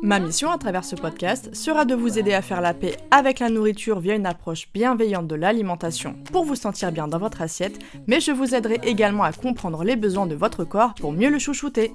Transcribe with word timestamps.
Ma 0.00 0.20
mission 0.20 0.52
à 0.52 0.58
travers 0.58 0.84
ce 0.84 0.94
podcast 0.94 1.52
sera 1.56 1.84
de 1.84 1.94
vous 1.94 2.20
aider 2.20 2.32
à 2.32 2.40
faire 2.40 2.60
la 2.60 2.72
paix 2.72 2.96
avec 3.10 3.40
la 3.40 3.50
nourriture 3.50 3.98
via 3.98 4.14
une 4.14 4.26
approche 4.26 4.68
bienveillante 4.72 5.26
de 5.26 5.34
l'alimentation 5.34 6.14
pour 6.32 6.44
vous 6.44 6.54
sentir 6.54 6.92
bien 6.92 7.08
dans 7.08 7.18
votre 7.18 7.42
assiette, 7.42 7.80
mais 8.06 8.20
je 8.20 8.30
vous 8.30 8.54
aiderai 8.54 8.78
également 8.84 9.24
à 9.24 9.32
comprendre 9.32 9.82
les 9.82 9.96
besoins 9.96 10.26
de 10.26 10.36
votre 10.36 10.62
corps 10.62 10.94
pour 10.94 11.12
mieux 11.12 11.30
le 11.30 11.40
chouchouter. 11.40 11.92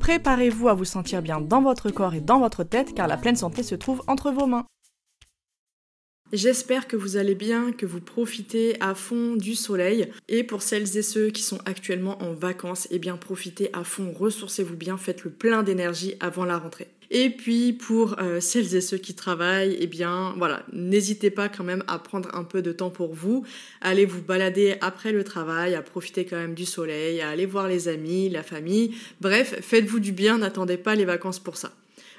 Préparez-vous 0.00 0.68
à 0.68 0.74
vous 0.74 0.84
sentir 0.84 1.22
bien 1.22 1.40
dans 1.40 1.62
votre 1.62 1.90
corps 1.90 2.14
et 2.14 2.20
dans 2.20 2.40
votre 2.40 2.62
tête 2.62 2.94
car 2.94 3.08
la 3.08 3.16
pleine 3.16 3.36
santé 3.36 3.62
se 3.62 3.74
trouve 3.74 4.02
entre 4.06 4.30
vos 4.30 4.46
mains. 4.46 4.66
J'espère 6.32 6.88
que 6.88 6.96
vous 6.96 7.16
allez 7.16 7.36
bien, 7.36 7.72
que 7.72 7.86
vous 7.86 8.00
profitez 8.00 8.76
à 8.80 8.94
fond 8.94 9.36
du 9.36 9.54
soleil. 9.54 10.10
Et 10.28 10.42
pour 10.42 10.60
celles 10.60 10.98
et 10.98 11.02
ceux 11.02 11.30
qui 11.30 11.42
sont 11.42 11.60
actuellement 11.64 12.20
en 12.20 12.34
vacances, 12.34 12.88
eh 12.90 12.98
bien 12.98 13.16
profitez 13.16 13.70
à 13.72 13.84
fond, 13.84 14.12
ressourcez-vous 14.12 14.76
bien, 14.76 14.96
faites 14.96 15.22
le 15.22 15.30
plein 15.30 15.62
d'énergie 15.62 16.16
avant 16.18 16.44
la 16.44 16.58
rentrée. 16.58 16.88
Et 17.10 17.30
puis 17.30 17.72
pour 17.72 18.18
euh, 18.18 18.40
celles 18.40 18.74
et 18.74 18.80
ceux 18.80 18.98
qui 18.98 19.14
travaillent, 19.14 19.76
eh 19.80 19.86
bien 19.86 20.34
voilà, 20.36 20.62
n'hésitez 20.72 21.30
pas 21.30 21.48
quand 21.48 21.64
même 21.64 21.84
à 21.86 21.98
prendre 21.98 22.34
un 22.34 22.44
peu 22.44 22.62
de 22.62 22.72
temps 22.72 22.90
pour 22.90 23.14
vous, 23.14 23.44
allez 23.80 24.04
vous 24.04 24.22
balader 24.22 24.76
après 24.80 25.12
le 25.12 25.24
travail, 25.24 25.74
à 25.74 25.82
profiter 25.82 26.24
quand 26.24 26.36
même 26.36 26.54
du 26.54 26.66
soleil, 26.66 27.20
à 27.20 27.30
aller 27.30 27.46
voir 27.46 27.68
les 27.68 27.88
amis, 27.88 28.28
la 28.28 28.42
famille. 28.42 28.94
Bref, 29.20 29.58
faites-vous 29.60 30.00
du 30.00 30.12
bien, 30.12 30.38
n'attendez 30.38 30.76
pas 30.76 30.94
les 30.94 31.04
vacances 31.04 31.38
pour 31.38 31.56
ça. 31.56 31.72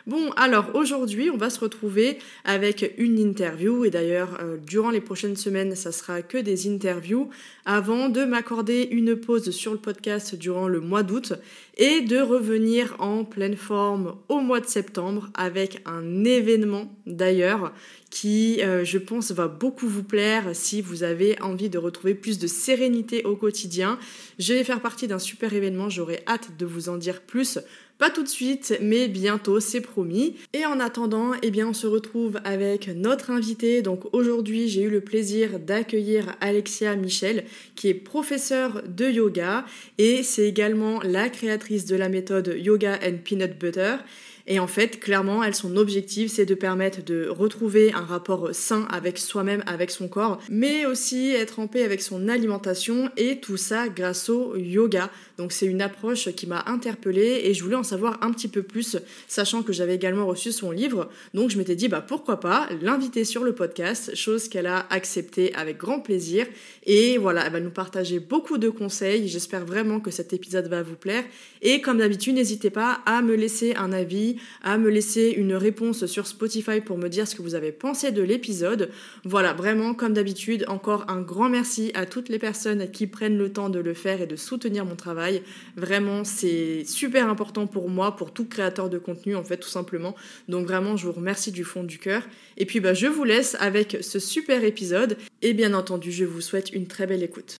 Bon, 0.07 0.31
alors 0.37 0.71
aujourd'hui, 0.73 1.29
on 1.29 1.35
va 1.35 1.49
se 1.49 1.59
retrouver 1.59 2.19
avec 2.45 2.93
une 2.97 3.19
interview 3.19 3.83
et 3.83 3.89
d'ailleurs, 3.89 4.37
euh, 4.41 4.55
durant 4.55 4.89
les 4.89 5.01
prochaines 5.01 5.35
semaines, 5.35 5.75
ça 5.75 5.91
sera 5.91 6.21
que 6.21 6.37
des 6.37 6.69
interviews 6.69 7.29
avant 7.65 8.07
de 8.07 8.23
m'accorder 8.23 8.87
une 8.89 9.17
pause 9.17 9.51
sur 9.51 9.73
le 9.73 9.77
podcast 9.77 10.33
durant 10.33 10.69
le 10.69 10.79
mois 10.79 11.03
d'août 11.03 11.33
et 11.75 11.99
de 11.99 12.19
revenir 12.19 12.95
en 12.99 13.25
pleine 13.25 13.57
forme 13.57 14.15
au 14.29 14.39
mois 14.39 14.61
de 14.61 14.67
septembre 14.67 15.27
avec 15.33 15.81
un 15.85 16.23
événement 16.23 16.89
d'ailleurs 17.05 17.73
qui, 18.09 18.61
euh, 18.61 18.85
je 18.85 18.97
pense, 18.97 19.31
va 19.31 19.49
beaucoup 19.49 19.87
vous 19.87 20.03
plaire 20.03 20.51
si 20.53 20.81
vous 20.81 21.03
avez 21.03 21.39
envie 21.41 21.69
de 21.69 21.77
retrouver 21.77 22.15
plus 22.15 22.39
de 22.39 22.47
sérénité 22.47 23.25
au 23.25 23.35
quotidien. 23.35 23.99
Je 24.39 24.53
vais 24.53 24.63
faire 24.63 24.79
partie 24.79 25.07
d'un 25.07 25.19
super 25.19 25.53
événement, 25.53 25.89
j'aurai 25.89 26.21
hâte 26.25 26.51
de 26.57 26.65
vous 26.65 26.87
en 26.87 26.95
dire 26.95 27.21
plus 27.21 27.59
pas 27.97 28.09
tout 28.09 28.23
de 28.23 28.27
suite, 28.27 28.77
mais 28.81 29.07
bientôt, 29.07 29.59
c'est 29.59 29.81
promis. 29.81 30.35
Et 30.53 30.65
en 30.65 30.79
attendant, 30.79 31.31
eh 31.41 31.51
bien, 31.51 31.67
on 31.67 31.73
se 31.73 31.87
retrouve 31.87 32.39
avec 32.43 32.89
notre 32.95 33.31
invité. 33.31 33.81
Donc 33.81 34.13
aujourd'hui, 34.13 34.67
j'ai 34.67 34.83
eu 34.83 34.89
le 34.89 35.01
plaisir 35.01 35.59
d'accueillir 35.59 36.35
Alexia 36.39 36.95
Michel, 36.95 37.45
qui 37.75 37.89
est 37.89 37.93
professeure 37.93 38.83
de 38.87 39.09
yoga 39.09 39.65
et 39.97 40.23
c'est 40.23 40.47
également 40.47 40.99
la 41.01 41.29
créatrice 41.29 41.85
de 41.85 41.95
la 41.95 42.09
méthode 42.09 42.55
Yoga 42.57 42.99
and 43.03 43.17
Peanut 43.23 43.57
Butter. 43.57 43.95
Et 44.47 44.59
en 44.59 44.67
fait, 44.67 44.99
clairement, 44.99 45.43
elle, 45.43 45.53
son 45.53 45.75
objectif, 45.75 46.31
c'est 46.31 46.45
de 46.45 46.55
permettre 46.55 47.03
de 47.03 47.27
retrouver 47.27 47.91
un 47.93 48.01
rapport 48.01 48.49
sain 48.53 48.87
avec 48.89 49.17
soi-même, 49.17 49.61
avec 49.65 49.91
son 49.91 50.07
corps, 50.07 50.39
mais 50.49 50.85
aussi 50.85 51.31
être 51.31 51.59
en 51.59 51.67
paix 51.67 51.83
avec 51.83 52.01
son 52.01 52.29
alimentation 52.29 53.09
et 53.17 53.39
tout 53.39 53.57
ça 53.57 53.89
grâce 53.89 54.29
au 54.29 54.55
yoga. 54.55 55.11
Donc 55.37 55.51
c'est 55.51 55.65
une 55.65 55.81
approche 55.81 56.31
qui 56.31 56.47
m'a 56.47 56.63
interpellée 56.67 57.41
et 57.43 57.53
je 57.53 57.63
voulais 57.63 57.75
en 57.75 57.83
savoir 57.83 58.17
un 58.21 58.31
petit 58.31 58.47
peu 58.47 58.63
plus, 58.63 58.97
sachant 59.27 59.63
que 59.63 59.73
j'avais 59.73 59.95
également 59.95 60.25
reçu 60.25 60.51
son 60.51 60.71
livre. 60.71 61.09
Donc 61.33 61.49
je 61.49 61.57
m'étais 61.57 61.75
dit, 61.75 61.89
bah 61.89 62.01
pourquoi 62.01 62.39
pas 62.39 62.69
l'inviter 62.81 63.25
sur 63.25 63.43
le 63.43 63.53
podcast, 63.53 64.15
chose 64.15 64.47
qu'elle 64.47 64.67
a 64.67 64.87
acceptée 64.89 65.53
avec 65.55 65.77
grand 65.77 65.99
plaisir. 65.99 66.47
Et 66.85 67.17
voilà, 67.17 67.45
elle 67.45 67.51
va 67.51 67.59
nous 67.59 67.69
partager 67.69 68.19
beaucoup 68.19 68.57
de 68.57 68.69
conseils. 68.69 69.27
J'espère 69.27 69.65
vraiment 69.65 69.99
que 69.99 70.09
cet 70.09 70.31
épisode 70.31 70.67
va 70.67 70.81
vous 70.83 70.95
plaire. 70.95 71.25
Et 71.61 71.81
comme 71.81 71.97
d'habitude, 71.97 72.35
n'hésitez 72.35 72.69
pas 72.69 73.01
à 73.05 73.21
me 73.21 73.35
laisser 73.35 73.75
un 73.75 73.91
avis, 73.91 74.36
à 74.63 74.77
me 74.77 74.89
laisser 74.89 75.29
une 75.29 75.53
réponse 75.53 76.05
sur 76.05 76.27
Spotify 76.27 76.81
pour 76.81 76.97
me 76.97 77.07
dire 77.07 77.27
ce 77.27 77.35
que 77.35 77.41
vous 77.41 77.55
avez 77.55 77.71
pensé 77.71 78.11
de 78.11 78.21
l'épisode. 78.21 78.89
Voilà, 79.23 79.53
vraiment, 79.53 79.93
comme 79.93 80.13
d'habitude, 80.13 80.65
encore 80.67 81.05
un 81.09 81.21
grand 81.21 81.49
merci 81.49 81.91
à 81.93 82.05
toutes 82.05 82.29
les 82.29 82.39
personnes 82.39 82.89
qui 82.91 83.07
prennent 83.07 83.37
le 83.37 83.51
temps 83.51 83.69
de 83.69 83.79
le 83.79 83.93
faire 83.93 84.21
et 84.21 84.27
de 84.27 84.35
soutenir 84.35 84.85
mon 84.85 84.95
travail. 84.95 85.41
Vraiment, 85.75 86.23
c'est 86.23 86.83
super 86.85 87.29
important 87.29 87.67
pour 87.67 87.89
moi, 87.89 88.15
pour 88.15 88.33
tout 88.33 88.45
créateur 88.45 88.89
de 88.89 88.97
contenu, 88.97 89.35
en 89.35 89.43
fait, 89.43 89.57
tout 89.57 89.69
simplement. 89.69 90.15
Donc 90.47 90.67
vraiment, 90.67 90.97
je 90.97 91.05
vous 91.05 91.13
remercie 91.13 91.51
du 91.51 91.63
fond 91.63 91.83
du 91.83 91.99
cœur. 91.99 92.23
Et 92.57 92.65
puis, 92.65 92.79
bah, 92.79 92.93
je 92.93 93.07
vous 93.07 93.23
laisse 93.23 93.55
avec 93.59 93.97
ce 94.01 94.19
super 94.19 94.63
épisode. 94.63 95.17
Et 95.41 95.53
bien 95.53 95.73
entendu, 95.73 96.11
je 96.11 96.25
vous 96.25 96.41
souhaite 96.41 96.71
une 96.71 96.87
très 96.87 97.07
belle 97.07 97.23
écoute. 97.23 97.57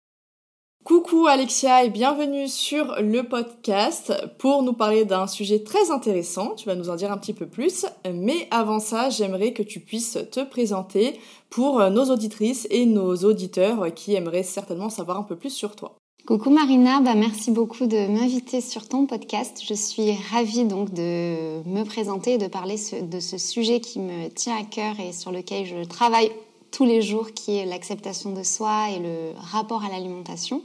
Coucou 0.88 1.28
Alexia 1.28 1.84
et 1.84 1.90
bienvenue 1.90 2.48
sur 2.48 2.96
le 3.02 3.24
podcast 3.24 4.14
pour 4.38 4.64
nous 4.64 4.72
parler 4.72 5.04
d'un 5.04 5.28
sujet 5.28 5.62
très 5.62 5.92
intéressant. 5.92 6.56
Tu 6.56 6.66
vas 6.66 6.76
nous 6.76 6.90
en 6.90 6.96
dire 6.96 7.12
un 7.12 7.18
petit 7.18 7.34
peu 7.34 7.46
plus. 7.46 7.86
Mais 8.10 8.48
avant 8.52 8.80
ça, 8.80 9.10
j'aimerais 9.10 9.52
que 9.52 9.64
tu 9.64 9.82
puisses 9.82 10.18
te 10.32 10.40
présenter 10.46 11.20
pour 11.50 11.82
nos 11.90 12.06
auditrices 12.06 12.70
et 12.72 12.86
nos 12.86 13.18
auditeurs 13.18 13.94
qui 13.94 14.16
aimeraient 14.16 14.44
certainement 14.44 14.90
savoir 14.90 15.18
un 15.18 15.24
peu 15.24 15.36
plus 15.36 15.50
sur 15.50 15.76
toi. 15.76 15.98
Coucou 16.26 16.52
Marina, 16.52 17.02
bah 17.02 17.16
merci 17.16 17.52
beaucoup 17.52 17.86
de 17.86 18.08
m'inviter 18.08 18.62
sur 18.62 18.88
ton 18.88 19.08
podcast. 19.08 19.62
Je 19.68 19.74
suis 19.74 20.14
ravie 20.32 20.64
donc 20.64 20.94
de 20.94 21.68
me 21.68 21.84
présenter 21.84 22.36
et 22.36 22.38
de 22.38 22.48
parler 22.48 22.78
de 23.02 23.20
ce 23.20 23.38
sujet 23.38 23.82
qui 23.82 24.00
me 24.00 24.30
tient 24.30 24.56
à 24.56 24.64
cœur 24.64 24.96
et 25.02 25.12
sur 25.12 25.34
lequel 25.34 25.66
je 25.66 25.84
travaille 25.84 26.32
tous 26.72 26.86
les 26.86 27.02
jours, 27.02 27.32
qui 27.34 27.58
est 27.58 27.66
l'acceptation 27.66 28.32
de 28.32 28.44
soi 28.44 28.90
et 28.92 29.00
le 29.00 29.32
rapport 29.38 29.84
à 29.84 29.90
l'alimentation, 29.90 30.64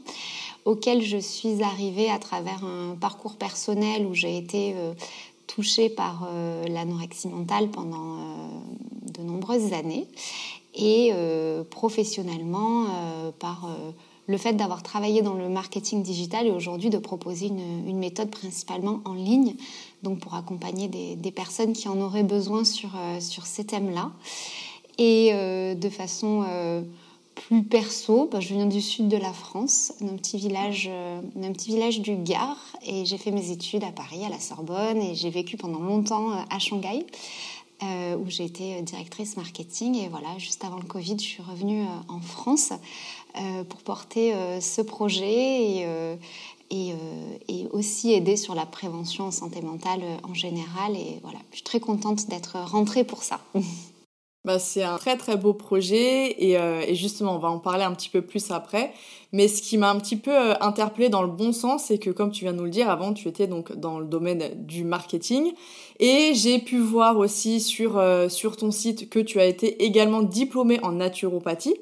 auquel 0.65 1.03
je 1.03 1.19
suis 1.19 1.63
arrivée 1.63 2.11
à 2.11 2.19
travers 2.19 2.65
un 2.65 2.97
parcours 3.01 3.37
personnel 3.37 4.07
où 4.07 4.15
j'ai 4.15 4.37
été 4.37 4.75
euh, 4.77 4.95
touchée 5.47 5.89
par 5.89 6.29
euh, 6.31 6.67
l'anorexie 6.69 7.29
mentale 7.29 7.69
pendant 7.71 8.19
euh, 8.19 8.49
de 9.13 9.23
nombreuses 9.23 9.73
années 9.73 10.07
et 10.75 11.13
professionnellement 11.69 12.87
par 13.39 13.69
le 14.27 14.39
fait 14.39 14.53
d'avoir 14.53 14.83
travaillé 14.83 15.23
dans 15.23 15.35
le 15.35 15.49
marketing 15.49 16.03
digital 16.03 16.47
et 16.47 16.51
aujourd'hui 16.51 16.91
de 16.91 16.99
proposer 16.99 17.47
une, 17.47 17.99
méthode 17.99 18.31
principalement 18.31 19.01
en 19.05 19.15
ligne, 19.15 19.55
donc 20.03 20.21
pour 20.21 20.35
accompagner 20.35 20.89
des, 20.89 21.31
personnes 21.31 21.73
qui 21.73 21.89
en 21.89 22.01
auraient 22.01 22.23
besoin 22.23 22.65
sur, 22.65 22.91
euh, 22.97 23.21
sur 23.21 23.47
ces 23.47 23.65
thèmes-là. 23.65 24.11
Et 24.99 25.31
euh, 25.33 25.75
de 25.75 25.89
façon 25.89 26.45
euh, 26.49 26.83
plus 27.35 27.63
perso, 27.63 28.29
bah, 28.31 28.41
je 28.41 28.55
viens 28.55 28.67
du 28.67 28.81
sud 28.81 29.09
de 29.09 29.17
la 29.17 29.33
France, 29.33 29.93
d'un 30.01 30.17
petit 30.17 30.37
village, 30.37 30.91
d'un 31.35 31.53
petit 31.53 31.71
village 31.71 32.01
du 32.01 32.17
Gard, 32.17 32.59
et 32.87 33.05
j'ai 33.05 33.19
fait 33.19 33.31
mes 33.31 33.51
études 33.51 33.85
à 33.85 33.93
Paris, 33.93 34.25
à 34.25 34.29
la 34.29 34.39
Sorbonne, 34.39 35.01
et 35.01 35.15
j'ai 35.15 35.31
vécu 35.31 35.57
pendant 35.57 35.81
longtemps 35.81 36.31
à 36.31 36.59
Shanghai. 36.59 37.07
où 37.83 38.29
j'ai 38.29 38.45
été 38.45 38.81
directrice 38.83 39.37
marketing. 39.37 39.97
Et 39.97 40.09
voilà, 40.09 40.29
juste 40.39 40.63
avant 40.65 40.77
le 40.77 40.85
Covid, 40.85 41.17
je 41.19 41.25
suis 41.25 41.43
revenue 41.43 41.85
en 42.09 42.21
France 42.21 42.73
euh, 43.39 43.65
pour 43.65 43.81
porter 43.81 44.35
euh, 44.35 44.61
ce 44.61 44.83
projet 44.83 45.79
et, 45.79 45.85
euh, 45.87 46.17
et, 46.69 46.93
et, 47.49 47.67
aussi 47.71 48.13
aider 48.13 48.37
sur 48.37 48.55
la 48.55 48.67
prévention 48.67 49.25
en 49.25 49.31
santé 49.31 49.63
mentale 49.63 50.03
en 50.23 50.35
général. 50.35 50.95
Et 50.97 51.19
voilà, 51.23 51.39
je 51.51 51.57
suis 51.57 51.65
très 51.65 51.81
contente 51.81 52.29
d'être 52.29 52.59
rentrée 52.59 53.05
pour 53.05 53.23
ça. 53.23 53.41
Bah, 54.45 54.59
c'est 54.59 54.83
un 54.83 54.99
très 54.99 55.17
très 55.17 55.37
beau 55.37 55.55
projet 55.55 56.31
et, 56.31 56.55
et, 56.55 56.95
justement 56.97 57.37
on 57.37 57.39
va 57.39 57.49
en 57.49 57.61
parler 57.61 57.85
un 57.85 57.93
petit 57.93 58.09
peu 58.09 58.23
plus 58.23 58.51
après. 58.51 58.93
Mais 59.33 59.47
ce 59.47 59.63
qui 59.63 59.79
m'a 59.79 59.89
un 59.89 59.99
petit 60.01 60.17
peu 60.17 60.33
interpellée 60.61 61.09
dans 61.09 61.23
le 61.23 61.29
bon 61.29 61.53
sens, 61.53 61.85
c'est 61.85 61.99
que 61.99 62.11
comme 62.11 62.33
tu 62.33 62.45
viens 62.45 62.53
de 62.53 62.59
nous 62.59 62.65
le 62.65 62.71
dire, 62.71 62.91
avant 62.91 63.13
tu 63.13 63.29
étais 63.29 63.47
donc 63.47 63.73
dans 63.77 64.01
le 64.01 64.07
domaine 64.07 64.67
du 64.67 64.85
marketing 64.85 65.53
et 66.01 66.33
j'ai 66.35 66.59
pu 66.59 66.79
voir 66.79 67.19
aussi 67.19 67.61
sur, 67.61 68.03
sur 68.29 68.57
ton 68.57 68.73
site 68.73 69.09
que 69.09 69.21
tu 69.21 69.39
as 69.39 69.47
été 69.47 69.85
également 69.85 70.23
diplômée 70.23 70.81
en 70.83 70.93
naturopathie. 70.93 71.77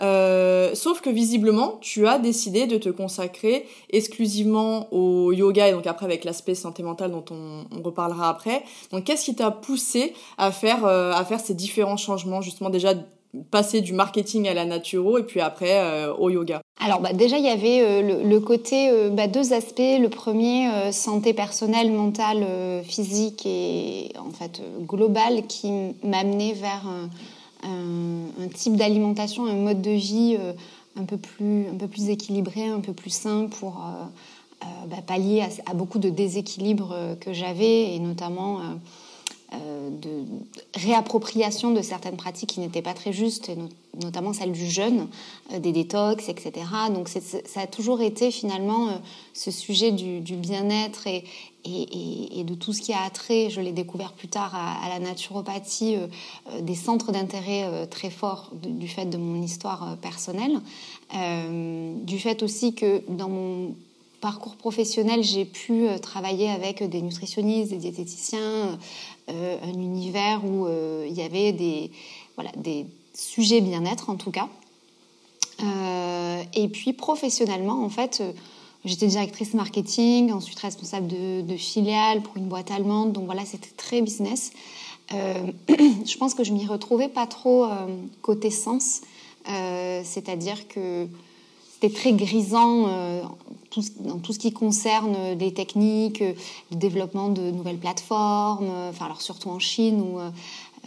Euh, 0.00 0.74
sauf 0.74 1.00
que 1.00 1.10
visiblement, 1.10 1.78
tu 1.80 2.06
as 2.06 2.18
décidé 2.18 2.66
de 2.66 2.78
te 2.78 2.88
consacrer 2.88 3.66
exclusivement 3.90 4.92
au 4.92 5.32
yoga 5.32 5.68
et 5.68 5.72
donc 5.72 5.86
après 5.86 6.06
avec 6.06 6.24
l'aspect 6.24 6.54
santé 6.54 6.82
mentale 6.82 7.10
dont 7.10 7.24
on, 7.30 7.82
reparlera 7.82 8.28
après. 8.28 8.62
Donc 8.92 9.04
qu'est-ce 9.04 9.24
qui 9.24 9.34
t'a 9.34 9.50
poussé 9.50 10.14
à 10.36 10.50
faire, 10.50 10.84
euh, 10.84 11.12
à 11.12 11.24
faire 11.24 11.40
ces 11.40 11.54
différents 11.54 11.96
changements 11.96 12.40
justement 12.40 12.70
déjà 12.70 12.94
passer 13.50 13.82
du 13.82 13.92
marketing 13.92 14.48
à 14.48 14.54
la 14.54 14.64
naturo 14.64 15.18
et 15.18 15.22
puis 15.22 15.40
après 15.40 15.78
euh, 15.80 16.12
au 16.14 16.30
yoga? 16.30 16.60
Alors 16.84 17.00
bah, 17.00 17.12
déjà 17.12 17.38
il 17.38 17.44
y 17.44 17.48
avait 17.48 18.02
le, 18.02 18.38
côté 18.38 18.90
bah, 19.10 19.26
deux 19.26 19.52
aspects. 19.52 19.78
Le 19.78 20.08
premier 20.08 20.92
santé 20.92 21.32
personnelle, 21.34 21.90
mentale, 21.90 22.46
physique 22.84 23.44
et 23.46 24.12
en 24.18 24.30
fait 24.30 24.62
globale 24.86 25.46
qui 25.46 25.70
m'amenait 26.04 26.52
vers 26.52 26.84
un, 27.62 28.48
type 28.54 28.76
d'alimentation, 28.76 29.46
un 29.46 29.54
mode 29.54 29.82
de 29.82 29.90
vie 29.90 30.36
euh, 30.38 30.52
un, 30.96 31.04
peu 31.04 31.16
plus, 31.16 31.66
un 31.68 31.76
peu 31.76 31.88
plus 31.88 32.08
équilibré, 32.08 32.66
un 32.66 32.80
peu 32.80 32.92
plus 32.92 33.10
sain 33.10 33.46
pour 33.46 33.76
euh, 33.76 34.04
euh, 34.64 34.86
bah, 34.88 35.02
pallier 35.06 35.44
à, 35.66 35.74
beaucoup 35.74 35.98
de 35.98 36.10
déséquilibres 36.10 36.94
que 37.20 37.32
j'avais 37.32 37.94
et 37.94 37.98
notamment 37.98 38.60
de 39.52 40.10
réappropriation 40.74 41.70
de 41.70 41.80
certaines 41.80 42.16
pratiques 42.16 42.50
qui 42.50 42.60
n'étaient 42.60 42.82
pas 42.82 42.92
très 42.92 43.14
justes, 43.14 43.50
notamment 43.98 44.34
celle 44.34 44.52
du 44.52 44.68
jeûne, 44.68 45.08
des 45.58 45.72
détox, 45.72 46.28
etc. 46.28 46.66
Donc 46.94 47.08
ça 47.08 47.60
a 47.60 47.66
toujours 47.66 48.02
été 48.02 48.30
finalement 48.30 48.88
ce 49.32 49.50
sujet 49.50 49.90
du, 49.90 50.20
du 50.20 50.34
bien-être 50.34 51.06
et, 51.06 51.24
et, 51.68 52.44
de 52.44 52.54
tout 52.54 52.72
ce 52.72 52.80
qui 52.80 52.92
a 52.92 53.02
attrait, 53.02 53.50
je 53.50 53.60
l'ai 53.60 53.72
découvert 53.72 54.12
plus 54.12 54.28
tard 54.28 54.54
à, 54.54 54.88
la 54.88 54.98
naturopathie, 54.98 55.96
euh, 55.96 56.06
euh, 56.52 56.60
des 56.60 56.74
centres 56.74 57.12
d'intérêt 57.12 57.64
euh, 57.64 57.86
très 57.86 58.10
forts 58.10 58.50
du 58.54 58.88
fait 58.88 59.06
de 59.06 59.18
mon 59.18 59.42
histoire 59.42 59.96
personnelle, 59.98 60.60
du 62.04 62.18
fait 62.18 62.42
aussi 62.42 62.74
que 62.74 63.02
dans 63.08 63.30
mon 63.30 63.74
parcours 64.20 64.56
professionnel, 64.56 65.22
j'ai 65.22 65.46
pu 65.46 65.86
travailler 66.02 66.50
avec 66.50 66.82
des 66.82 67.00
nutritionnistes, 67.00 67.70
des 67.70 67.78
diététiciens, 67.78 68.78
un 69.28 69.72
univers 69.72 70.44
où 70.44 70.68
il 71.06 71.12
y 71.14 71.22
avait 71.22 71.52
des, 71.52 71.90
voilà, 72.34 72.50
des 72.58 72.84
sujets 73.14 73.62
bien-être 73.62 74.10
en 74.10 74.16
tout 74.16 74.30
cas. 74.30 74.48
et 76.54 76.68
puis 76.68 76.92
professionnellement, 76.92 77.82
en 77.82 77.88
fait, 77.88 78.22
J'étais 78.84 79.08
directrice 79.08 79.54
marketing, 79.54 80.32
ensuite 80.32 80.58
responsable 80.60 81.08
de, 81.08 81.42
de, 81.42 81.56
filiale 81.56 82.22
pour 82.22 82.36
une 82.36 82.46
boîte 82.46 82.70
allemande. 82.70 83.12
Donc 83.12 83.24
voilà, 83.26 83.44
c'était 83.44 83.74
très 83.76 84.02
business. 84.02 84.52
Euh, 85.12 85.34
je 85.68 86.16
pense 86.16 86.34
que 86.34 86.44
je 86.44 86.52
m'y 86.52 86.66
retrouvais 86.66 87.08
pas 87.08 87.26
trop 87.26 87.64
euh, 87.64 87.86
côté 88.22 88.50
sens. 88.50 89.00
Euh, 89.48 90.02
c'est-à-dire 90.04 90.68
que 90.68 91.08
c'était 91.72 91.94
très 91.94 92.12
grisant 92.12 92.88
dans 94.00 94.18
tout 94.18 94.32
ce 94.32 94.38
qui 94.38 94.52
concerne 94.52 95.38
les 95.38 95.54
techniques, 95.54 96.20
le 96.20 96.76
développement 96.76 97.28
de 97.28 97.52
nouvelles 97.52 97.78
plateformes, 97.78 98.68
enfin 98.90 99.04
alors 99.04 99.22
surtout 99.22 99.48
en 99.48 99.60
Chine 99.60 100.00
ou 100.00 100.18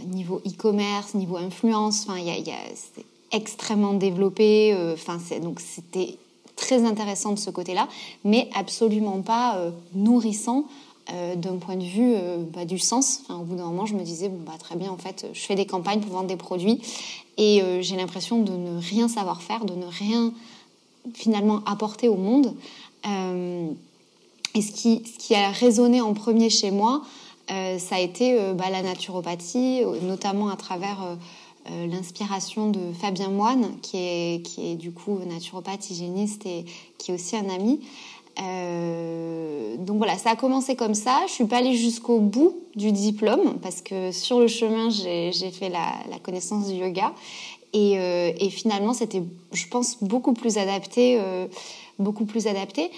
niveau 0.05 0.41
e-commerce, 0.45 1.13
niveau 1.13 1.37
influence, 1.37 2.05
enfin 2.05 2.19
il 2.19 2.25
y 2.25 2.51
a, 2.51 2.55
c'était 2.75 3.07
extrêmement 3.31 3.93
développé. 3.93 4.75
Enfin 4.93 5.17
donc 5.41 5.61
c'était 5.61 6.17
très 6.61 6.85
intéressant 6.85 7.33
de 7.33 7.39
ce 7.39 7.49
côté-là, 7.49 7.87
mais 8.23 8.49
absolument 8.53 9.21
pas 9.21 9.57
euh, 9.57 9.71
nourrissant 9.95 10.65
euh, 11.11 11.35
d'un 11.35 11.57
point 11.57 11.75
de 11.75 11.83
vue 11.83 12.13
euh, 12.15 12.37
bah, 12.53 12.65
du 12.65 12.77
sens. 12.77 13.23
au 13.29 13.43
bout 13.43 13.55
d'un 13.55 13.65
moment, 13.65 13.85
je 13.85 13.95
me 13.95 14.03
disais, 14.03 14.29
bah, 14.29 14.53
très 14.59 14.75
bien, 14.75 14.91
en 14.91 14.97
fait, 14.97 15.25
je 15.33 15.41
fais 15.41 15.55
des 15.55 15.65
campagnes 15.65 15.99
pour 15.99 16.13
vendre 16.13 16.27
des 16.27 16.37
produits 16.37 16.79
et 17.37 17.63
j'ai 17.81 17.95
l'impression 17.95 18.43
de 18.43 18.51
ne 18.51 18.79
rien 18.79 19.07
savoir 19.07 19.41
faire, 19.41 19.65
de 19.65 19.73
ne 19.73 19.85
rien 19.85 20.31
finalement 21.15 21.61
apporter 21.65 22.07
au 22.07 22.15
monde. 22.15 22.53
et 23.03 24.61
ce 24.61 24.71
qui, 24.71 25.01
ce 25.05 25.17
qui 25.17 25.33
a 25.33 25.49
résonné 25.49 26.01
en 26.01 26.13
premier 26.13 26.51
chez 26.51 26.69
moi, 26.69 27.01
ça 27.47 27.95
a 27.95 27.99
été 27.99 28.37
bah, 28.53 28.69
la 28.69 28.83
naturopathie, 28.83 29.81
notamment 30.03 30.49
à 30.49 30.55
travers 30.55 31.17
euh, 31.69 31.85
l'inspiration 31.87 32.69
de 32.69 32.79
Fabien 32.93 33.29
Moine, 33.29 33.77
qui 33.81 33.97
est, 33.97 34.45
qui 34.45 34.71
est 34.71 34.75
du 34.75 34.91
coup 34.91 35.19
naturopathe, 35.19 35.91
hygiéniste 35.91 36.45
et 36.45 36.65
qui 36.97 37.11
est 37.11 37.13
aussi 37.13 37.35
un 37.35 37.49
ami. 37.49 37.81
Euh, 38.41 39.75
donc 39.77 39.97
voilà, 39.97 40.17
ça 40.17 40.31
a 40.31 40.35
commencé 40.35 40.75
comme 40.75 40.95
ça. 40.95 41.19
Je 41.27 41.33
suis 41.33 41.45
pas 41.45 41.57
allée 41.57 41.75
jusqu'au 41.75 42.19
bout 42.19 42.55
du 42.75 42.91
diplôme 42.91 43.59
parce 43.61 43.81
que 43.81 44.11
sur 44.11 44.39
le 44.39 44.47
chemin, 44.47 44.89
j'ai 44.89 45.51
fait 45.51 45.69
la, 45.69 46.19
connaissance 46.23 46.67
du 46.67 46.75
yoga. 46.75 47.13
Et, 47.73 47.99
euh, 47.99 48.31
et 48.37 48.49
finalement, 48.49 48.93
c'était, 48.93 49.21
je 49.51 49.67
pense, 49.67 50.03
beaucoup 50.03 50.33
plus 50.33 50.57
adapté. 50.57 51.19
beaucoup 51.99 52.25
plus 52.25 52.47
adapté 52.47 52.89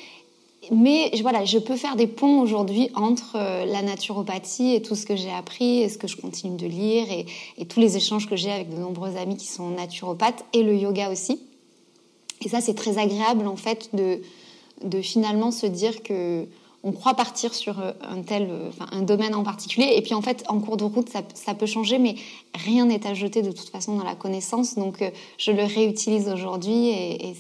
mais 0.72 1.12
voilà, 1.22 1.46
je 1.46 1.58
peux 1.58 1.76
faire 1.76 1.96
des 1.96 2.08
ponts 2.08 2.40
aujourd'hui 2.40 2.90
entre 2.96 3.36
euh, 3.36 3.66
la 3.66 3.82
naturopathie 3.82 4.76
et 4.76 4.82
tout 4.82 4.96
ce 4.96 5.06
que 5.06 5.16
j'ai 5.16 5.32
appris 5.32 5.82
et 5.82 5.90
ce 5.90 5.98
que 5.98 6.08
je 6.08 6.16
continue 6.18 6.58
de 6.58 6.68
lire 6.68 7.06
et, 7.12 7.66
tous 7.66 7.80
les 7.80 7.98
échanges 7.98 8.30
que 8.30 8.36
j'ai 8.36 8.52
avec 8.52 8.70
de 8.70 8.78
nombreux 8.78 9.16
amis 9.18 9.38
qui 9.38 9.48
sont 9.48 9.70
naturopathes 9.70 10.46
et 10.54 10.64
le 10.64 10.76
yoga 10.76 11.10
aussi. 11.10 11.42
Et 12.42 12.50
ça, 12.50 12.62
c'est 12.62 12.74
très 12.74 12.98
agréable 12.98 13.48
en 13.48 13.56
fait 13.56 13.90
de, 13.94 14.22
finalement 15.02 15.52
se 15.52 15.66
dire 15.66 16.04
que 16.04 16.46
on 16.86 16.92
croit 16.92 17.14
partir 17.14 17.54
sur 17.54 17.80
euh, 17.80 17.94
un 18.02 18.22
tel, 18.24 18.50
euh, 18.52 18.70
un 18.92 19.04
domaine 19.04 19.36
en 19.36 19.44
particulier, 19.44 19.94
et 19.96 20.02
puis 20.02 20.14
en 20.14 20.22
fait, 20.22 20.44
en 20.50 20.60
cours 20.60 20.76
de 20.76 20.84
route, 20.84 21.08
ça, 21.10 21.54
peut 21.54 21.66
changer, 21.66 21.98
mais 21.98 22.16
rien 22.54 22.86
n'est 22.86 23.08
à 23.08 23.14
jeter 23.14 23.42
de 23.42 23.52
toute 23.52 23.70
façon 23.70 23.96
dans 23.96 24.04
la 24.04 24.16
connaissance, 24.16 24.76
donc 24.76 25.02
je 25.38 25.52
le 25.52 25.64
réutilise 25.64 26.28
aujourd'hui, 26.28 26.90
et, 26.90 27.30
et 27.30 27.36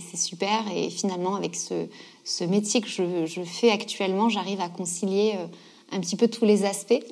c'est 0.00 0.16
super, 0.16 0.64
et 0.74 0.90
finalement, 0.90 1.36
avec 1.36 1.54
ce, 1.54 1.86
ce 2.24 2.44
métier 2.44 2.80
que 2.80 2.88
je, 2.88 3.42
fais 3.44 3.70
actuellement, 3.70 4.28
j'arrive 4.28 4.60
à 4.60 4.68
concilier 4.68 5.34
un 5.92 6.00
petit 6.00 6.16
peu 6.16 6.28
tous 6.28 6.44
les 6.44 6.64
aspects, 6.64 7.02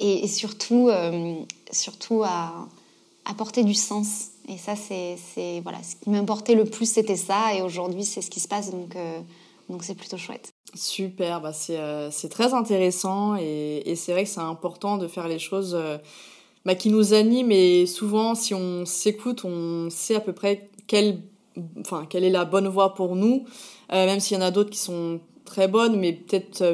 et, 0.00 0.26
surtout, 0.26 0.90
surtout 1.70 2.22
à 2.24 2.66
apporter 3.24 3.62
du 3.62 3.74
sens. 3.74 4.30
Et 4.48 4.58
ça, 4.58 4.74
c'est 4.76 5.60
voilà, 5.62 5.82
ce 5.82 5.96
qui 5.96 6.10
m'importait 6.10 6.54
le 6.54 6.64
plus, 6.64 6.90
c'était 6.90 7.16
ça, 7.16 7.54
et 7.54 7.62
aujourd'hui, 7.62 8.04
c'est 8.04 8.22
ce 8.22 8.30
qui 8.30 8.40
se 8.40 8.48
passe, 8.48 8.70
donc 8.70 8.96
donc 9.68 9.82
c'est 9.84 9.94
plutôt 9.94 10.16
chouette. 10.16 10.52
Super, 10.74 11.40
bah 11.40 11.52
euh, 11.70 12.08
c'est 12.10 12.28
très 12.28 12.52
intéressant 12.52 13.36
et, 13.36 13.94
c'est 13.96 14.12
vrai 14.12 14.24
que 14.24 14.30
c'est 14.30 14.40
important 14.40 14.98
de 14.98 15.06
faire 15.06 15.28
les 15.28 15.38
choses 15.38 15.74
euh, 15.78 15.98
bah, 16.64 16.74
qui 16.74 16.90
nous 16.90 17.14
animent 17.14 17.52
et 17.52 17.86
souvent 17.86 18.34
si 18.34 18.54
on 18.54 18.84
s'écoute, 18.84 19.44
on 19.44 19.88
sait 19.90 20.16
à 20.16 20.20
peu 20.20 20.32
près 20.32 20.70
quelle, 20.86 21.20
enfin, 21.80 22.06
quelle 22.08 22.24
est 22.24 22.30
la 22.30 22.44
bonne 22.44 22.68
voie 22.68 22.94
pour 22.94 23.16
nous, 23.16 23.44
euh, 23.92 24.06
même 24.06 24.20
s'il 24.20 24.36
y 24.36 24.40
en 24.40 24.44
a 24.44 24.50
d'autres 24.50 24.70
qui 24.70 24.78
sont 24.78 25.20
très 25.44 25.68
bonnes, 25.68 25.96
mais 25.98 26.12
peut-être 26.12 26.64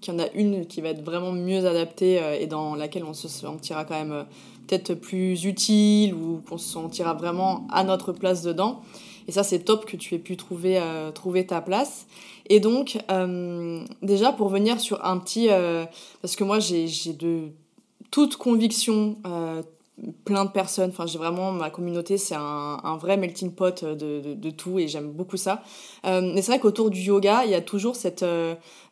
qu'il 0.00 0.12
y 0.12 0.16
en 0.16 0.18
a 0.18 0.28
une 0.34 0.66
qui 0.66 0.80
va 0.80 0.88
être 0.88 1.04
vraiment 1.04 1.32
mieux 1.32 1.64
adaptée 1.64 2.20
et 2.40 2.48
dans 2.48 2.74
laquelle 2.74 3.04
on 3.04 3.14
se 3.14 3.28
sentira 3.28 3.84
quand 3.84 3.94
même 3.94 4.26
peut-être 4.66 4.94
plus 4.94 5.44
utile 5.44 6.12
ou 6.12 6.42
qu'on 6.48 6.58
se 6.58 6.68
sentira 6.68 7.14
vraiment 7.14 7.68
à 7.70 7.84
notre 7.84 8.12
place 8.12 8.42
dedans. 8.42 8.80
Et 9.28 9.32
ça, 9.32 9.44
c'est 9.44 9.60
top 9.60 9.86
que 9.86 9.96
tu 9.96 10.16
aies 10.16 10.18
pu 10.18 10.36
trouver, 10.36 10.82
trouver 11.14 11.46
ta 11.46 11.60
place. 11.60 12.06
Et 12.48 12.60
donc, 12.60 12.98
euh, 13.10 13.84
déjà, 14.02 14.32
pour 14.32 14.48
venir 14.48 14.80
sur 14.80 15.04
un 15.04 15.18
petit... 15.18 15.48
Euh, 15.50 15.84
parce 16.22 16.36
que 16.36 16.44
moi, 16.44 16.58
j'ai 16.60 16.86
de 17.12 17.48
toute 18.10 18.36
conviction 18.36 19.16
euh, 19.26 19.62
plein 20.24 20.44
de 20.44 20.50
personnes. 20.50 20.90
Enfin, 20.90 21.06
j'ai 21.06 21.18
vraiment... 21.18 21.52
Ma 21.52 21.70
communauté, 21.70 22.18
c'est 22.18 22.34
un, 22.36 22.96
vrai 23.00 23.16
melting 23.16 23.52
pot 23.52 23.84
de, 23.84 24.50
tout 24.50 24.78
et 24.78 24.88
j'aime 24.88 25.10
beaucoup 25.10 25.36
ça. 25.36 25.62
mais 26.04 26.42
c'est 26.42 26.52
vrai 26.52 26.58
qu'autour 26.60 26.90
du 26.90 27.00
yoga, 27.00 27.44
il 27.44 27.50
y 27.50 27.54
a 27.54 27.60
toujours 27.60 27.96
cette... 27.96 28.24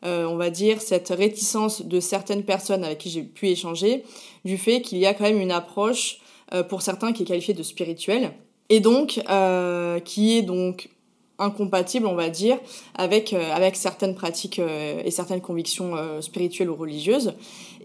on 0.03 0.35
va 0.35 0.49
dire, 0.49 0.81
cette 0.81 1.09
réticence 1.09 1.83
de 1.83 1.99
certaines 1.99 2.43
personnes 2.43 2.83
avec 2.83 2.99
qui 2.99 3.09
j'ai 3.09 3.23
pu 3.23 3.47
échanger 3.47 4.03
du 4.45 4.57
fait 4.57 4.81
qu'il 4.81 4.97
y 4.97 5.05
a 5.05 5.13
quand 5.13 5.25
même 5.25 5.41
une 5.41 5.51
approche, 5.51 6.19
pour 6.69 6.81
certains, 6.81 7.13
qui 7.13 7.23
est 7.23 7.25
qualifiée 7.25 7.53
de 7.53 7.63
spirituelle. 7.63 8.31
Et 8.69 8.79
donc, 8.79 9.21
qui 10.05 10.37
est 10.37 10.41
donc 10.41 10.89
incompatible, 11.37 12.07
on 12.07 12.15
va 12.15 12.29
dire, 12.29 12.57
avec, 12.95 13.33
euh, 13.33 13.51
avec 13.53 13.75
certaines 13.75 14.15
pratiques 14.15 14.59
euh, 14.59 15.01
et 15.03 15.11
certaines 15.11 15.41
convictions 15.41 15.95
euh, 15.95 16.21
spirituelles 16.21 16.69
ou 16.69 16.75
religieuses. 16.75 17.33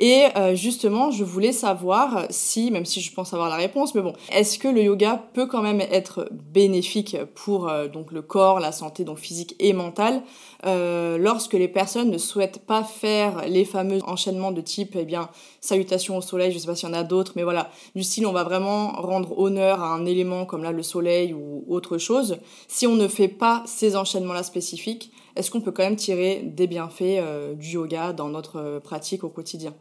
Et 0.03 0.29
justement, 0.55 1.11
je 1.11 1.25
voulais 1.25 1.53
savoir 1.53 2.25
si, 2.31 2.71
même 2.71 2.87
si 2.87 3.03
je 3.03 3.13
pense 3.13 3.35
avoir 3.35 3.51
la 3.51 3.57
réponse, 3.57 3.95
mais 3.95 4.01
bon, 4.01 4.15
est-ce 4.33 4.59
que 4.59 4.67
le 4.67 4.83
yoga 4.83 5.23
peut 5.35 5.45
quand 5.45 5.61
même 5.61 5.83
être 5.83 6.27
bénéfique 6.33 7.19
pour 7.35 7.71
donc 7.93 8.11
le 8.11 8.23
corps, 8.23 8.61
la 8.61 8.73
santé 8.73 9.05
donc 9.05 9.19
physique 9.19 9.57
et 9.59 9.75
mentale, 9.75 10.23
lorsque 10.65 11.53
les 11.53 11.69
personnes 11.69 12.11
ne 12.11 12.17
souhaitent 12.17 12.61
pas 12.61 12.83
faire 12.83 13.47
les 13.47 13.67
fameux 13.67 13.99
enchaînements 14.07 14.53
de 14.53 14.63
type, 14.63 14.97
eh 14.99 15.05
bien, 15.05 15.29
salutations 15.61 16.17
au 16.17 16.23
soleil, 16.23 16.51
je 16.51 16.59
sais 16.59 16.67
pas 16.67 16.75
s'il 16.75 16.89
y 16.89 16.93
en 16.93 16.95
a 16.95 17.05
d'autres, 17.05 17.33
mais 17.37 17.43
voilà, 17.43 17.71
du 17.95 18.03
style 18.03 18.27
on 18.27 18.33
va 18.33 18.45
vraiment 18.45 18.93
rendre 18.93 19.39
honneur 19.39 19.83
à 19.83 19.93
un 19.93 20.07
élément 20.07 20.47
comme 20.47 20.63
là 20.63 20.73
le 20.73 20.83
soleil 20.83 21.35
ou 21.35 21.65
autre 21.69 21.99
chose. 21.99 22.39
Si 22.69 22.87
on 22.87 22.95
ne 22.95 23.07
fait 23.07 23.29
pas 23.41 23.65
ces 23.67 23.97
enchaînements-là 23.97 24.45
spécifiques, 24.45 25.11
est-ce 25.35 25.51
qu'on 25.51 25.61
peut 25.61 25.73
quand 25.73 25.83
même 25.83 25.97
tirer 25.97 26.43
des 26.45 26.69
bienfaits 26.69 27.19
euh, 27.19 27.55
du 27.55 27.71
yoga 27.71 28.13
dans 28.13 28.29
notre 28.29 28.57
euh, 28.61 28.81
pratique 28.81 29.25
au 29.25 29.29
quotidien? 29.29 29.75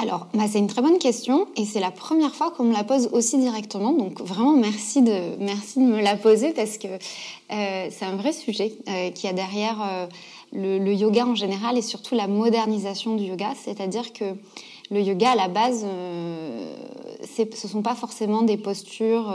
Alors, 0.00 0.26
bah, 0.34 0.44
c'est 0.50 0.58
une 0.58 0.68
très 0.68 0.82
bonne 0.82 0.98
question 0.98 1.46
et 1.56 1.64
c'est 1.64 1.80
la 1.80 1.90
première 1.90 2.34
fois 2.34 2.50
qu'on 2.50 2.64
me 2.64 2.72
la 2.72 2.82
pose 2.82 3.10
aussi 3.12 3.38
directement. 3.38 3.92
Donc 3.92 4.20
vraiment 4.20 4.56
merci 4.56 5.02
de, 5.02 5.36
merci 5.38 5.78
de 5.78 5.84
me 5.84 6.00
la 6.00 6.16
poser 6.16 6.52
parce 6.52 6.78
que 6.78 6.88
euh, 6.88 7.88
c'est 7.90 8.04
un 8.04 8.16
vrai 8.16 8.32
sujet 8.32 8.72
euh, 8.88 9.10
qui 9.10 9.28
a 9.28 9.32
derrière 9.32 9.78
euh, 9.82 10.06
le, 10.52 10.92
yoga 10.92 11.26
en 11.26 11.34
général 11.34 11.76
et 11.76 11.82
surtout 11.82 12.14
la 12.14 12.26
modernisation 12.26 13.16
du 13.16 13.24
yoga. 13.24 13.52
C'est-à-dire 13.62 14.12
que 14.12 14.24
le 14.90 15.00
yoga 15.02 15.32
à 15.32 15.36
la 15.36 15.48
base, 15.48 15.84
ce 17.22 17.42
ne 17.42 17.68
sont 17.68 17.82
pas 17.82 17.94
forcément 17.94 18.42
des 18.42 18.56
postures 18.56 19.34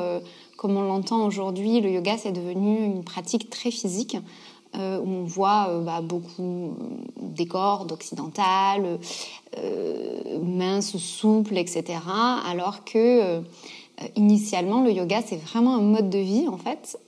comme 0.57 0.75
on 0.75 0.81
l'entend 0.81 1.25
aujourd'hui. 1.25 1.79
Le 1.79 1.89
yoga 1.89 2.17
c'est 2.17 2.33
devenu 2.33 2.83
une 2.83 3.03
pratique 3.03 3.49
très 3.49 3.71
physique. 3.71 4.17
Euh, 4.75 4.99
où 4.99 5.09
on 5.09 5.23
voit 5.23 5.67
euh, 5.69 5.81
bah, 5.81 6.01
beaucoup 6.01 6.75
des 7.21 7.47
cordes 7.47 7.91
occidentales, 7.91 8.99
euh, 9.57 10.39
minces, 10.43 10.97
souples, 10.97 11.57
etc. 11.57 11.99
Alors 12.45 12.83
que 12.83 13.41
initialement, 14.15 14.83
le 14.83 14.91
yoga, 14.91 15.21
c'est 15.25 15.37
vraiment 15.37 15.75
un 15.75 15.81
mode 15.81 16.09
de 16.09 16.19
vie, 16.19 16.47
en 16.47 16.57
fait, 16.57 16.99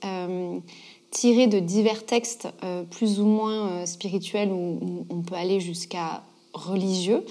tiré 1.10 1.46
de 1.46 1.60
divers 1.60 2.04
textes 2.04 2.48
plus 2.90 3.20
ou 3.20 3.26
moins 3.26 3.86
spirituels, 3.86 4.50
où, 4.50 5.06
on 5.08 5.20
peut 5.20 5.36
aller 5.36 5.60
jusqu'à 5.60 6.22
religieux. 6.52 7.24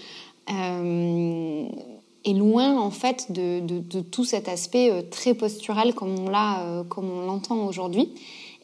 Et 2.25 2.33
loin 2.33 2.77
en 2.77 2.91
fait 2.91 3.31
de, 3.31 3.79
tout 4.01 4.25
cet 4.25 4.49
aspect 4.49 5.05
très 5.09 5.33
postural 5.33 5.93
comme 5.93 6.19
on 6.19 6.29
l'a 6.29 6.83
comme 6.89 7.09
on 7.09 7.25
l'entend 7.25 7.65
aujourd'hui 7.65 8.13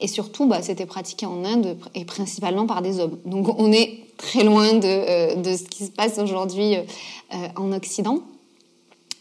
et 0.01 0.07
surtout, 0.07 0.45
bah, 0.45 0.61
c'était 0.61 0.85
pratiqué 0.85 1.25
en 1.25 1.45
Inde 1.45 1.77
et 1.93 2.05
principalement 2.05 2.65
par 2.65 2.81
des 2.81 2.99
hommes. 2.99 3.17
Donc 3.25 3.47
on 3.57 3.71
est 3.71 3.99
très 4.17 4.43
loin 4.43 4.73
de, 4.73 4.87
euh, 4.87 5.35
de 5.35 5.55
ce 5.55 5.63
qui 5.63 5.85
se 5.85 5.91
passe 5.91 6.19
aujourd'hui 6.19 6.75
euh, 6.75 7.47
en 7.55 7.71
Occident. 7.71 8.19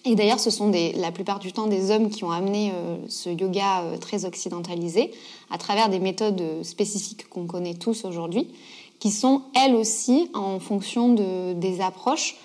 Et 0.05 0.17
d'ailleurs, 0.17 0.41
ce 0.41 0.51
sont 0.51 0.71
la 0.97 1.13
plupart 1.13 1.39
du 1.39 1.53
temps 1.53 1.67
des 1.67 1.91
hommes 1.91 2.11
qui 2.11 2.25
ont 2.25 2.31
amené 2.31 2.73
euh, 2.75 2.97
ce 3.09 3.31
yoga 3.31 3.85
très 4.01 4.27
occidentalisé 4.27 5.13
à 5.51 5.57
travers 5.57 5.89
des 5.89 5.99
méthodes 5.99 6.43
spécifiques 6.63 7.29
qu'on 7.29 7.47
connaît 7.47 7.75
tous 7.75 8.05
aujourd'hui, 8.05 8.49
qui 8.99 9.11
sont 9.11 9.43
elles 9.55 9.75
aussi 9.75 10.29
en 10.35 10.61
fonction 10.61 11.15
de, 11.15 11.55
des 11.55 11.81
approches 11.81 12.37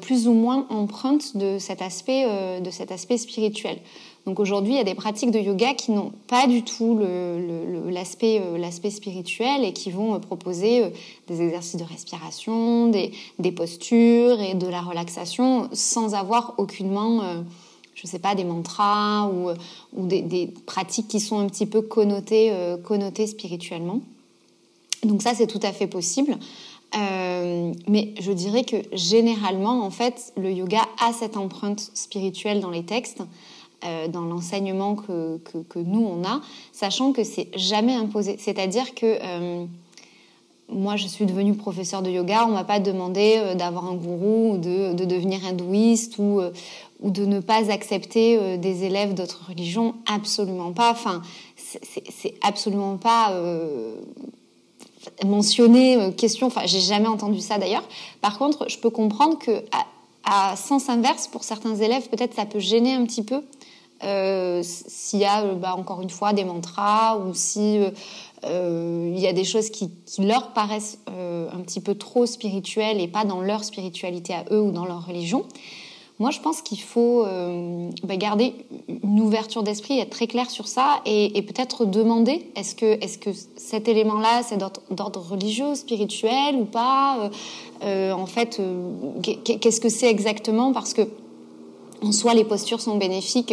plus 0.00 0.28
ou 0.28 0.32
moins 0.32 0.66
empreintes 0.70 1.36
de 1.36 1.58
cet 1.58 1.82
aspect, 1.82 2.26
de 2.60 2.70
cet 2.70 2.92
aspect 2.92 3.18
spirituel. 3.18 3.78
Donc 4.26 4.40
aujourd'hui, 4.40 4.72
il 4.72 4.76
y 4.76 4.80
a 4.80 4.84
des 4.84 4.96
pratiques 4.96 5.30
de 5.30 5.38
yoga 5.38 5.74
qui 5.74 5.92
n'ont 5.92 6.12
pas 6.26 6.48
du 6.48 6.64
tout 6.64 6.98
euh, 7.00 7.88
l'aspect 7.88 8.90
spirituel 8.90 9.64
et 9.64 9.72
qui 9.72 9.92
vont 9.92 10.16
euh, 10.16 10.18
proposer 10.18 10.82
euh, 10.82 10.90
des 11.28 11.40
exercices 11.42 11.76
de 11.76 11.84
respiration, 11.84 12.88
des, 12.88 13.52
postures 13.52 14.40
et 14.40 14.54
de 14.54 14.66
la 14.66 14.80
relaxation 14.80 15.68
sans 15.72 16.14
avoir 16.16 16.54
aucunement, 16.58 17.22
je 17.94 18.02
ne 18.02 18.08
sais 18.08 18.18
pas, 18.18 18.34
des 18.34 18.44
mantras 18.44 19.30
ou, 19.30 20.06
des, 20.06 20.52
pratiques 20.66 21.06
qui 21.06 21.20
sont 21.20 21.38
un 21.38 21.46
petit 21.46 21.64
peu 21.64 21.80
connotées, 21.80 22.52
connotées 22.84 23.26
spirituellement. 23.28 24.00
Donc 25.04 25.22
ça, 25.22 25.32
c'est 25.34 25.46
tout 25.46 25.60
à 25.62 25.72
fait 25.72 25.86
possible. 25.86 26.36
Mais 26.96 28.14
je 28.18 28.32
dirais 28.32 28.64
que 28.64 28.76
généralement, 28.92 29.84
en 29.84 29.90
fait, 29.90 30.32
le 30.36 30.50
yoga 30.50 30.82
a 30.98 31.12
cette 31.12 31.36
empreinte 31.36 31.90
spirituelle 31.94 32.60
dans 32.60 32.70
les 32.70 32.84
textes. 32.84 33.22
Euh, 33.84 34.08
dans 34.08 34.22
l'enseignement 34.22 34.94
que, 34.94 35.38
que, 35.68 35.78
nous 35.78 36.00
on 36.00 36.24
a, 36.24 36.40
sachant 36.72 37.12
que 37.12 37.24
c'est 37.24 37.48
jamais 37.56 37.92
imposé. 37.92 38.36
C'est-à-dire 38.38 38.94
que 38.94 39.18
euh, 39.22 39.66
moi 40.70 40.96
je 40.96 41.06
suis 41.06 41.26
devenue 41.26 41.54
professeur 41.54 42.00
de 42.00 42.10
yoga, 42.10 42.46
on 42.48 42.52
m'a 42.52 42.64
pas 42.64 42.80
demandé 42.80 43.34
euh, 43.36 43.54
d'avoir 43.54 43.84
un 43.84 43.94
gourou 43.94 44.54
ou 44.54 44.56
de, 44.56 44.94
de 44.94 45.04
devenir 45.04 45.44
hindouiste 45.44 46.16
ou, 46.18 46.40
ou 47.00 47.10
de 47.10 47.26
ne 47.26 47.38
pas 47.38 47.70
accepter 47.70 48.56
des 48.56 48.84
élèves 48.84 49.12
d'autres 49.12 49.44
religions, 49.46 49.94
absolument 50.10 50.72
pas. 50.72 50.90
Enfin, 50.90 51.20
c'est 51.54 52.34
absolument 52.42 52.96
pas 52.96 53.38
mentionné 55.24 56.12
question. 56.16 56.48
Enfin, 56.48 56.62
j'ai 56.66 56.80
jamais 56.80 57.08
entendu 57.08 57.40
ça 57.40 57.58
d'ailleurs. 57.58 57.84
Par 58.20 58.38
contre, 58.38 58.68
je 58.68 58.78
peux 58.78 58.90
comprendre 58.90 59.38
que 59.38 59.62
à 60.26 60.56
sens 60.56 60.88
inverse, 60.88 61.28
pour 61.28 61.44
certains 61.44 61.76
élèves, 61.76 62.08
peut-être 62.08 62.34
ça 62.34 62.44
peut 62.44 62.58
gêner 62.58 62.92
un 62.92 63.06
petit 63.06 63.22
peu 63.22 63.42
euh, 64.04 64.60
s'il 64.62 65.20
y 65.20 65.24
a 65.24 65.42
euh, 65.42 65.54
bah, 65.54 65.74
encore 65.74 66.02
une 66.02 66.10
fois 66.10 66.34
des 66.34 66.44
mantras 66.44 67.16
ou 67.16 67.32
si 67.32 67.78
euh, 68.44 69.14
y 69.16 69.26
a 69.26 69.32
des 69.32 69.44
choses 69.44 69.70
qui, 69.70 69.90
leur 70.18 70.52
paraissent 70.52 70.98
un 71.06 71.60
petit 71.60 71.80
peu 71.80 71.94
trop 71.94 72.26
spirituelles 72.26 73.00
et 73.00 73.08
pas 73.08 73.24
dans 73.24 73.40
leur 73.40 73.64
spiritualité 73.64 74.34
à 74.34 74.44
eux 74.50 74.60
ou 74.60 74.72
dans 74.72 74.84
leur 74.84 75.06
religion. 75.06 75.46
Moi, 76.18 76.30
je 76.30 76.40
pense 76.40 76.62
qu'il 76.62 76.80
faut 76.80 77.26
bah, 78.04 78.16
garder 78.16 78.54
une 78.88 79.20
ouverture 79.20 79.62
d'esprit, 79.62 79.98
être 79.98 80.10
très 80.10 80.26
clair 80.26 80.50
sur 80.50 80.66
ça 80.66 81.02
et, 81.04 81.42
peut-être 81.42 81.84
demander 81.84 82.50
est-ce 82.56 82.74
que, 82.74 83.30
cet 83.56 83.86
élément-là, 83.86 84.42
c'est 84.42 84.56
d'ordre 84.56 85.20
religieux, 85.20 85.74
spirituel 85.74 86.56
ou 86.56 86.64
pas? 86.64 87.30
En 87.82 88.26
fait, 88.26 88.60
qu'est-ce 89.44 89.80
que 89.80 89.90
c'est 89.90 90.08
exactement? 90.08 90.72
Parce 90.72 90.94
que 90.94 91.02
en 92.02 92.12
soi, 92.12 92.32
les 92.32 92.44
postures 92.44 92.80
sont 92.80 92.96
bénéfiques 92.96 93.52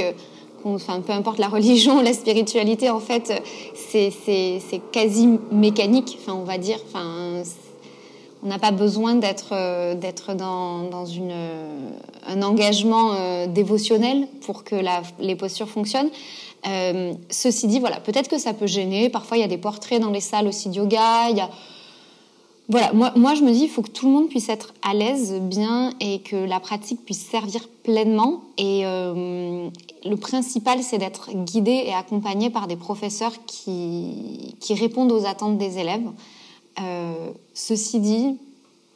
enfin, 0.66 1.02
peu 1.02 1.14
importe 1.14 1.40
la 1.40 1.48
religion, 1.48 2.02
la 2.04 2.14
spiritualité, 2.14 2.90
en 2.90 3.00
fait, 3.00 3.42
c'est 3.76 4.82
quasi 4.92 5.40
mécanique, 5.52 6.18
enfin, 6.22 6.38
on 6.40 6.44
va 6.44 6.58
dire. 6.58 6.80
On 8.44 8.48
n'a 8.48 8.60
pas 8.60 8.72
besoin 8.72 9.16
d'être 9.16 9.50
euh, 9.54 9.96
dans, 10.36 10.90
dans 10.90 11.06
une, 11.06 11.34
un 12.28 12.42
engagement 12.42 13.14
euh, 13.14 13.48
dévotionnel 13.48 14.28
pour 14.46 14.64
que 14.64 14.76
les 15.20 15.36
postures 15.36 15.70
fonctionnent. 15.70 16.10
Euh, 16.68 17.14
ceci 17.30 17.68
dit, 17.68 17.80
voilà, 17.80 18.00
peut-être 18.00 18.30
que 18.30 18.38
ça 18.38 18.54
peut 18.54 18.68
gêner. 18.68 19.10
Parfois, 19.10 19.38
il 19.38 19.42
y 19.42 19.44
a 19.44 19.48
des 19.48 19.58
portraits 19.58 20.02
dans 20.02 20.12
les 20.12 20.22
salles 20.22 20.48
aussi 20.48 20.70
de 20.70 20.76
yoga. 20.76 21.30
Y 21.30 21.42
a 21.42 21.50
voilà, 22.70 22.94
moi, 22.94 23.12
moi 23.18 23.36
je 23.36 23.44
me 23.44 23.52
dis, 23.52 23.64
il 23.64 23.70
faut 23.70 23.82
que 23.82 23.90
tout 23.90 24.06
le 24.06 24.14
monde 24.14 24.30
puisse 24.30 24.48
être 24.48 24.74
à 24.82 24.94
l'aise, 24.94 25.34
bien, 25.42 25.92
et 26.00 26.20
que 26.20 26.38
la 26.38 26.62
pratique 26.62 27.04
puisse 27.04 27.26
servir 27.26 27.68
pleinement. 27.84 28.42
Et 28.58 28.82
euh, 28.86 29.68
le 30.06 30.16
principal, 30.16 30.82
c'est 30.82 30.98
d'être 30.98 31.32
guidé 31.34 31.84
et 31.86 31.94
accompagné 31.94 32.50
par 32.50 32.68
des 32.68 32.78
professeurs 32.78 33.34
qui, 33.46 34.56
qui 34.62 34.76
répondent 34.76 35.12
aux 35.12 35.26
attentes 35.26 35.58
des 35.58 35.78
élèves. 35.78 36.08
Euh, 36.82 37.32
ceci 37.54 38.00
dit, 38.00 38.38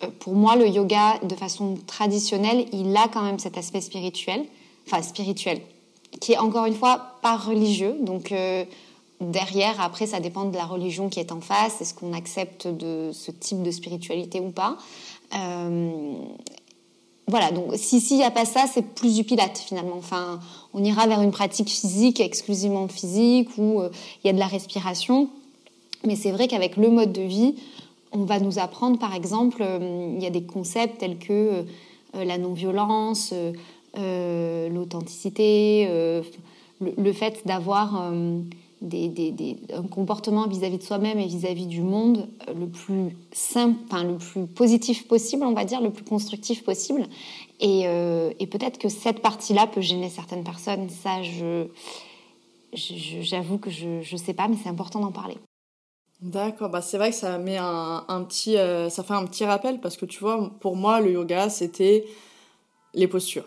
euh, 0.03 0.07
pour 0.19 0.33
moi, 0.33 0.55
le 0.55 0.67
yoga, 0.67 1.19
de 1.23 1.35
façon 1.35 1.77
traditionnelle, 1.85 2.65
il 2.73 2.95
a 2.95 3.07
quand 3.07 3.23
même 3.23 3.39
cet 3.39 3.57
aspect 3.57 3.81
spirituel, 3.81 4.45
enfin 4.87 5.01
spirituel, 5.01 5.61
qui 6.19 6.33
est 6.33 6.37
encore 6.37 6.65
une 6.65 6.75
fois 6.75 7.17
pas 7.21 7.37
religieux. 7.37 7.95
Donc, 8.01 8.31
Derrière, 9.19 9.81
après, 9.81 10.05
ça 10.05 10.19
dépend 10.19 10.45
de 10.45 10.55
la 10.55 10.65
religion 10.65 11.09
qui 11.09 11.19
est 11.19 11.31
en 11.31 11.41
face. 11.41 11.81
Est-ce 11.81 11.95
qu'on 11.95 12.13
accepte 12.13 12.67
de 12.67 13.09
ce 13.13 13.31
type 13.31 13.63
de 13.63 13.71
spiritualité 13.71 14.39
ou 14.39 14.51
pas 14.51 14.77
euh, 15.33 16.13
Voilà, 17.27 17.51
donc 17.51 17.73
si 17.77 17.99
s'il 17.99 18.17
n'y 18.17 18.23
a 18.23 18.29
pas 18.29 18.45
ça, 18.45 18.65
c'est 18.71 18.83
plus 18.83 19.15
du 19.15 19.23
pilate 19.23 19.57
finalement. 19.57 19.95
Enfin, 19.97 20.39
on 20.75 20.83
ira 20.83 21.07
vers 21.07 21.21
une 21.23 21.31
pratique 21.31 21.69
physique, 21.69 22.19
exclusivement 22.19 22.87
physique, 22.87 23.49
où 23.57 23.81
euh, 23.81 23.89
il 24.23 24.27
y 24.27 24.29
a 24.29 24.33
de 24.33 24.39
la 24.39 24.45
respiration. 24.45 25.29
Mais 26.05 26.15
c'est 26.15 26.31
vrai 26.31 26.47
qu'avec 26.47 26.77
le 26.77 26.89
mode 26.89 27.11
de 27.11 27.21
vie, 27.21 27.55
on 28.11 28.23
va 28.23 28.39
nous 28.39 28.59
apprendre, 28.59 28.97
par 28.99 29.13
exemple, 29.13 29.61
euh, 29.61 30.13
il 30.15 30.23
y 30.23 30.27
a 30.27 30.29
des 30.29 30.43
concepts 30.43 30.99
tels 30.99 31.17
que 31.17 31.65
la 32.13 32.37
non-violence, 32.37 33.33
l'authenticité, 33.95 35.87
le, 36.79 37.13
fait 37.13 37.45
d'avoir 37.45 38.11
un 38.81 39.83
comportement 39.89 40.47
vis-à-vis 40.47 40.77
de 40.77 40.83
soi-même 40.83 41.19
et 41.19 41.25
vis-à-vis 41.25 41.65
du 41.65 41.81
monde 41.81 42.27
euh, 42.47 42.53
le 42.53 42.67
plus 42.67 43.15
simple, 43.31 43.79
le 44.03 44.17
plus 44.17 44.45
positif 44.45 45.07
possible, 45.07 45.43
on 45.43 45.53
va 45.53 45.65
dire, 45.65 45.81
le 45.81 45.89
plus 45.91 46.03
constructif 46.03 46.63
possible. 46.63 47.05
Et, 47.59 47.87
euh, 47.87 48.31
peut-être 48.51 48.77
que 48.77 48.89
cette 48.89 49.21
partie-là 49.21 49.67
peut 49.67 49.81
gêner 49.81 50.09
certaines 50.09 50.43
personnes. 50.43 50.89
Ça, 50.89 51.21
j'avoue 52.73 53.57
que 53.57 53.69
je 53.69 54.11
ne 54.11 54.17
sais 54.17 54.33
pas, 54.33 54.47
mais 54.47 54.57
c'est 54.61 54.69
important 54.69 54.99
d'en 54.99 55.11
parler. 55.11 55.37
D'accord, 56.21 56.69
bah 56.69 56.81
c'est 56.81 56.97
vrai 56.97 57.11
que 57.11 57.15
ça 57.15 57.37
met 57.37 57.57
un, 57.57 58.03
un 58.07 58.23
petit, 58.23 58.57
euh, 58.57 58.89
ça 58.89 59.03
fait 59.03 59.13
un 59.13 59.25
petit 59.25 59.45
rappel 59.45 59.79
parce 59.79 59.97
que 59.97 60.05
tu 60.05 60.19
vois, 60.19 60.51
pour 60.61 60.75
moi, 60.75 60.99
le 60.99 61.11
yoga, 61.11 61.49
c'était 61.49 62.05
les 62.95 63.07
postures 63.07 63.45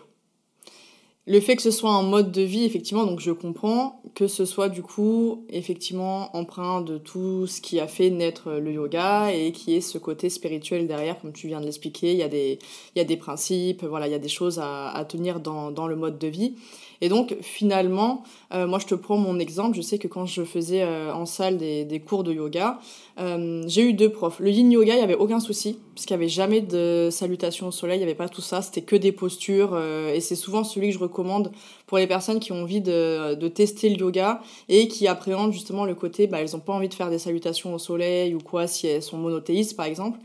le 1.27 1.39
fait 1.39 1.55
que 1.55 1.61
ce 1.61 1.69
soit 1.71 1.91
un 1.91 2.01
mode 2.01 2.31
de 2.31 2.41
vie, 2.41 2.63
effectivement, 2.63 3.05
donc 3.05 3.19
je 3.19 3.31
comprends 3.31 4.01
que 4.15 4.27
ce 4.27 4.43
soit 4.43 4.69
du 4.69 4.81
coup, 4.81 5.45
effectivement, 5.49 6.35
empreint 6.35 6.81
de 6.81 6.97
tout 6.97 7.45
ce 7.45 7.61
qui 7.61 7.79
a 7.79 7.87
fait 7.87 8.09
naître 8.09 8.51
le 8.53 8.71
yoga 8.71 9.31
et 9.31 9.51
qui 9.51 9.75
est 9.75 9.81
ce 9.81 9.99
côté 9.99 10.29
spirituel 10.29 10.87
derrière, 10.87 11.19
comme 11.21 11.31
tu 11.31 11.47
viens 11.47 11.59
de 11.61 11.65
l'expliquer. 11.65 12.11
Il 12.11 12.17
y 12.17 12.23
a 12.23 12.27
des, 12.27 12.57
il 12.95 12.99
y 12.99 13.01
a 13.01 13.05
des 13.05 13.17
principes, 13.17 13.83
voilà, 13.83 14.07
il 14.07 14.11
y 14.11 14.15
a 14.15 14.19
des 14.19 14.29
choses 14.29 14.57
à, 14.59 14.89
à 14.89 15.05
tenir 15.05 15.39
dans, 15.39 15.69
dans 15.71 15.87
le 15.87 15.95
mode 15.95 16.17
de 16.17 16.27
vie. 16.27 16.55
Et 17.01 17.09
donc 17.09 17.35
finalement, 17.41 18.23
euh, 18.53 18.67
moi 18.67 18.77
je 18.77 18.85
te 18.85 18.93
prends 18.93 19.17
mon 19.17 19.39
exemple, 19.39 19.75
je 19.75 19.81
sais 19.81 19.97
que 19.97 20.07
quand 20.07 20.27
je 20.27 20.43
faisais 20.43 20.83
euh, 20.83 21.11
en 21.13 21.25
salle 21.25 21.57
des, 21.57 22.03
cours 22.05 22.23
de 22.23 22.31
yoga, 22.31 22.79
euh, 23.19 23.63
j'ai 23.67 23.81
eu 23.81 23.93
deux 23.93 24.09
profs. 24.09 24.39
Le 24.39 24.51
yin 24.51 24.71
yoga, 24.71 24.93
il 24.93 24.97
n'y 24.97 25.03
avait 25.03 25.15
aucun 25.15 25.39
souci, 25.39 25.79
puisqu'il 25.95 26.13
n'y 26.13 26.21
avait 26.21 26.29
jamais 26.29 26.61
de 26.61 27.09
salutation 27.11 27.67
au 27.67 27.71
soleil, 27.71 27.97
il 27.97 28.01
n'y 28.01 28.05
avait 28.05 28.15
pas 28.15 28.29
tout 28.29 28.41
ça, 28.41 28.61
c'était 28.61 28.83
que 28.83 28.95
des 28.95 29.11
postures, 29.11 29.77
et 30.13 30.19
c'est 30.21 30.35
souvent 30.35 30.63
celui 30.63 30.89
que 30.89 30.93
je 30.93 30.99
recommande 30.99 31.51
pour 31.91 31.97
les 31.97 32.07
personnes 32.07 32.39
qui 32.39 32.53
ont 32.53 32.61
envie 32.61 32.79
de, 32.79 33.35
de 33.35 33.47
tester 33.49 33.89
le 33.89 33.97
yoga 33.97 34.39
et 34.69 34.87
qui 34.87 35.09
appréhendent 35.09 35.51
justement 35.51 35.83
le 35.83 35.93
côté, 35.93 36.25
bah, 36.25 36.39
elles 36.39 36.51
n'ont 36.53 36.61
pas 36.61 36.71
envie 36.71 36.87
de 36.87 36.93
faire 36.93 37.09
des 37.09 37.19
salutations 37.19 37.73
au 37.73 37.79
soleil 37.79 38.33
ou 38.33 38.39
quoi, 38.39 38.65
si 38.65 38.87
elles 38.87 39.03
sont 39.03 39.17
monothéistes 39.17 39.75
par 39.75 39.87
exemple. 39.87 40.17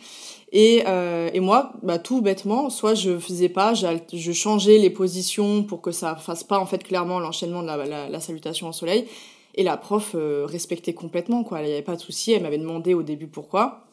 Et, 0.52 0.85
euh, 0.87 1.28
et 1.35 1.40
moi, 1.40 1.73
bah, 1.82 1.99
tout 1.99 2.23
bêtement, 2.23 2.70
soit 2.70 2.94
je 2.94 3.18
faisais 3.18 3.49
pas, 3.49 3.75
je 3.75 4.32
changeais 4.32 4.78
les 4.78 4.90
positions 4.90 5.64
pour 5.64 5.80
que 5.80 5.90
ça 5.90 6.14
fasse 6.14 6.44
pas 6.44 6.61
en 6.61 6.66
fait 6.66 6.85
clairement 6.85 7.18
l'enchaînement 7.18 7.62
de 7.62 7.66
la, 7.66 8.08
la, 8.08 8.20
salutation 8.20 8.68
au 8.68 8.73
soleil. 8.73 9.08
Et 9.56 9.64
la 9.64 9.76
prof 9.76 10.12
euh, 10.14 10.46
respectait 10.46 10.94
complètement, 10.94 11.42
quoi. 11.42 11.62
Il 11.62 11.66
n'y 11.66 11.73
avait 11.73 11.82
pas 11.82 11.96
de 11.96 12.00
souci. 12.00 12.30
Elle 12.30 12.44
m'avait 12.44 12.58
demandé 12.58 12.94
au 12.94 13.02
début 13.02 13.26
pourquoi. 13.26 13.86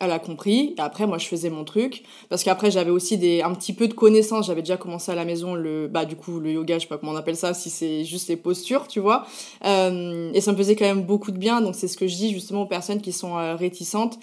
Elle 0.00 0.12
a 0.12 0.18
compris. 0.18 0.74
Après, 0.78 1.06
moi, 1.06 1.18
je 1.18 1.26
faisais 1.26 1.50
mon 1.50 1.64
truc. 1.64 2.04
Parce 2.28 2.44
qu'après, 2.44 2.70
j'avais 2.70 2.90
aussi 2.90 3.14
un 3.42 3.52
petit 3.54 3.72
peu 3.72 3.88
de 3.88 3.94
connaissances. 3.94 4.46
J'avais 4.46 4.62
déjà 4.62 4.76
commencé 4.76 5.10
à 5.10 5.14
la 5.14 5.24
maison 5.24 5.54
le, 5.54 5.88
bah, 5.88 6.04
du 6.04 6.14
coup, 6.14 6.38
le 6.38 6.52
yoga, 6.52 6.76
je 6.76 6.82
sais 6.82 6.88
pas 6.88 6.98
comment 6.98 7.12
on 7.12 7.16
appelle 7.16 7.36
ça, 7.36 7.52
si 7.52 7.68
c'est 7.68 8.04
juste 8.04 8.28
les 8.28 8.36
postures, 8.36 8.86
tu 8.86 9.00
vois. 9.00 9.26
Euh, 9.64 10.30
et 10.32 10.40
ça 10.40 10.52
me 10.52 10.56
faisait 10.56 10.76
quand 10.76 10.84
même 10.84 11.02
beaucoup 11.02 11.32
de 11.32 11.38
bien. 11.38 11.60
Donc, 11.60 11.74
c'est 11.74 11.88
ce 11.88 11.96
que 11.96 12.06
je 12.06 12.14
dis 12.14 12.32
justement 12.32 12.62
aux 12.62 12.66
personnes 12.66 13.00
qui 13.00 13.12
sont 13.12 13.36
euh, 13.36 13.56
réticentes 13.56 14.18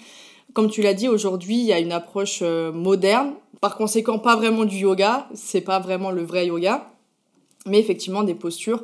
comme 0.52 0.70
tu 0.70 0.80
l'as 0.80 0.94
dit, 0.94 1.06
aujourd'hui, 1.06 1.56
il 1.56 1.66
y 1.66 1.72
a 1.74 1.78
une 1.78 1.92
approche 1.92 2.38
euh, 2.40 2.72
moderne. 2.72 3.34
Par 3.60 3.76
conséquent, 3.76 4.18
pas 4.18 4.36
vraiment 4.36 4.64
du 4.64 4.78
yoga. 4.78 5.28
C'est 5.34 5.60
pas 5.60 5.80
vraiment 5.80 6.10
le 6.10 6.22
vrai 6.22 6.46
yoga. 6.46 6.88
Mais 7.66 7.78
effectivement, 7.78 8.22
des 8.22 8.34
postures 8.34 8.82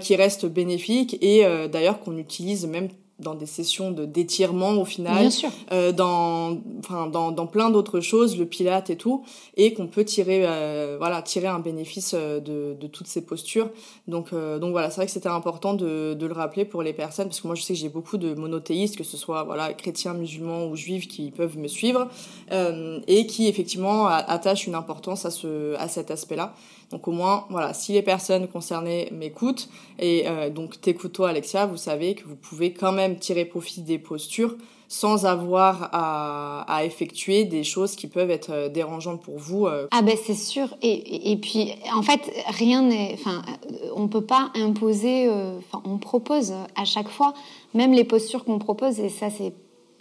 qui 0.00 0.14
restent 0.14 0.46
bénéfiques 0.46 1.18
et 1.20 1.44
d'ailleurs 1.68 1.98
qu'on 1.98 2.16
utilise 2.16 2.64
même 2.64 2.88
dans 3.20 3.34
des 3.34 3.46
sessions 3.46 3.90
de 3.90 4.04
d'étirement 4.04 4.72
au 4.72 4.84
final, 4.84 5.20
Bien 5.20 5.30
sûr. 5.30 5.50
Euh, 5.72 5.92
dans, 5.92 6.58
enfin, 6.78 7.06
dans, 7.06 7.30
dans 7.30 7.46
plein 7.46 7.70
d'autres 7.70 8.00
choses, 8.00 8.38
le 8.38 8.46
pilate 8.46 8.90
et 8.90 8.96
tout, 8.96 9.24
et 9.56 9.74
qu'on 9.74 9.86
peut 9.86 10.04
tirer, 10.04 10.42
euh, 10.44 10.96
voilà, 10.98 11.22
tirer 11.22 11.46
un 11.46 11.58
bénéfice 11.58 12.14
euh, 12.14 12.40
de, 12.40 12.76
de 12.80 12.86
toutes 12.86 13.06
ces 13.06 13.24
postures. 13.24 13.70
Donc, 14.08 14.32
euh, 14.32 14.58
donc 14.58 14.72
voilà, 14.72 14.90
c'est 14.90 14.96
vrai 14.96 15.06
que 15.06 15.12
c'était 15.12 15.28
important 15.28 15.74
de, 15.74 16.14
de 16.14 16.26
le 16.26 16.32
rappeler 16.32 16.64
pour 16.64 16.82
les 16.82 16.92
personnes, 16.92 17.26
parce 17.26 17.40
que 17.40 17.46
moi 17.46 17.56
je 17.56 17.62
sais 17.62 17.74
que 17.74 17.78
j'ai 17.78 17.88
beaucoup 17.88 18.16
de 18.16 18.34
monothéistes, 18.34 18.96
que 18.96 19.04
ce 19.04 19.16
soit 19.16 19.44
voilà, 19.44 19.72
chrétiens, 19.74 20.14
musulmans 20.14 20.66
ou 20.66 20.76
juifs 20.76 21.08
qui 21.08 21.30
peuvent 21.30 21.58
me 21.58 21.68
suivre, 21.68 22.08
et 23.06 23.26
qui 23.26 23.46
effectivement 23.46 24.06
attachent 24.06 24.66
une 24.66 24.74
importance 24.74 25.24
à, 25.24 25.30
ce, 25.30 25.74
à 25.76 25.88
cet 25.88 26.10
aspect-là. 26.10 26.54
Donc 26.90 27.06
au 27.06 27.12
moins, 27.12 27.46
voilà, 27.50 27.72
si 27.72 27.92
les 27.92 28.02
personnes 28.02 28.48
concernées 28.48 29.08
m'écoutent, 29.12 29.68
et 30.00 30.24
euh, 30.26 30.50
donc 30.50 30.80
t'écoutes 30.80 31.12
toi 31.12 31.28
Alexia, 31.28 31.66
vous 31.66 31.76
savez 31.76 32.16
que 32.16 32.24
vous 32.24 32.34
pouvez 32.34 32.72
quand 32.72 32.90
même 32.90 33.16
tirer 33.18 33.44
profit 33.44 33.82
des 33.82 33.98
postures 33.98 34.56
sans 34.88 35.24
avoir 35.24 35.90
à, 35.92 36.84
effectuer 36.84 37.44
des 37.44 37.62
choses 37.62 37.94
qui 37.94 38.08
peuvent 38.08 38.30
être 38.30 38.50
euh, 38.50 38.68
dérangeantes 38.68 39.22
pour 39.22 39.38
vous. 39.38 39.68
Euh. 39.68 39.86
Ah 39.92 40.02
ben 40.02 40.16
c'est 40.20 40.34
sûr. 40.34 40.76
Et, 40.82 41.30
et, 41.30 41.36
puis 41.36 41.74
en 41.94 42.02
fait, 42.02 42.28
rien 42.48 42.82
n'est... 42.82 43.12
Enfin, 43.14 43.42
on 43.94 44.08
peut 44.08 44.24
pas 44.24 44.50
imposer... 44.56 45.28
Enfin, 45.28 45.80
on 45.84 45.98
propose 45.98 46.54
à 46.74 46.84
chaque 46.84 47.08
fois, 47.08 47.34
même 47.72 47.92
les 47.92 48.02
postures 48.02 48.44
qu'on 48.44 48.58
propose, 48.58 48.98
et 48.98 49.10
ça 49.10 49.30
c'est 49.30 49.52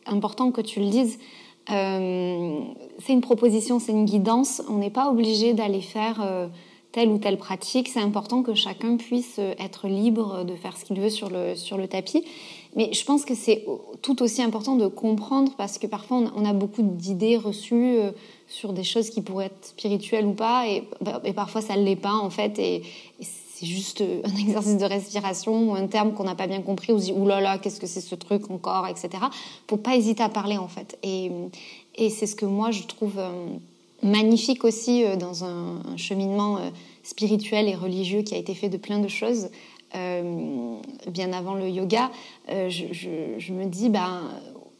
important 0.07 0.49
que 0.49 0.61
tu 0.61 0.79
le 0.79 0.89
dises, 0.89 1.19
c'est 1.67 3.13
une 3.13 3.21
proposition, 3.21 3.77
c'est 3.77 3.91
une 3.91 4.05
guidance. 4.05 4.63
On 4.71 4.77
n'est 4.77 4.89
pas 4.89 5.11
obligé 5.11 5.53
d'aller 5.53 5.81
faire... 5.81 6.49
telle 6.91 7.09
ou 7.09 7.17
telle 7.17 7.37
pratique, 7.37 7.87
c'est 7.87 7.99
important 7.99 8.41
que 8.41 8.53
chacun 8.55 8.97
puisse 8.97 9.37
euh, 9.39 9.53
être 9.59 9.87
libre 9.87 10.43
de 10.43 10.55
faire 10.55 10.75
ce 10.75 10.85
qu'il 10.85 10.99
veut 10.99 11.09
sur 11.09 11.29
le, 11.29 11.55
sur 11.55 11.77
le 11.77 11.87
tapis. 11.87 12.23
Mais 12.75 12.93
je 12.93 13.03
pense 13.03 13.25
que 13.25 13.35
c'est 13.35 13.65
tout 14.01 14.21
aussi 14.21 14.41
important 14.41 14.75
de 14.75 14.87
comprendre 14.87 15.51
parce 15.57 15.77
que 15.77 15.87
parfois 15.87 16.23
on 16.35 16.45
a 16.45 16.53
beaucoup 16.53 16.83
d'idées 16.83 17.37
reçues 17.37 17.97
euh, 17.97 18.11
sur 18.47 18.73
des 18.73 18.83
choses 18.83 19.09
qui 19.09 19.21
pourraient 19.21 19.47
être 19.47 19.65
spirituelles 19.65 20.25
ou 20.25 20.33
pas 20.33 20.67
et, 20.67 20.83
et 21.23 21.33
parfois 21.33 21.61
ça 21.61 21.75
ne 21.75 21.83
l'est 21.83 21.95
pas 21.95 22.13
en 22.13 22.29
fait 22.29 22.59
et, 22.59 22.83
c'est 23.19 23.65
juste 23.65 23.99
euh, 23.99 24.21
un 24.23 24.35
exercice 24.39 24.77
de 24.77 24.85
respiration 24.85 25.71
ou 25.71 25.75
un 25.75 25.87
terme 25.87 26.13
qu'on 26.13 26.23
n'a 26.23 26.35
pas 26.35 26.47
bien 26.47 26.61
compris, 26.61 26.93
se 26.97 27.05
dit 27.05 27.11
oulala, 27.11 27.41
là 27.41 27.53
là, 27.53 27.57
qu'est-ce 27.57 27.81
que 27.81 27.87
c'est 27.87 27.99
ce 27.99 28.15
truc 28.15 28.49
encore, 28.49 28.87
etc. 28.87 29.09
Faut 29.67 29.75
pas 29.75 29.97
hésiter 29.97 30.23
à 30.23 30.29
parler 30.29 30.57
en 30.57 30.69
fait. 30.69 30.97
Et, 31.03 31.29
et 31.95 32.09
c'est 32.09 32.25
ce 32.25 32.37
que 32.37 32.45
moi 32.45 32.71
je 32.71 32.83
trouve 32.83 33.19
magnifique 34.03 34.63
aussi 34.63 35.03
euh, 35.03 35.15
dans 35.15 35.43
un, 35.43 35.97
cheminement 35.97 36.57
euh, 36.57 36.69
spirituel 37.03 37.67
et 37.67 37.75
religieux 37.75 38.21
qui 38.21 38.35
a 38.35 38.37
été 38.37 38.53
fait 38.53 38.69
de 38.69 38.77
plein 38.77 38.99
de 38.99 39.07
choses. 39.07 39.49
Euh, 39.95 40.75
bien 41.07 41.33
avant 41.33 41.55
le 41.55 41.67
yoga, 41.67 42.11
je, 42.47 43.51
me 43.51 43.65
dis, 43.65 43.89
ben, 43.89 44.21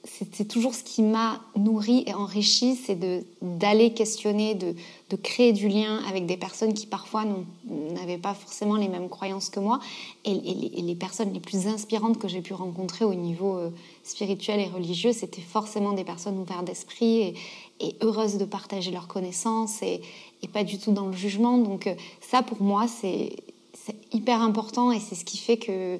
c'est 0.04 0.48
toujours 0.48 0.76
ce 0.76 0.84
qui 0.84 1.02
m'a 1.02 1.42
nourri 1.56 2.04
et 2.06 2.14
enrichi, 2.14 2.76
c'est 2.76 3.00
d'aller 3.42 3.92
questionner, 3.94 4.54
de, 4.54 4.76
de, 5.10 5.16
créer 5.16 5.52
du 5.52 5.68
lien 5.68 6.00
avec 6.08 6.28
des 6.28 6.38
personnes 6.38 6.76
qui 6.76 6.86
parfois 6.86 7.26
n'avaient 7.66 8.20
pas 8.20 8.36
forcément 8.36 8.76
les 8.76 8.88
mêmes 8.88 9.10
croyances 9.10 9.50
que 9.50 9.60
moi. 9.60 9.80
Et, 10.26 10.36
les, 10.36 10.96
personnes 10.96 11.34
les 11.34 11.40
plus 11.40 11.66
inspirantes 11.66 12.20
que 12.20 12.28
j'ai 12.28 12.42
pu 12.42 12.54
rencontrer 12.54 13.04
au 13.04 13.16
niveau 13.16 13.60
spirituel 14.04 14.60
et 14.60 14.68
religieux, 14.68 15.12
c'était 15.12 15.42
forcément 15.42 15.94
des 15.94 16.04
personnes 16.04 16.38
ouvertes 16.38 16.66
d'esprit 16.66 17.22
et, 17.22 17.34
et, 17.80 17.96
heureuses 18.02 18.38
de 18.38 18.46
partager 18.46 18.92
leurs 18.92 19.08
connaissances 19.08 19.82
et, 19.82 20.02
pas 20.54 20.64
du 20.64 20.80
tout 20.80 20.92
dans 20.92 21.08
le 21.08 21.14
jugement. 21.14 21.58
Donc 21.58 21.88
euh, 21.88 21.94
ça, 22.22 22.42
pour 22.42 22.62
moi, 22.62 22.88
c'est 22.88 23.36
hyper 24.12 24.42
important 24.42 24.92
et 24.92 25.00
c'est 25.00 25.16
ce 25.16 25.26
qui 25.26 25.38
fait 25.38 25.58
que 25.58 26.00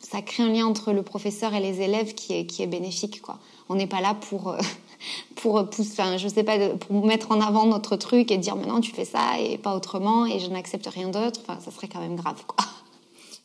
ça 0.00 0.22
crée 0.22 0.42
un 0.42 0.48
lien 0.48 0.66
entre 0.66 0.92
le 0.92 1.02
professeur 1.02 1.54
et 1.54 1.60
les 1.60 1.80
élèves 1.80 2.14
qui 2.14 2.34
est, 2.34 2.66
bénéfique. 2.66 3.22
On 3.68 3.74
n'est 3.74 3.86
pas 3.86 4.00
là 4.00 4.14
pour, 4.14 4.48
euh, 4.48 4.58
pour, 5.36 5.54
enfin, 5.56 6.16
je 6.16 6.28
sais 6.28 6.44
pas, 6.44 6.58
pour 6.68 7.04
mettre 7.04 7.30
en 7.32 7.40
avant 7.40 7.66
notre 7.66 7.96
truc 7.96 8.30
et 8.30 8.38
dire 8.38 8.56
maintenant 8.56 8.80
tu 8.80 8.92
fais 8.92 9.04
ça 9.04 9.38
et 9.40 9.58
pas 9.58 9.74
autrement 9.74 10.26
et 10.26 10.38
je 10.38 10.50
n'accepte 10.50 10.86
rien 10.86 11.08
d'autre. 11.08 11.40
Enfin, 11.46 11.58
ça 11.60 11.70
serait 11.70 11.88
quand 11.88 12.00
même 12.00 12.16
grave. 12.16 12.42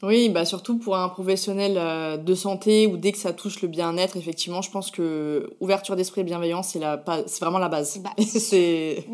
Oui, 0.03 0.29
bah 0.29 0.45
surtout 0.45 0.79
pour 0.79 0.97
un 0.97 1.09
professionnel 1.09 1.75
euh, 1.77 2.17
de 2.17 2.33
santé 2.33 2.87
ou 2.87 2.97
dès 2.97 3.11
que 3.11 3.19
ça 3.19 3.33
touche 3.33 3.61
le 3.61 3.67
bien-être, 3.67 4.17
effectivement, 4.17 4.63
je 4.63 4.71
pense 4.71 4.89
que 4.89 5.51
ouverture 5.59 5.95
d'esprit 5.95 6.21
et 6.21 6.23
bienveillance, 6.23 6.69
c'est 6.69 6.79
la 6.79 7.03
c'est 7.27 7.39
vraiment 7.39 7.59
la 7.59 7.69
base. 7.69 7.99
Bah, 8.03 8.09
c'est 8.17 9.05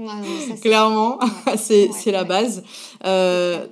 clairement 0.61 1.19
ouais. 1.47 1.57
c'est 1.57 1.89
ouais, 1.89 2.11
la 2.11 2.23
base. 2.23 2.63
Euh, 3.05 3.67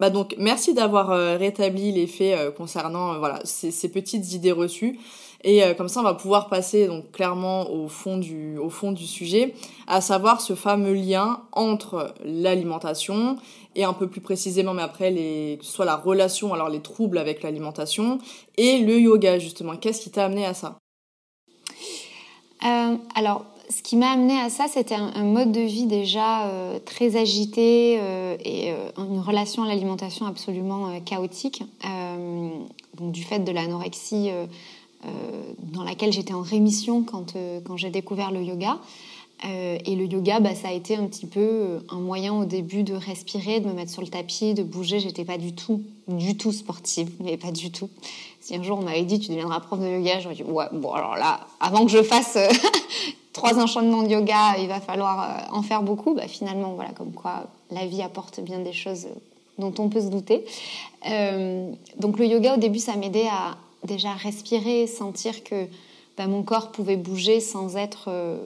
bah 0.00 0.08
donc, 0.10 0.34
merci 0.38 0.72
d'avoir 0.72 1.10
euh, 1.10 1.36
rétabli 1.36 1.92
les 1.92 2.06
faits 2.06 2.38
euh, 2.38 2.50
concernant 2.50 3.18
voilà, 3.18 3.40
ces, 3.44 3.70
ces, 3.70 3.90
petites 3.90 4.32
idées 4.32 4.52
reçues. 4.52 4.98
Et 5.46 5.60
comme 5.76 5.88
ça, 5.88 6.00
on 6.00 6.04
va 6.04 6.14
pouvoir 6.14 6.48
passer 6.48 6.86
donc 6.86 7.12
clairement 7.12 7.70
au 7.70 7.86
fond 7.86 8.16
du, 8.16 8.56
au 8.56 8.70
fond 8.70 8.92
du 8.92 9.06
sujet, 9.06 9.54
à 9.86 10.00
savoir 10.00 10.40
ce 10.40 10.54
fameux 10.54 10.94
lien 10.94 11.42
entre 11.52 12.14
l'alimentation 12.24 13.36
et 13.76 13.84
un 13.84 13.92
peu 13.92 14.08
plus 14.08 14.20
précisément, 14.20 14.74
mais 14.74 14.82
après, 14.82 15.12
que 15.12 15.64
ce 15.64 15.72
soit 15.72 15.84
la 15.84 15.96
relation, 15.96 16.54
alors 16.54 16.68
les 16.68 16.80
troubles 16.80 17.18
avec 17.18 17.42
l'alimentation, 17.42 18.18
et 18.56 18.78
le 18.78 18.98
yoga, 18.98 19.38
justement. 19.38 19.76
Qu'est-ce 19.76 20.00
qui 20.00 20.10
t'a 20.10 20.24
amené 20.24 20.46
à 20.46 20.54
ça? 20.54 20.78
Euh, 22.64 22.96
Alors, 23.14 23.44
ce 23.70 23.82
qui 23.82 23.96
m'a 23.96 24.10
amené 24.10 24.38
à 24.38 24.50
ça, 24.50 24.66
c'était 24.68 24.94
un, 24.94 25.24
mode 25.24 25.52
de 25.52 25.60
vie 25.60 25.86
déjà 25.86 26.46
euh, 26.46 26.78
très 26.84 27.16
agité 27.16 27.98
euh, 28.00 28.36
et 28.44 28.70
une 28.98 29.20
relation 29.20 29.62
à 29.64 29.68
l'alimentation 29.68 30.26
absolument 30.26 31.00
chaotique. 31.00 31.62
Du 33.00 33.24
fait 33.24 33.40
de 33.40 33.50
l'anorexie 33.50 34.30
dans 35.58 35.82
laquelle 35.82 36.12
j'étais 36.12 36.32
en 36.32 36.42
rémission 36.42 37.02
quand, 37.02 37.34
quand 37.66 37.76
j'ai 37.76 37.90
découvert 37.90 38.30
le 38.30 38.42
yoga. 38.42 38.78
Et 39.42 39.94
le 39.96 40.06
yoga, 40.06 40.40
bah, 40.40 40.54
ça 40.54 40.68
a 40.68 40.72
été 40.72 40.96
un 40.96 41.06
petit 41.06 41.26
peu 41.26 41.80
un 41.90 41.98
moyen 41.98 42.32
au 42.32 42.44
début 42.44 42.82
de 42.82 42.94
respirer, 42.94 43.60
de 43.60 43.68
me 43.68 43.74
mettre 43.74 43.90
sur 43.90 44.00
le 44.00 44.08
tapis, 44.08 44.54
de 44.54 44.62
bouger. 44.62 45.00
J'étais 45.00 45.24
pas 45.24 45.36
du 45.36 45.54
tout, 45.54 45.82
du 46.08 46.36
tout 46.36 46.52
sportive, 46.52 47.10
mais 47.20 47.36
pas 47.36 47.50
du 47.52 47.70
tout. 47.70 47.90
Si 48.40 48.56
un 48.56 48.62
jour 48.62 48.78
on 48.78 48.82
m'avait 48.82 49.02
dit 49.02 49.20
tu 49.20 49.30
deviendras 49.30 49.60
prof 49.60 49.80
de 49.80 49.86
yoga, 49.86 50.20
j'aurais 50.20 50.34
dit 50.34 50.44
ouais, 50.44 50.66
bon 50.72 50.92
alors 50.92 51.16
là, 51.16 51.40
avant 51.60 51.84
que 51.84 51.90
je 51.90 52.02
fasse 52.02 52.38
trois 53.34 53.58
enchaînements 53.58 54.02
de 54.02 54.08
yoga, 54.08 54.56
il 54.58 54.68
va 54.68 54.80
falloir 54.80 55.22
euh, 55.22 55.56
en 55.56 55.62
faire 55.62 55.82
beaucoup. 55.82 56.14
Bah, 56.14 56.26
finalement, 56.26 56.72
voilà, 56.72 56.90
comme 56.90 57.12
quoi 57.12 57.44
la 57.70 57.84
vie 57.84 58.00
apporte 58.00 58.40
bien 58.40 58.60
des 58.60 58.72
choses 58.72 59.08
dont 59.58 59.74
on 59.78 59.90
peut 59.90 60.00
se 60.00 60.06
douter. 60.06 60.44
Euh, 61.10 61.70
donc 61.98 62.18
le 62.18 62.26
yoga, 62.26 62.54
au 62.54 62.58
début, 62.58 62.78
ça 62.78 62.96
m'aidait 62.96 63.28
à 63.28 63.56
déjà 63.84 64.12
respirer, 64.12 64.86
sentir 64.86 65.44
que 65.44 65.66
bah, 66.16 66.26
mon 66.26 66.42
corps 66.42 66.72
pouvait 66.72 66.96
bouger 66.96 67.40
sans 67.40 67.76
être, 67.76 68.06
euh, 68.08 68.38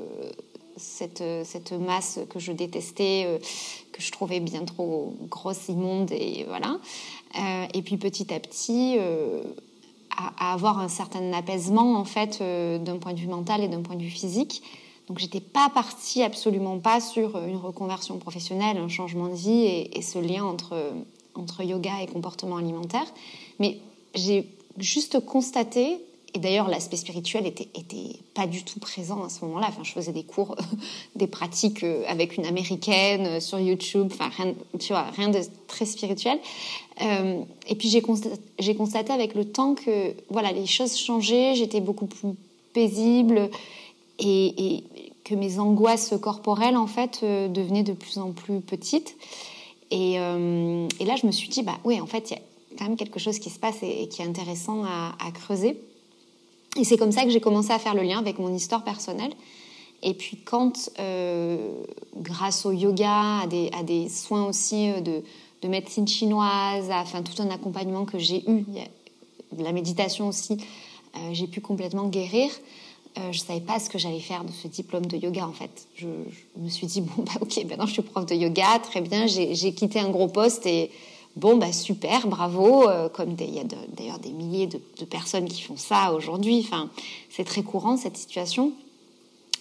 cette, 0.79 1.23
cette 1.45 1.73
masse 1.73 2.21
que 2.31 2.38
je 2.38 2.53
détestais, 2.53 3.41
que 3.93 4.03
je 4.03 4.11
trouvais 4.12 4.41
bien 4.41 4.64
trop 4.64 5.14
grosse, 5.29 5.69
immonde, 5.69 6.11
et 6.12 6.45
voilà. 6.49 6.79
et 7.75 7.83
puis 7.83 7.97
petit 7.97 8.33
à 8.33 8.41
petit, 8.41 8.99
à, 10.17 10.53
avoir 10.53 10.79
un 10.79 10.88
certain 10.88 11.33
apaisement 11.33 11.97
en 11.97 12.05
fait 12.05 12.41
d'un 12.41 12.99
point 12.99 13.12
de 13.12 13.19
vue 13.19 13.29
mental 13.29 13.62
et 13.62 13.69
d'un 13.69 13.83
point 13.83 13.97
de 13.97 14.03
vue 14.03 14.11
physique. 14.11 14.62
Donc 15.09 15.19
j'étais 15.19 15.41
pas 15.41 15.71
partie 15.71 16.23
absolument 16.23 16.79
pas 16.79 17.01
sur 17.01 17.43
une 17.45 17.57
reconversion 17.57 18.19
professionnelle, 18.19 18.77
un 18.77 18.88
changement 18.88 19.29
de 19.29 19.35
vie 19.35 19.64
et, 19.64 19.99
et 19.99 20.03
ce 20.03 20.19
lien 20.19 20.45
entre, 20.45 20.93
entre 21.35 21.62
yoga 21.62 22.03
et 22.03 22.07
comportement 22.07 22.57
alimentaire. 22.57 23.07
Mais 23.59 23.79
j'ai 24.14 24.49
juste 24.79 25.21
constaté, 25.21 25.99
et 26.35 26.38
d'ailleurs 26.38 26.69
l'aspect 26.69 26.97
spirituel 26.97 27.47
était, 27.47 27.69
pas 28.35 28.47
du 28.47 28.62
tout 28.62 28.79
présent 28.79 29.25
à 29.25 29.29
ce 29.29 29.45
moment-là. 29.45 29.67
Enfin, 29.69 29.83
je 29.83 29.93
faisais 29.93 30.12
des 30.12 30.25
cours, 30.25 30.57
des 31.17 31.27
pratiques 31.27 31.85
euh, 31.85 32.05
avec 32.07 32.37
une 32.37 32.47
américaine 32.47 33.27
euh, 33.27 33.41
sur 33.41 33.59
YouTube, 33.59 34.09
enfin 34.12 34.31
rien, 34.37 34.55
tu 34.79 34.93
vois, 34.93 35.05
rien 35.17 35.29
de 35.29 35.41
très 35.67 35.87
spirituel. 35.87 36.38
Euh, 37.03 37.41
et 37.67 37.75
puis 37.75 37.88
j'ai 37.88 38.03
constaté, 38.03 39.12
avec 39.12 39.35
le 39.35 39.45
temps 39.45 39.75
que 39.75 40.14
voilà, 40.31 40.53
les 40.53 40.67
choses 40.67 40.97
changeaient, 40.97 41.55
j'étais 41.55 41.81
beaucoup 41.81 42.07
plus 42.07 42.31
paisible 42.73 43.51
et, 44.19 44.85
que 45.25 45.35
mes 45.35 45.59
angoisses 45.59 46.14
corporelles 46.23 46.77
en 46.77 46.87
fait 46.87 47.23
devenaient 47.23 47.83
de 47.83 47.93
plus 47.93 48.17
en 48.17 48.33
plus 48.33 48.61
petites. 48.61 49.14
Et, 49.91 50.14
et, 50.14 51.05
là, 51.05 51.17
je 51.21 51.27
me 51.27 51.33
suis 51.33 51.51
dit, 51.51 51.62
bah 51.62 51.79
oui, 51.85 52.01
en 52.01 52.07
fait, 52.07 52.31
il 52.31 52.35
y 52.35 52.37
a 52.37 52.41
quand 52.79 52.85
même 52.85 52.97
quelque 52.97 53.19
chose 53.19 53.38
qui 53.38 53.51
se 53.51 53.59
passe 53.59 53.83
et, 53.83 54.09
qui 54.09 54.23
est 54.23 54.25
intéressant 54.25 54.85
à, 54.85 55.31
creuser. 55.33 55.79
Et 56.76 56.85
c'est 56.85 56.96
comme 56.96 57.12
ça 57.12 57.24
que 57.24 57.31
j'ai 57.31 57.40
commencé 57.40 57.70
à 57.70 57.78
faire 57.78 57.94
le 57.94 58.02
lien 58.02 58.18
avec 58.18 58.38
mon 58.38 58.54
histoire 58.54 58.85
personnelle. 58.85 59.33
Et 60.02 60.14
puis 60.14 60.37
quand, 60.44 60.90
euh, 60.98 61.57
grâce 62.16 62.64
au 62.66 62.72
yoga, 62.72 63.40
à 63.42 63.46
des, 63.46 63.70
à 63.72 64.09
soins 64.09 64.46
aussi 64.46 64.90
euh, 64.90 65.00
de, 65.00 65.22
de, 65.62 65.68
médecine 65.68 66.07
chinoise, 66.07 66.88
enfin 66.90 67.22
tout 67.22 67.42
un 67.42 67.50
accompagnement 67.50 68.04
que 68.04 68.18
j'ai 68.18 68.48
eu, 68.48 68.64
la 69.59 69.72
méditation 69.72 70.28
aussi, 70.28 70.59
euh, 71.16 71.31
j'ai 71.33 71.48
pu 71.48 71.61
complètement 71.61 72.07
guérir. 72.07 72.48
je 73.16 73.26
ne 73.26 73.33
savais 73.33 73.61
pas 73.61 73.81
ce 73.81 73.90
que 73.90 73.98
j'allais 73.98 74.20
faire 74.20 74.44
de 74.44 74.52
ce 74.52 74.68
diplôme 74.68 75.07
de 75.07 75.16
yoga 75.16 75.48
en 75.48 75.52
fait. 75.52 75.88
Je, 75.96 76.07
me 76.57 76.68
suis 76.68 76.87
dit, 76.87 77.00
bon, 77.00 77.24
bah 77.24 77.33
ok, 77.40 77.64
maintenant 77.68 77.87
je 77.87 77.94
suis 77.94 78.02
prof 78.02 78.24
de 78.24 78.37
yoga, 78.37 78.78
très 78.81 79.00
bien, 79.00 79.26
j'ai 79.26 79.74
quitté 79.74 79.98
un 79.98 80.11
gros 80.11 80.28
poste 80.28 80.64
et 80.66 80.92
Bon, 81.38 81.57
bah 81.57 81.72
super, 81.72 82.27
bravo. 82.27 82.88
Euh, 82.88 83.09
comme 83.09 83.37
il 83.38 83.55
y 83.55 83.61
a 83.61 83.64
d'ailleurs 83.96 84.18
des 84.18 84.33
milliers 84.33 84.66
de, 84.66 85.05
personnes 85.05 85.44
qui 85.44 85.62
font 85.62 85.77
ça 85.77 86.12
aujourd'hui. 86.12 86.64
Enfin, 86.64 86.90
c'est 87.31 87.44
très 87.44 87.62
courant 87.62 87.96
cette 87.96 88.16
situation. 88.16 88.72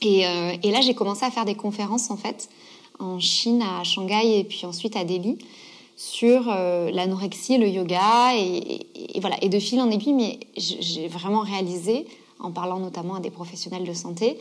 Euh, 0.04 0.54
et, 0.64 0.72
là, 0.72 0.82
j'ai 0.82 0.96
commencé 0.96 1.24
à 1.24 1.30
faire 1.30 1.46
des 1.46 1.54
conférences 1.54 2.10
en 2.10 2.18
fait 2.18 2.50
en 2.98 3.20
Chine, 3.20 3.62
à 3.62 3.84
Shanghai 3.84 4.40
et 4.40 4.44
puis 4.44 4.66
ensuite 4.66 4.96
à 4.96 5.04
Delhi 5.04 5.38
sur 5.96 6.48
euh, 6.50 6.90
l'anorexie, 6.90 7.60
le 7.60 7.68
yoga 7.68 8.36
et, 8.36 8.88
voilà. 9.20 9.38
Et 9.44 9.50
de 9.50 9.60
fil 9.60 9.80
en 9.80 9.92
aiguille, 9.92 10.14
mais 10.14 10.40
j'ai 10.58 11.08
vraiment 11.08 11.42
réalisé, 11.42 12.08
en 12.40 12.52
parlant 12.52 12.80
notamment 12.80 13.16
à 13.16 13.20
des 13.20 13.30
professionnels 13.30 13.84
de 13.84 13.94
santé, 13.94 14.40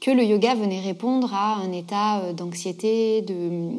que 0.00 0.12
le 0.12 0.22
yoga 0.22 0.54
venait 0.54 0.80
répondre 0.80 1.34
à 1.34 1.56
un 1.56 1.72
état 1.72 2.32
d'anxiété, 2.32 3.22
de 3.22 3.70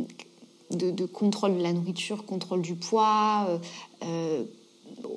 de, 0.75 1.05
contrôle 1.05 1.57
de 1.57 1.63
la 1.63 1.73
nourriture, 1.73 2.25
contrôle 2.25 2.61
du 2.61 2.75
poids, 2.75 3.45
euh, 3.49 3.57
euh, 4.03 4.43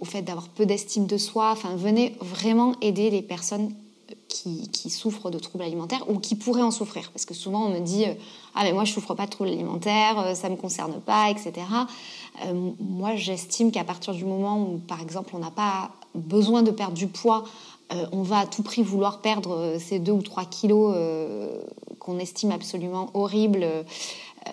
au 0.01 0.05
fait 0.05 0.23
d'avoir 0.23 0.49
peu 0.49 0.66
d'estime 0.66 1.07
de 1.07 1.19
soi. 1.19 1.51
Enfin, 1.53 1.77
venez 1.77 2.16
vraiment 2.21 2.75
aider 2.81 3.11
les 3.11 3.23
personnes 3.23 3.73
qui, 4.29 4.90
souffrent 4.90 5.31
de 5.31 5.38
troubles 5.38 5.64
alimentaires 5.64 6.09
ou 6.09 6.21
qui 6.21 6.37
pourraient 6.37 6.62
en 6.62 6.71
souffrir. 6.71 7.11
Parce 7.11 7.25
que 7.25 7.35
souvent, 7.35 7.66
on 7.66 7.71
me 7.71 7.81
dit 7.81 8.05
Ah, 8.55 8.62
mais 8.62 8.73
moi, 8.73 8.85
je 8.85 8.92
souffre 8.92 9.14
pas 9.14 9.27
de 9.27 9.31
troubles 9.31 9.51
alimentaires, 9.51 10.37
ça 10.37 10.49
me 10.49 10.55
concerne 10.55 11.01
pas, 11.01 11.31
etc. 11.31 11.53
Euh, 12.45 12.71
moi, 12.79 13.16
j'estime 13.16 13.73
qu'à 13.73 13.83
partir 13.83 14.14
du 14.14 14.25
moment 14.25 14.62
où, 14.62 14.79
par 14.79 15.01
exemple, 15.01 15.35
on 15.35 15.38
n'a 15.38 15.51
pas 15.51 15.90
besoin 16.14 16.62
de 16.62 16.71
perdre 16.71 16.95
du 16.95 17.09
poids, 17.09 17.45
on 18.11 18.23
va 18.23 18.40
à 18.40 18.47
tout 18.47 18.62
prix 18.62 18.83
vouloir 18.83 19.21
perdre 19.21 19.77
ces 19.79 20.01
deux 20.01 20.12
ou 20.12 20.23
trois 20.23 20.45
kilos 20.45 20.95
qu'on 21.99 22.19
estime 22.19 22.51
absolument 22.51 23.11
horribles 23.14 23.66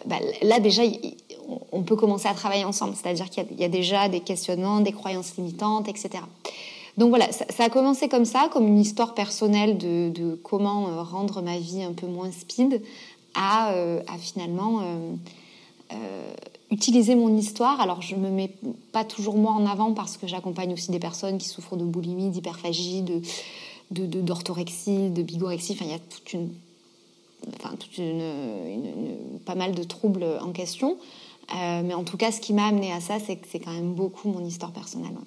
bah, 0.06 0.17
là 0.41 0.60
déjà, 0.60 0.84
on 1.71 1.84
peut 1.84 1.95
commencer 1.95 2.27
à 2.27 2.34
travailler 2.34 2.65
ensemble. 2.65 2.95
C'est-à-dire 2.95 3.29
qu'il 3.29 3.45
y, 3.60 3.63
a 3.63 3.69
déjà 3.69 4.10
des 4.10 4.19
questionnements, 4.19 4.79
des 4.82 4.91
croyances 4.91 5.36
limitantes, 5.38 5.88
etc. 5.88 6.23
Donc 6.97 7.10
voilà, 7.10 7.32
ça, 7.32 7.63
a 7.63 7.69
commencé 7.69 8.08
comme 8.08 8.25
ça, 8.25 8.49
comme 8.51 8.67
une 8.67 8.79
histoire 8.79 9.13
personnelle 9.13 9.77
de, 9.77 10.39
comment 10.43 10.89
euh, 10.89 11.01
rendre 11.01 11.41
ma 11.41 11.58
vie 11.58 11.84
un 11.84 11.93
peu 11.93 12.08
moins 12.08 12.32
speed, 12.32 12.82
à, 13.34 13.73
euh, 13.73 14.01
finalement 14.19 14.82
euh, 15.91 16.34
utiliser 16.69 17.15
mon 17.15 17.36
histoire. 17.36 17.82
Alors 17.82 18.01
je 18.01 18.15
me 18.15 18.29
mets 18.29 18.51
pas 18.91 19.03
toujours 19.03 19.38
moi 19.38 19.53
en 19.53 19.65
avant 19.65 19.93
parce 19.93 20.17
que 20.17 20.27
j'accompagne 20.27 20.73
aussi 20.73 20.91
des 20.91 20.99
personnes 20.99 21.39
qui 21.39 21.47
souffrent 21.47 21.77
de 21.77 21.86
boulimie, 21.86 22.29
d'hyperphagie, 22.29 23.01
de 23.01 23.21
d'orthorexie, 23.91 25.10
de, 25.10 25.15
de 25.17 25.21
bigorexie. 25.21 25.73
Enfin, 25.73 25.86
il 25.86 25.91
y 25.91 25.95
a 25.95 25.99
toute 25.99 26.34
une 26.34 26.49
enfin, 27.56 27.75
pas 29.45 29.56
mal 29.56 29.75
de 29.75 29.84
troubles 29.84 30.25
en 30.41 30.51
question. 30.51 30.97
Euh, 31.51 31.82
mais 31.84 31.93
en 31.93 32.03
tout 32.03 32.17
cas, 32.17 32.32
ce 32.32 32.39
qui 32.39 32.53
m'a 32.53 32.67
amené 32.67 32.91
à 32.91 33.01
ça, 33.01 33.17
c'est 33.19 33.36
que 33.36 33.47
c'est 33.49 33.60
quand 33.60 33.73
même 33.73 33.93
beaucoup 33.93 34.29
mon 34.29 34.45
histoire 34.45 34.71
personnelle. 34.71 35.17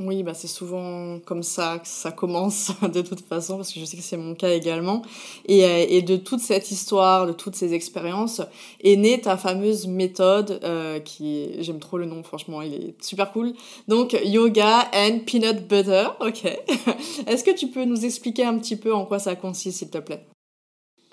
Oui, 0.00 0.24
bah 0.24 0.34
c'est 0.34 0.48
souvent 0.48 1.20
comme 1.20 1.44
ça 1.44 1.78
que 1.78 1.86
ça 1.86 2.10
commence 2.10 2.72
de 2.82 3.00
toute 3.00 3.20
façon, 3.20 3.56
parce 3.56 3.72
que 3.72 3.78
je 3.78 3.84
sais 3.84 3.96
que 3.96 4.02
c'est 4.02 4.16
mon 4.16 4.34
cas 4.34 4.52
également. 4.52 5.02
Et, 5.46 5.64
euh, 5.64 5.86
et, 5.88 6.02
de 6.02 6.16
toute 6.16 6.40
cette 6.40 6.72
histoire, 6.72 7.28
de 7.28 7.32
toutes 7.32 7.54
ces 7.54 7.74
expériences, 7.74 8.42
est 8.82 8.96
née 8.96 9.20
ta 9.20 9.36
fameuse 9.36 9.86
méthode, 9.86 10.58
euh, 10.64 10.98
qui 10.98 11.62
j'aime 11.62 11.78
trop 11.78 11.96
le 11.96 12.06
nom, 12.06 12.24
franchement, 12.24 12.60
il 12.60 12.74
est 12.74 13.04
super 13.04 13.30
cool. 13.30 13.52
Donc, 13.86 14.18
Yoga 14.24 14.90
and 14.92 15.20
Peanut 15.26 15.68
Butter, 15.68 16.08
ok. 16.18 16.44
Est-ce 17.28 17.44
que 17.44 17.54
tu 17.54 17.68
peux 17.68 17.84
nous 17.84 18.04
expliquer 18.04 18.44
un 18.44 18.58
petit 18.58 18.76
peu 18.76 18.92
en 18.92 19.04
quoi 19.04 19.20
ça 19.20 19.36
consiste, 19.36 19.78
s'il 19.78 19.90
te 19.90 19.98
plaît? 19.98 20.26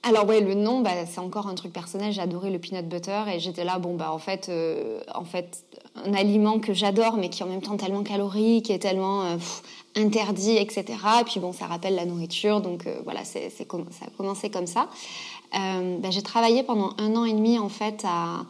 Alors 0.04 0.28
ouais, 0.28 0.42
le 0.42 0.56
nom, 0.56 0.82
bah, 0.82 1.06
c'est 1.06 1.20
encore 1.20 1.48
un 1.48 1.54
truc 1.54 1.72
personnel. 1.72 2.12
J'adorais 2.12 2.50
le 2.50 2.58
peanut 2.58 2.88
butter 2.88 3.24
et 3.34 3.40
j'étais 3.40 3.64
là, 3.64 3.78
bon 3.78 3.96
bah 3.96 4.12
en 4.12 4.18
fait, 4.18 4.50
euh, 4.50 5.00
en 5.14 5.26
fait, 5.26 5.64
un 5.96 6.14
aliment 6.16 6.60
que 6.60 6.74
j'adore, 6.74 7.18
mais 7.18 7.30
qui 7.30 7.42
est 7.44 7.46
en 7.46 7.50
même 7.50 7.62
temps 7.62 7.78
tellement 7.78 8.02
calorique, 8.02 8.72
est 8.72 8.80
tellement 8.80 9.24
euh, 9.24 9.38
interdit, 9.96 10.58
etc. 10.58 10.86
Et 11.22 11.24
puis 11.24 11.40
bon, 11.40 11.54
ça 11.54 11.68
rappelle 11.68 11.94
la 11.94 12.06
nourriture, 12.06 12.62
donc 12.62 12.88
euh, 12.88 13.00
voilà, 13.04 13.24
c'est, 13.24 13.52
ça 13.52 13.64
a 13.64 14.10
commencé 14.18 14.50
comme 14.50 14.68
ça. 14.68 14.90
Bah, 15.54 16.10
j'ai 16.10 16.22
travaillé 16.22 16.64
pendant 16.64 16.94
un 16.98 17.16
an 17.16 17.26
et 17.26 17.34
demi 17.34 17.60
en 17.60 17.68
fait 17.68 18.04
à, 18.06 18.46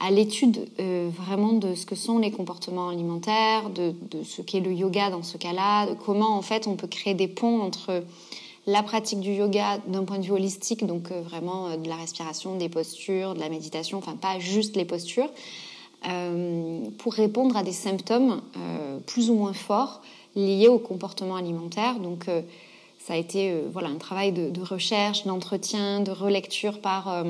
à 0.00 0.10
l'étude 0.10 0.66
vraiment 0.78 1.52
de 1.52 1.74
ce 1.74 1.84
que 1.84 1.94
sont 1.94 2.18
les 2.18 2.30
comportements 2.30 2.88
alimentaires, 2.88 3.68
de, 3.68 3.94
de 4.10 4.22
ce 4.22 4.40
qu'est 4.40 4.60
le 4.60 4.72
yoga 4.72 5.10
dans 5.10 5.22
ce 5.22 5.36
cas-là, 5.36 5.86
de 5.86 5.94
comment 5.94 6.34
en 6.34 6.40
fait 6.40 6.66
on 6.66 6.74
peut 6.74 6.86
créer 6.86 7.12
des 7.12 7.28
ponts 7.28 7.60
entre 7.60 8.02
la 8.66 8.82
pratique 8.82 9.20
du 9.20 9.32
yoga 9.32 9.78
d'un 9.86 10.04
point 10.04 10.18
de 10.18 10.24
vue 10.24 10.32
holistique, 10.32 10.84
donc 10.84 11.10
euh, 11.10 11.22
vraiment 11.22 11.68
euh, 11.68 11.76
de 11.76 11.88
la 11.88 11.96
respiration, 11.96 12.56
des 12.56 12.68
postures, 12.68 13.34
de 13.34 13.40
la 13.40 13.48
méditation, 13.48 13.98
enfin 13.98 14.16
pas 14.16 14.38
juste 14.38 14.76
les 14.76 14.84
postures, 14.84 15.30
euh, 16.08 16.80
pour 16.98 17.14
répondre 17.14 17.56
à 17.56 17.62
des 17.62 17.72
symptômes 17.72 18.42
plus 19.06 19.30
ou 19.30 19.34
moins 19.34 19.54
forts 19.54 20.02
liés 20.34 20.68
au 20.68 20.78
comportement 20.78 21.36
alimentaire. 21.36 21.98
Donc 21.98 22.26
ça 22.98 23.14
a 23.14 23.16
été 23.16 23.62
voilà, 23.72 23.88
un 23.88 23.96
travail 23.96 24.32
de, 24.32 24.60
recherche, 24.60 25.24
d'entretien, 25.24 26.00
de 26.00 26.10
relecture 26.10 26.80
par 26.80 27.24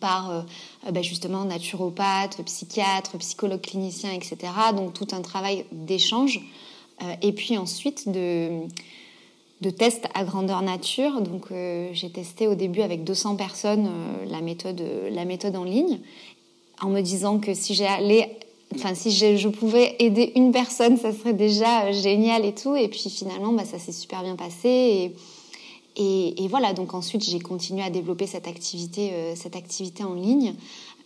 par 0.00 0.46
ben 0.90 1.02
justement 1.02 1.44
naturopathe, 1.44 2.42
psychiatre, 2.44 3.18
psychologue 3.18 3.60
clinicien, 3.60 4.12
etc. 4.12 4.36
Donc 4.74 4.94
tout 4.94 5.08
un 5.12 5.20
travail 5.20 5.66
d'échange. 5.70 6.40
et 7.22 7.32
puis 7.32 7.58
ensuite 7.58 8.08
de, 8.08 8.62
de 9.60 9.70
tests 9.70 10.06
à 10.14 10.24
grandeur 10.24 10.62
nature. 10.62 11.20
Donc 11.20 11.46
euh, 11.50 11.90
j'ai 11.92 12.10
testé 12.10 12.46
au 12.46 12.54
début 12.54 12.80
avec 12.80 13.04
200 13.04 13.36
personnes 13.36 13.86
euh, 13.86 14.24
la, 14.26 14.40
méthode, 14.40 14.82
la 15.10 15.24
méthode 15.24 15.56
en 15.56 15.64
ligne, 15.64 16.00
en 16.80 16.88
me 16.88 17.00
disant 17.00 17.38
que 17.38 17.52
si 17.54 17.74
j'allais, 17.74 18.38
enfin 18.74 18.94
si 18.94 19.10
je 19.10 19.48
pouvais 19.48 19.96
aider 19.98 20.32
une 20.36 20.52
personne, 20.52 20.96
ça 20.96 21.12
serait 21.12 21.34
déjà 21.34 21.86
euh, 21.86 21.92
génial 21.92 22.44
et 22.44 22.54
tout. 22.54 22.74
Et 22.74 22.88
puis 22.88 23.10
finalement, 23.10 23.52
bah, 23.52 23.64
ça 23.64 23.78
s'est 23.78 23.92
super 23.92 24.22
bien 24.22 24.36
passé. 24.36 25.12
Et, 25.96 26.48
voilà, 26.48 26.72
donc 26.72 26.94
ensuite 26.94 27.22
j'ai 27.22 27.40
continué 27.40 27.82
à 27.82 27.90
développer 27.90 28.26
cette 28.26 28.48
activité, 28.48 29.12
cette 29.34 29.54
activité 29.54 30.02
en 30.02 30.14
ligne. 30.14 30.54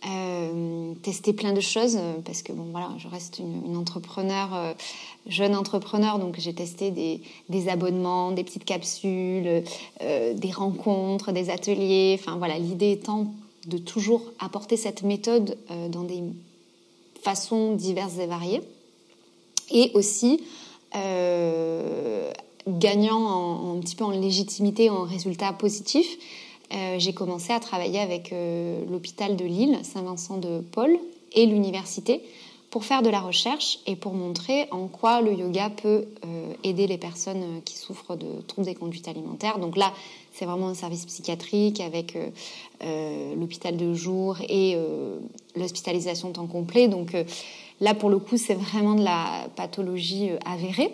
Euh, 0.07 0.93
tester 1.01 1.33
plein 1.33 1.51
de 1.51 1.61
choses 1.61 1.97
parce 2.25 2.43
que 2.43 2.51
bon 2.51 2.65
voilà 2.69 2.91
je 2.99 3.07
reste 3.07 3.39
une, 3.39 3.75
entrepreneur 3.75 4.53
euh, 4.53 4.73
jeune 5.25 5.55
entrepreneur 5.55 6.19
donc 6.19 6.35
j'ai 6.37 6.53
testé 6.53 6.91
des, 6.91 7.69
abonnements 7.69 8.31
des 8.31 8.43
petites 8.43 8.65
capsules 8.65 9.63
euh, 10.01 10.33
des 10.35 10.51
rencontres 10.51 11.31
des 11.31 11.49
ateliers. 11.49 12.19
Enfin 12.19 12.37
voilà 12.37 12.59
l'idée 12.59 12.91
étant 12.91 13.33
de 13.65 13.79
toujours 13.79 14.21
apporter 14.37 14.77
cette 14.77 15.01
méthode 15.01 15.57
dans 15.89 16.03
des 16.03 16.21
façons 17.23 17.73
diverses 17.73 18.19
et 18.19 18.27
variées. 18.27 18.61
Et 19.71 19.89
aussi 19.95 20.39
gagnant 22.67 23.75
un 23.75 23.79
petit 23.79 23.95
peu 23.95 24.03
en 24.03 24.11
légitimité 24.11 24.91
en 24.91 25.01
résultats 25.01 25.51
positifs 26.69 26.99
j'ai 26.99 27.13
commencé 27.13 27.53
à 27.53 27.59
travailler 27.59 27.99
avec 27.99 28.33
l'hôpital 28.89 29.35
de 29.35 29.45
Lille, 29.45 29.77
Saint-Vincent 29.83 30.37
de 30.37 30.61
Paul 30.71 30.97
et 31.33 31.45
l'université 31.45 32.21
pour 32.69 32.83
faire 32.85 33.01
de 33.01 33.09
la 33.09 33.19
recherche 33.19 33.79
et 33.85 33.95
pour 33.95 34.13
montrer 34.13 34.67
en 34.71 34.87
quoi 34.87 35.21
le 35.21 35.33
yoga 35.33 35.69
peut 35.69 36.05
aider 36.63 36.87
les 36.87 36.97
personnes 36.97 37.61
qui 37.63 37.77
souffrent 37.77 38.15
de 38.15 38.41
troubles 38.47 38.67
des 38.67 38.75
conduites 38.75 39.07
alimentaires. 39.07 39.59
Donc 39.59 39.77
là, 39.77 39.93
c'est 40.35 40.45
vraiment 40.45 40.67
un 40.67 40.73
service 40.73 41.05
psychiatrique 41.05 41.79
avec 41.79 42.15
euh, 42.15 42.29
euh, 42.83 43.35
l'hôpital 43.35 43.77
de 43.77 43.93
jour 43.93 44.37
et 44.49 44.73
euh, 44.75 45.17
l'hospitalisation 45.55 46.31
temps 46.31 46.47
complet. 46.47 46.87
Donc 46.87 47.15
là, 47.79 47.93
pour 47.93 48.09
le 48.09 48.19
coup, 48.19 48.37
c'est 48.37 48.53
vraiment 48.53 48.95
de 48.95 49.03
la 49.03 49.47
pathologie 49.55 50.31
avérée. 50.45 50.91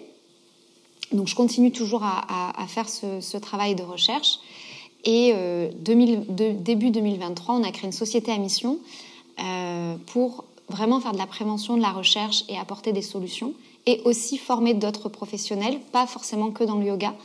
Donc 1.12 1.28
je 1.28 1.36
continue 1.36 1.72
toujours 1.72 2.04
à, 2.04 2.66
faire 2.68 2.88
ce, 2.88 3.38
travail 3.38 3.76
de 3.76 3.84
recherche. 3.84 4.40
Et 5.04 5.34
début 5.80 6.92
2023, 6.92 7.56
on 7.56 7.64
a 7.64 7.72
créé 7.72 7.86
une 7.86 7.92
société 7.92 8.32
à 8.32 8.38
mission 8.38 8.78
pour 10.08 10.46
vraiment 10.70 11.00
faire 11.00 11.12
de 11.14 11.18
la 11.18 11.28
prévention, 11.28 11.78
de 11.78 11.82
la 11.82 11.92
recherche 11.92 12.44
et 12.50 12.58
apporter 12.58 12.94
des 12.94 13.02
solutions. 13.02 13.54
Et 13.88 14.02
aussi 14.06 14.38
former 14.38 14.76
d'autres 14.76 15.10
professionnels, 15.10 15.80
pas 15.92 16.06
forcément 16.06 16.52
que 16.52 16.64
dans 16.64 16.78
le 16.78 16.86
yoga, 16.86 17.16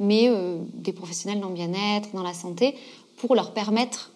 mais 0.00 0.28
euh, 0.28 0.58
des 0.74 0.92
professionnels 0.92 1.40
dans 1.40 1.48
le 1.48 1.54
bien-être, 1.54 2.10
dans 2.14 2.22
la 2.22 2.32
santé, 2.32 2.74
pour 3.18 3.34
leur 3.34 3.52
permettre, 3.52 4.12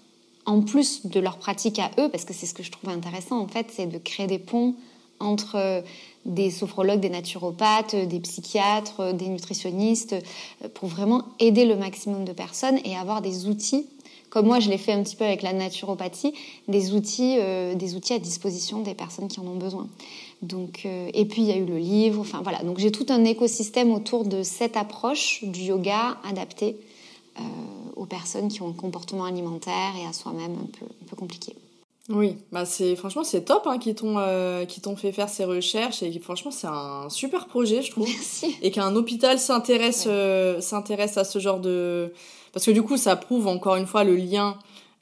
en 0.47 0.63
plus 0.63 1.07
de 1.07 1.21
leur 1.21 1.37
pratique 1.37 1.79
à 1.79 1.91
eux, 1.99 2.09
parce 2.09 2.25
que 2.25 2.33
c'est 2.33 2.47
ce 2.47 2.55
que 2.55 2.63
je 2.63 2.71
trouve 2.71 2.91
intéressant 2.91 3.39
en 3.39 3.49
fait, 3.49 3.67
c'est 3.71 3.87
de 3.87 3.99
créer 3.99 4.27
des 4.27 4.39
ponts 4.39 4.75
entre 5.19 5.57
euh, 5.57 5.83
des 6.25 6.51
sophrologues, 6.51 7.01
des 7.01 7.11
naturopathes, 7.11 7.95
des 7.95 8.21
psychiatres, 8.21 9.15
des 9.15 9.29
nutritionnistes, 9.29 10.15
euh, 10.65 10.69
pour 10.75 10.89
vraiment 10.89 11.25
aider 11.39 11.65
le 11.65 11.77
maximum 11.77 12.25
de 12.25 12.33
personnes 12.33 12.79
et 12.85 12.97
avoir 12.97 13.23
des 13.23 13.47
outils, 13.47 13.87
comme 14.29 14.47
moi 14.47 14.61
je 14.61 14.71
l'ai 14.71 14.79
fait 14.79 14.93
un 14.93 15.03
petit 15.03 15.17
peu 15.17 15.25
avec 15.25 15.43
la 15.43 15.53
naturopathie, 15.53 16.35
des 16.69 16.93
outils, 16.93 17.37
des 17.75 17.97
outils 17.97 18.13
à 18.13 18.21
disposition 18.21 18.81
des 18.81 18.95
personnes 18.95 19.27
qui 19.27 19.41
en 19.41 19.47
ont 19.47 19.57
besoin. 19.57 19.89
Donc, 20.43 20.83
euh, 20.87 21.11
et 21.13 21.27
puis 21.27 21.43
il 21.43 21.49
y 21.49 21.53
a 21.53 21.57
eu 21.57 21.67
le 21.67 21.79
livre. 21.79 22.21
Enfin 22.21 22.41
voilà, 22.43 22.63
donc 22.63 22.79
j'ai 22.79 22.91
tout 22.91 23.07
un 23.11 23.25
écosystème 23.25 23.93
autour 23.93 24.25
de 24.25 24.43
cette 24.43 24.77
approche 24.77 25.45
du 25.45 25.61
yoga 25.61 26.17
adapté 26.25 26.77
euh, 27.39 27.43
aux 27.97 28.07
personnes 28.07 28.49
qui 28.49 28.63
ont 28.63 28.69
un 28.69 28.73
comportement 28.73 29.25
alimentaire 29.25 29.93
et 30.01 30.07
à 30.07 30.13
soi-même 30.13 30.53
un 30.53 31.07
peu 31.07 31.17
compliqué. 31.17 31.55
Oui, 32.09 32.39
bah 32.51 32.65
c'est 32.65 32.97
franchement 32.97 33.23
c'est 33.23 33.43
top 33.43 33.67
hein, 33.67 33.79
qui 33.79 33.95
t'ont 33.95 34.17
euh, 34.19 34.65
qui 34.65 34.81
t'ont 34.81 34.97
fait 34.97 35.13
faire 35.13 35.29
ces 35.29 35.45
recherches 35.45 36.03
et 36.03 36.19
franchement 36.19 36.51
c'est 36.51 36.67
un 36.67 37.09
super 37.09 37.47
projet 37.47 37.83
je 37.83 37.91
trouve. 37.93 38.09
Merci. 38.09 38.57
Et 38.63 38.71
qu'un 38.71 38.97
hôpital 38.97 39.39
s'intéresse 39.39 40.09
s'intéresse 40.61 41.17
à 41.19 41.25
ce 41.25 41.39
genre 41.39 41.61
de 41.61 42.13
parce 42.53 42.67
que 42.67 42.73
du 42.73 42.83
coup 42.83 42.97
ça 42.97 43.15
prouve 43.15 43.47
encore 43.47 43.77
une 43.77 43.87
fois 43.87 44.03
le 44.03 44.17
lien 44.17 44.59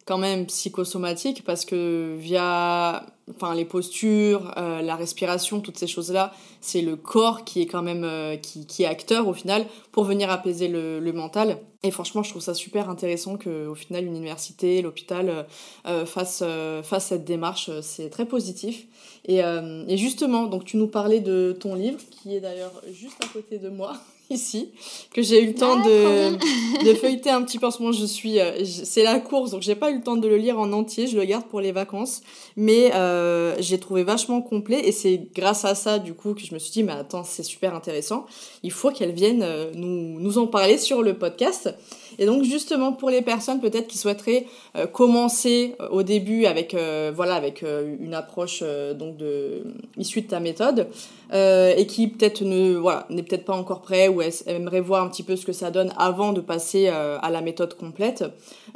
quand 0.08 0.16
même 0.16 0.46
psychosomatique 0.46 1.44
parce 1.44 1.66
que 1.66 2.16
via 2.18 3.04
enfin 3.30 3.54
les 3.54 3.66
postures, 3.66 4.54
euh, 4.56 4.80
la 4.80 4.96
respiration, 4.96 5.60
toutes 5.60 5.76
ces 5.76 5.86
choses-là, 5.86 6.32
c'est 6.62 6.80
le 6.80 6.96
corps 6.96 7.44
qui 7.44 7.60
est 7.60 7.66
quand 7.66 7.82
même 7.82 8.04
euh, 8.04 8.36
qui, 8.36 8.66
qui, 8.66 8.84
est 8.84 8.86
acteur 8.86 9.28
au 9.28 9.34
final 9.34 9.66
pour 9.92 10.04
venir 10.04 10.30
apaiser 10.30 10.66
le, 10.66 11.12
mental. 11.12 11.58
Et 11.82 11.90
franchement, 11.90 12.22
je 12.22 12.30
trouve 12.30 12.40
ça 12.40 12.54
super 12.54 12.88
intéressant 12.88 13.36
que 13.36 13.66
au 13.66 13.74
final 13.74 14.04
l'université, 14.04 14.80
l'hôpital 14.80 15.46
euh, 15.86 16.06
fassent 16.06 16.44
fasse 16.82 17.08
cette 17.08 17.26
démarche. 17.26 17.70
C'est 17.82 18.08
très 18.08 18.24
positif. 18.24 18.86
Et, 19.26 19.40
et 19.40 19.96
justement, 19.98 20.46
donc 20.46 20.64
tu 20.64 20.78
nous 20.78 20.88
parlais 20.88 21.20
de 21.20 21.54
ton 21.60 21.74
livre 21.74 22.00
qui 22.10 22.34
est 22.34 22.40
d'ailleurs 22.40 22.72
juste 22.90 23.22
à 23.22 23.28
côté 23.28 23.58
de 23.58 23.68
moi. 23.68 24.00
ici, 24.34 24.70
que 25.12 25.22
j'ai 25.22 25.42
eu 25.42 25.48
le 25.48 25.54
temps 25.54 25.76
de, 25.76 26.84
de, 26.84 26.94
feuilleter 26.94 27.30
un 27.30 27.42
petit 27.42 27.58
peu. 27.58 27.66
En 27.66 27.70
ce 27.70 27.80
moment, 27.80 27.92
je 27.92 28.04
suis, 28.04 28.40
euh, 28.40 28.64
c'est 28.64 29.02
la 29.02 29.20
course, 29.20 29.52
donc 29.52 29.62
j'ai 29.62 29.74
pas 29.74 29.90
eu 29.90 29.96
le 29.96 30.02
temps 30.02 30.16
de 30.16 30.28
le 30.28 30.36
lire 30.36 30.58
en 30.58 30.72
entier. 30.72 31.06
Je 31.06 31.16
le 31.16 31.24
garde 31.24 31.44
pour 31.46 31.60
les 31.60 31.72
vacances, 31.72 32.20
mais 32.56 32.92
euh, 32.94 33.54
j'ai 33.60 33.78
trouvé 33.78 34.02
vachement 34.02 34.42
complet 34.42 34.80
et 34.86 34.92
c'est 34.92 35.28
grâce 35.34 35.64
à 35.64 35.74
ça 35.74 35.98
du 35.98 36.14
coup 36.14 36.34
que 36.34 36.42
je 36.42 36.52
me 36.52 36.58
suis 36.58 36.72
dit, 36.72 36.82
mais 36.82 36.92
attends, 36.92 37.24
c'est 37.24 37.42
super 37.42 37.74
intéressant. 37.74 38.26
Il 38.62 38.72
faut 38.72 38.90
qu'elle 38.90 39.12
vienne 39.12 39.42
euh, 39.42 39.70
nous, 39.74 40.20
nous 40.20 40.38
en 40.38 40.46
parler 40.46 40.78
sur 40.78 41.02
le 41.02 41.14
podcast. 41.14 41.74
Et 42.18 42.26
donc 42.26 42.42
justement 42.42 42.92
pour 42.92 43.10
les 43.10 43.22
personnes 43.22 43.60
peut-être 43.60 43.86
qui 43.86 43.96
souhaiteraient 43.96 44.46
euh, 44.76 44.86
commencer 44.86 45.76
euh, 45.80 45.88
au 45.90 46.02
début 46.02 46.46
avec 46.46 46.74
euh, 46.74 47.12
voilà 47.14 47.34
avec 47.34 47.62
une 47.62 48.14
approche 48.14 48.62
donc 48.98 49.16
de 49.16 49.64
issue 49.96 50.22
de 50.22 50.28
ta 50.28 50.40
méthode 50.40 50.88
et 51.32 51.86
qui 51.86 52.08
peut-être 52.08 52.42
ne 52.42 52.76
voilà 52.76 53.06
n'est 53.10 53.22
peut-être 53.22 53.44
pas 53.44 53.54
encore 53.54 53.82
prêt 53.82 54.08
ou 54.08 54.22
aimerait 54.46 54.80
voir 54.80 55.04
un 55.04 55.08
petit 55.08 55.22
peu 55.22 55.36
ce 55.36 55.44
que 55.44 55.52
ça 55.52 55.70
donne 55.70 55.92
avant 55.98 56.32
de 56.32 56.40
passer 56.40 56.88
à 56.88 57.30
la 57.30 57.40
méthode 57.42 57.74
complète. 57.74 58.24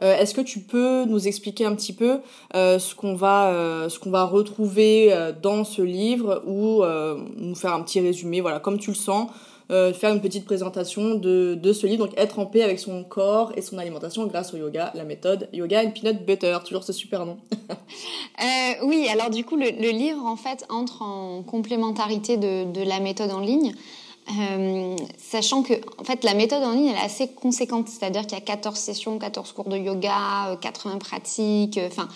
Est-ce 0.01 0.35
que 0.35 0.43
tu 0.43 0.61
peux 0.61 1.05
nous 1.07 1.27
expliquer 1.27 1.65
un 1.65 1.75
petit 1.75 1.95
peu 1.95 2.19
ce 2.55 2.95
qu'on 2.95 3.15
va 3.15 3.87
ce 3.89 3.99
qu'on 3.99 4.11
va 4.11 4.25
retrouver 4.25 5.15
dans 5.43 5.65
ce 5.65 5.81
livre 5.81 6.43
ou 6.47 6.83
nous 7.37 7.55
faire 7.55 7.73
un 7.73 7.83
petit 7.83 8.01
résumé 8.01 8.43
voilà 8.43 8.61
comme 8.61 8.79
tu 8.79 8.91
le 8.91 8.97
sens 8.97 9.31
euh, 9.73 9.93
faire 9.93 10.13
une 10.13 10.21
petite 10.21 10.45
présentation 10.45 11.15
de, 11.15 11.55
de, 11.55 11.73
ce 11.73 11.87
livre, 11.87 12.07
donc 12.07 12.15
être 12.19 12.39
en 12.39 12.47
paix 12.47 12.63
avec 12.63 12.79
son 12.79 13.05
corps 13.05 13.53
et 13.57 13.63
son 13.63 13.79
alimentation 13.79 14.27
grâce 14.27 14.53
au 14.53 14.59
yoga, 14.59 14.93
la 14.95 15.05
méthode 15.05 15.49
Yoga 15.53 15.83
and 15.83 15.91
Peanut 15.91 16.25
Butter, 16.27 16.59
toujours 16.65 16.85
ce 16.85 16.93
super 16.93 17.25
nom. 17.25 17.39
euh, 17.71 18.45
oui, 18.85 19.09
alors 19.11 19.31
du 19.31 19.45
coup, 19.45 19.57
le, 19.57 19.71
livre 19.93 20.25
en 20.25 20.37
fait 20.37 20.65
entre 20.69 21.03
en 21.03 21.43
complémentarité 21.43 22.37
de, 22.37 22.71
de 22.71 22.83
la 22.83 23.01
méthode 23.01 23.31
en 23.31 23.41
ligne. 23.41 23.75
Euh, 24.31 24.97
sachant 25.19 25.65
que 25.65 25.75
en 25.99 26.05
fait 26.05 26.23
la 26.23 26.35
méthode 26.35 26.63
en 26.63 26.71
ligne 26.71 26.87
elle 26.87 26.97
est 26.97 27.05
assez 27.05 27.27
conséquente, 27.27 27.89
c'est-à-dire 27.89 28.23
qu'il 28.23 28.39
y 28.39 28.41
a 28.41 28.45
14 28.45 28.79
sessions, 28.79 29.19
14 29.19 29.51
cours 29.51 29.69
de 29.69 29.77
yoga, 29.77 30.57
80 30.61 30.95
euh, 30.95 30.99
pratiques, 30.99 31.81
enfin 31.85 32.09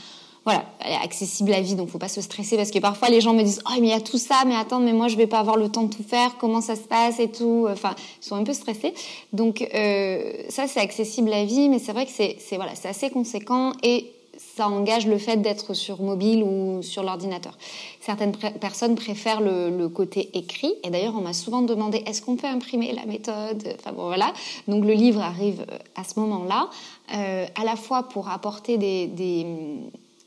voilà, 0.47 0.65
elle 0.79 0.93
est 0.93 1.05
accessible 1.05 1.53
à 1.53 1.61
vie, 1.61 1.75
donc 1.75 1.89
faut 1.89 1.99
pas 1.99 2.07
se 2.07 2.21
stresser 2.21 2.57
parce 2.57 2.71
que 2.71 2.79
parfois 2.79 3.09
les 3.09 3.21
gens 3.21 3.35
me 3.35 3.43
disent 3.43 3.61
oh 3.67 3.73
mais 3.81 3.89
il 3.89 3.91
y 3.91 3.93
a 3.93 4.01
tout 4.01 4.17
ça, 4.17 4.45
mais 4.47 4.55
attends 4.55 4.79
mais 4.79 4.93
moi 4.93 5.09
je 5.09 5.17
vais 5.17 5.27
pas 5.27 5.41
avoir 5.41 5.57
le 5.57 5.69
temps 5.69 5.83
de 5.83 5.93
tout 5.93 6.05
faire, 6.05 6.37
comment 6.39 6.61
ça 6.61 6.77
se 6.77 6.83
passe 6.83 7.19
et 7.19 7.29
tout, 7.29 7.67
enfin 7.69 7.97
ils 8.23 8.25
sont 8.25 8.37
un 8.37 8.45
peu 8.45 8.53
stressés. 8.53 8.95
Donc 9.33 9.69
euh, 9.75 10.33
ça 10.49 10.69
c'est 10.69 10.79
accessible 10.79 11.33
à 11.33 11.45
vie, 11.45 11.69
mais 11.69 11.81
c'est 11.81 11.93
vrai 11.93 12.07
que 12.07 12.13
c'est 12.13 12.39
voilà 12.53 12.77
c'est 12.77 12.89
assez 12.89 13.11
conséquent 13.11 13.73
et 13.83 14.13
ça 14.39 14.69
engage 14.69 15.07
le 15.09 15.19
fait 15.19 15.39
d'être 15.39 15.75
sur 15.75 16.01
mobile 16.01 16.45
ou 16.45 16.81
sur 16.83 17.03
l'ordinateur. 17.03 17.59
Certaines 18.01 18.33
personnes 18.61 18.95
préfèrent 18.95 19.41
le, 19.41 19.89
côté 19.89 20.31
écrit, 20.35 20.73
et 20.85 20.91
d'ailleurs 20.91 21.15
on 21.17 21.23
m'a 21.23 21.33
souvent 21.33 21.63
demandé 21.63 22.03
est-ce 22.07 22.23
qu'on 22.23 22.37
peut 22.37 22.47
imprimer 22.47 22.93
la 22.93 23.05
méthode? 23.05 23.67
Enfin 23.79 23.93
bon 23.93 24.07
voilà, 24.07 24.33
donc 24.69 24.85
le 24.85 24.93
livre 24.93 25.21
arrive 25.21 25.67
euh, 25.71 25.79
à 25.97 26.05
ce 26.05 26.21
moment-là, 26.21 26.69
euh, 27.15 27.47
à 27.61 27.65
la 27.65 27.77
fois 27.77 28.05
pour 28.05 28.29
apporter 28.29 28.79
des, 28.79 29.07
des 29.09 29.47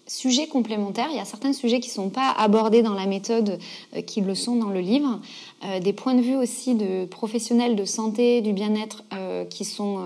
sujets 0.09 0.47
complémentaires. 0.47 1.07
Il 1.11 1.17
y 1.17 1.19
a 1.19 1.25
certains 1.25 1.53
sujets 1.53 1.79
qui 1.79 1.89
ne 1.89 1.93
sont 1.93 2.09
pas 2.09 2.31
abordés 2.31 2.81
dans 2.81 2.93
la 2.93 3.05
méthode 3.05 3.59
euh, 3.95 4.01
qui 4.01 4.21
le 4.21 4.35
sont 4.35 4.55
dans 4.55 4.69
le 4.69 4.79
livre. 4.79 5.19
Euh, 5.63 5.79
des 5.79 5.93
points 5.93 6.15
de 6.15 6.21
vue 6.21 6.35
aussi 6.35 6.75
de 6.75 7.05
professionnels 7.05 7.75
de 7.75 7.85
santé, 7.85 8.41
du 8.41 8.53
bien-être 8.53 9.03
euh, 9.13 9.45
qui 9.45 9.65
sont, 9.65 9.99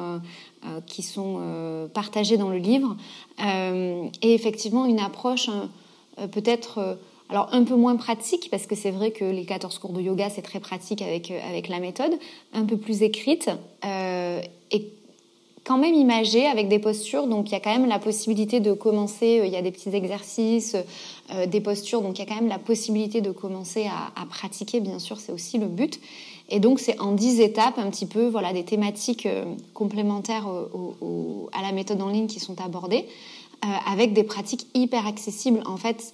qui 0.88 1.04
sont 1.04 1.42
partagés 1.94 2.38
dans 2.38 2.50
le 2.50 2.58
livre. 2.58 2.96
et 3.40 4.34
effectivement, 4.34 4.86
une 4.86 5.00
approche 5.00 5.50
peut-être... 6.32 6.98
alors 7.30 7.50
un 7.52 7.64
peu 7.64 7.76
moins 7.76 7.98
pratique, 7.98 8.48
parce 8.50 8.66
que 8.66 8.76
c'est 8.76 8.92
vrai 8.92 9.12
que 9.12 9.26
les 9.26 9.44
14 9.44 9.78
cours 9.80 9.92
de 9.92 10.02
yoga, 10.02 10.30
c'est 10.30 10.42
très 10.42 10.62
pratique 10.62 11.02
avec, 11.02 11.32
avec 11.32 11.68
la 11.68 11.80
méthode, 11.80 12.18
un 12.54 12.64
peu 12.64 12.78
plus 12.78 13.04
écrite, 13.04 13.50
quand 15.64 15.78
même 15.78 15.94
imagé 15.94 16.46
avec 16.46 16.68
des 16.68 16.80
postures. 16.80 17.28
Donc 17.28 17.50
il 17.50 17.54
y 17.54 17.56
a 17.56 17.60
quand 17.60 17.72
même 17.72 17.88
la 17.88 18.00
possibilité 18.00 18.60
de 18.60 18.74
commencer, 18.74 19.40
euh, 19.40 19.46
il 19.46 19.52
y 19.54 19.56
a 19.56 19.62
des 19.62 19.72
petits 19.72 19.90
exercices, 19.90 20.76
euh, 21.34 21.46
des 21.46 21.62
postures, 21.62 22.02
donc 22.02 22.18
il 22.18 22.22
y 22.22 22.26
a 22.26 22.28
quand 22.28 22.40
même 22.40 22.50
la 22.50 22.60
possibilité 22.60 23.22
de 23.22 23.32
commencer 23.32 23.88
à, 23.88 24.26
pratiquer, 24.26 24.80
bien 24.80 25.00
sûr, 25.00 25.20
c'est 25.20 25.32
aussi 25.32 25.58
le 25.58 25.68
but. 25.68 26.00
Et 26.50 26.60
donc 26.60 26.80
c'est 26.80 27.00
en 27.00 27.14
dix 27.14 27.40
étapes 27.40 27.78
un 27.78 27.90
petit 27.90 28.06
peu, 28.06 28.28
voilà, 28.28 28.54
des 28.54 28.64
thématiques 28.64 29.26
euh, 29.26 29.46
complémentaires 29.74 30.48
à 31.54 31.62
la 31.62 31.72
méthode 31.72 32.02
en 32.02 32.10
ligne 32.10 32.28
qui 32.28 32.40
sont 32.40 32.60
abordées, 32.62 33.06
avec 33.88 34.12
des 34.12 34.24
pratiques 34.24 34.68
hyper 34.74 35.08
accessibles. 35.08 35.62
En 35.66 35.78
fait, 35.78 36.14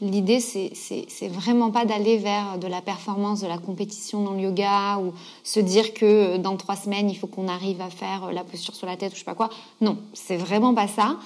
L'idée, 0.00 0.38
c'est 0.38 1.28
vraiment 1.28 1.72
pas 1.72 1.84
d'aller 1.84 2.18
vers 2.18 2.58
de 2.58 2.68
la 2.68 2.80
performance, 2.80 3.40
de 3.40 3.48
la 3.48 3.58
compétition 3.58 4.22
dans 4.22 4.30
le 4.32 4.42
yoga 4.42 4.98
ou 4.98 5.12
se 5.42 5.58
dire 5.58 5.92
que 5.92 6.04
euh, 6.04 6.38
dans 6.38 6.56
trois 6.56 6.76
semaines, 6.76 7.10
il 7.10 7.16
faut 7.16 7.26
qu'on 7.26 7.48
arrive 7.48 7.80
à 7.80 7.90
faire 7.90 8.26
euh, 8.26 8.32
la 8.32 8.44
posture 8.44 8.76
sur 8.76 8.86
la 8.86 8.96
tête 8.96 9.10
ou 9.10 9.16
je 9.16 9.20
sais 9.20 9.24
pas 9.24 9.34
quoi. 9.34 9.50
Non, 9.80 9.98
c'est 10.12 10.36
vraiment 10.36 10.72
pas 10.72 10.86
ça. 10.86 11.16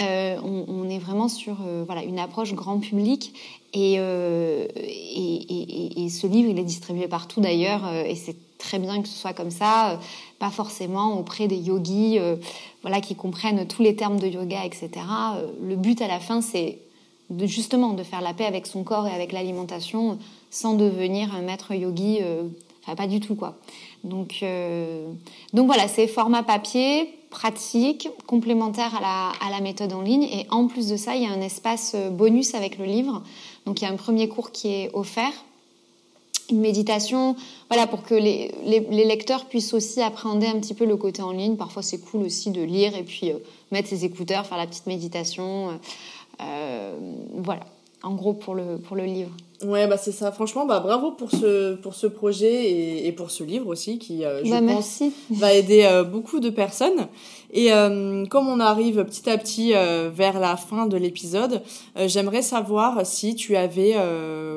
Euh, 0.00 0.38
on, 0.42 0.88
est 0.88 0.98
vraiment 0.98 1.28
sur 1.28 1.58
voilà, 1.84 2.02
une 2.02 2.18
approche 2.18 2.54
grand 2.54 2.78
public 2.78 3.34
et, 3.74 3.96
et, 3.96 3.98
ce 6.08 6.26
livre, 6.26 6.48
il 6.48 6.58
est 6.58 6.64
distribué 6.64 7.08
partout 7.08 7.42
d'ailleurs 7.42 7.86
et 8.06 8.14
c'est 8.14 8.36
très 8.56 8.78
bien 8.78 9.02
que 9.02 9.08
ce 9.08 9.14
soit 9.14 9.34
comme 9.34 9.50
ça, 9.50 10.00
pas 10.38 10.48
forcément 10.48 11.18
auprès 11.18 11.46
des 11.46 11.58
yogis 11.58 12.18
voilà, 12.80 13.02
qui 13.02 13.14
comprennent 13.14 13.66
tous 13.66 13.82
les 13.82 13.94
termes 13.94 14.18
de 14.18 14.28
yoga, 14.28 14.64
etc. 14.64 14.88
le 15.60 15.76
but 15.76 16.00
à 16.00 16.08
la 16.08 16.20
fin, 16.20 16.40
c'est 16.40 16.78
justement 17.40 17.92
de 17.92 18.02
faire 18.02 18.20
la 18.20 18.34
paix 18.34 18.44
avec 18.44 18.66
son 18.66 18.84
corps 18.84 19.06
et 19.06 19.12
avec 19.12 19.32
l'alimentation 19.32 20.18
sans 20.50 20.74
devenir 20.74 21.34
un 21.34 21.42
maître 21.42 21.72
yogi, 21.72 22.18
euh, 22.20 22.44
enfin 22.82 22.94
pas 22.94 23.06
du 23.06 23.20
tout 23.20 23.34
quoi. 23.34 23.56
Donc, 24.04 24.40
euh, 24.42 25.06
donc 25.52 25.66
voilà, 25.66 25.88
c'est 25.88 26.06
format 26.06 26.42
papier, 26.42 27.08
pratique, 27.30 28.08
complémentaire 28.26 28.94
à 28.96 29.00
la, 29.00 29.32
à 29.46 29.50
la, 29.50 29.60
méthode 29.60 29.92
en 29.92 30.02
ligne. 30.02 30.24
Et 30.24 30.46
en 30.50 30.66
plus 30.66 30.88
de 30.88 30.96
ça, 30.96 31.14
il 31.14 31.22
y 31.22 31.26
a 31.26 31.30
un 31.30 31.40
espace 31.40 31.96
bonus 32.10 32.54
avec 32.54 32.78
le 32.78 32.84
livre. 32.84 33.22
Donc 33.64 33.80
il 33.80 33.84
y 33.84 33.86
a 33.86 33.90
un 33.90 33.96
premier 33.96 34.28
cours 34.28 34.50
qui 34.50 34.68
est 34.68 34.90
offert 34.92 35.32
une 36.50 36.60
méditation, 36.60 37.36
voilà, 37.68 37.86
pour 37.86 38.02
que 38.02 38.14
les, 38.14 38.52
les, 38.64 39.04
lecteurs 39.04 39.46
puissent 39.46 39.74
aussi 39.74 40.00
appréhender 40.00 40.46
un 40.46 40.58
petit 40.60 40.74
peu 40.74 40.84
le 40.84 40.96
côté 40.96 41.22
en 41.22 41.32
ligne. 41.32 41.56
Parfois, 41.56 41.82
c'est 41.82 41.98
cool 41.98 42.22
aussi 42.22 42.50
de 42.50 42.62
lire 42.62 42.94
et 42.96 43.02
puis 43.02 43.30
euh, 43.30 43.38
mettre 43.70 43.88
ses 43.88 44.04
écouteurs, 44.04 44.46
faire 44.46 44.58
la 44.58 44.66
petite 44.66 44.86
méditation. 44.86 45.70
Euh, 46.40 46.42
euh, 46.42 46.92
voilà, 47.34 47.64
en 48.02 48.14
gros 48.14 48.32
pour 48.34 48.54
le, 48.54 48.78
pour 48.78 48.96
le 48.96 49.04
livre. 49.04 49.30
Ouais, 49.64 49.86
bah 49.86 49.96
c'est 49.96 50.12
ça. 50.12 50.32
Franchement, 50.32 50.66
bah 50.66 50.80
bravo 50.80 51.12
pour 51.12 51.30
ce, 51.30 51.74
pour 51.76 51.94
ce 51.94 52.08
projet 52.08 52.64
et, 52.64 53.06
et 53.06 53.12
pour 53.12 53.30
ce 53.30 53.44
livre 53.44 53.68
aussi 53.68 53.98
qui, 53.98 54.22
je 54.22 54.50
bah, 54.50 54.60
pense, 54.60 55.02
va 55.30 55.52
aider 55.52 56.02
beaucoup 56.10 56.40
de 56.40 56.50
personnes. 56.50 57.06
Et 57.52 57.68
comme 58.28 58.48
on 58.48 58.58
arrive 58.58 59.04
petit 59.04 59.30
à 59.30 59.38
petit 59.38 59.70
vers 59.70 60.40
la 60.40 60.56
fin 60.56 60.86
de 60.86 60.96
l'épisode, 60.96 61.62
j'aimerais 62.06 62.42
savoir 62.42 63.06
si 63.06 63.36
tu 63.36 63.54
avais 63.54 63.94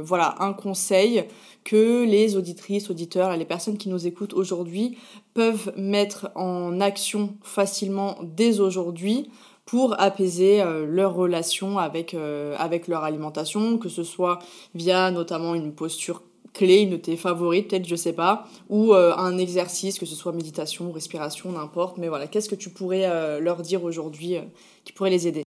voilà 0.02 0.34
un 0.40 0.54
conseil 0.54 1.26
que 1.66 2.06
les 2.06 2.38
auditrices, 2.38 2.90
auditeurs 2.90 3.34
et 3.34 3.38
les 3.38 3.46
personnes 3.46 3.78
qui 3.78 3.90
nous 3.90 4.08
écoutent 4.08 4.34
aujourd'hui 4.34 4.98
peuvent 5.34 5.74
mettre 5.76 6.32
en 6.36 6.80
action 6.80 7.36
facilement 7.44 8.18
dès 8.24 8.60
aujourd'hui 8.60 9.30
pour 9.66 10.00
apaiser 10.00 10.62
euh, 10.62 10.86
leur 10.86 11.16
relation 11.16 11.78
avec, 11.78 12.14
euh, 12.14 12.56
avec 12.58 12.88
leur 12.88 13.04
alimentation, 13.04 13.78
que 13.78 13.90
ce 13.90 14.04
soit 14.04 14.40
via 14.76 15.12
notamment 15.12 15.56
une 15.56 15.74
posture 15.74 16.22
clé, 16.54 16.82
une 16.82 16.92
de 16.92 16.98
tes 16.98 17.18
peut-être, 17.18 17.88
je 17.88 17.96
sais 17.96 18.14
pas, 18.14 18.46
ou 18.70 18.94
euh, 18.94 19.14
un 19.18 19.38
exercice, 19.38 20.00
que 20.00 20.06
ce 20.06 20.16
soit 20.16 20.32
méditation, 20.32 20.92
respiration, 20.92 21.52
n'importe. 21.52 21.98
Mais 21.98 22.08
voilà, 22.08 22.28
qu'est-ce 22.28 22.48
que 22.48 22.56
tu 22.56 22.70
pourrais 22.70 23.42
leur 23.42 23.62
dire 23.62 23.84
aujourd'hui 23.84 24.38
qui 24.86 24.94
pourrait 24.94 25.10
les 25.10 25.28
aider? 25.28 25.45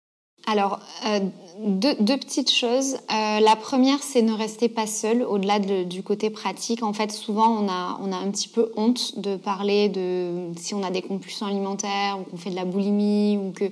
Alors, 0.45 0.79
euh, 1.07 1.19
deux, 1.59 2.17
petites 2.17 2.51
choses. 2.51 2.95
Euh, 2.95 3.39
la 3.39 3.55
première, 3.55 4.03
c'est 4.03 4.21
ne 4.21 4.33
rester 4.33 4.67
pas 4.67 4.87
seul, 4.87 5.23
au-delà 5.23 5.59
du 5.59 6.03
côté 6.03 6.29
pratique. 6.29 6.83
En 6.83 6.91
fait, 6.91 7.11
souvent, 7.13 7.47
on 7.47 7.69
a, 7.69 7.97
on 8.01 8.11
a 8.11 8.17
un 8.17 8.29
petit 8.29 8.49
peu 8.49 8.71
honte 8.75 9.19
de 9.19 9.37
parler 9.37 9.87
de 9.87 10.51
si 10.57 10.73
on 10.73 10.83
a 10.83 10.91
des 10.91 11.01
compulsions 11.01 11.45
alimentaires 11.45 12.17
ou 12.19 12.23
qu'on 12.23 12.37
fait 12.37 12.49
de 12.49 12.55
la 12.55 12.65
boulimie 12.65 13.37
ou 13.37 13.51
que 13.51 13.65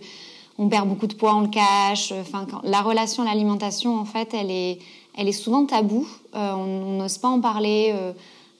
on 0.57 0.69
perd 0.69 0.88
beaucoup 0.88 1.07
de 1.07 1.13
poids, 1.13 1.36
on 1.36 1.41
le 1.41 1.49
cache. 1.49 2.13
Enfin, 2.13 2.47
la 2.63 2.81
relation 2.81 3.23
à 3.23 3.25
l'alimentation, 3.25 3.97
en 3.97 4.05
fait, 4.05 4.34
elle 4.34 4.51
est, 4.51 4.79
elle 5.17 5.27
est 5.27 5.34
souvent 5.34 5.65
taboue. 5.65 6.07
Euh, 6.36 6.53
on 6.53 6.99
n'ose 6.99 7.17
pas 7.17 7.29
en 7.29 7.41
parler 7.41 7.93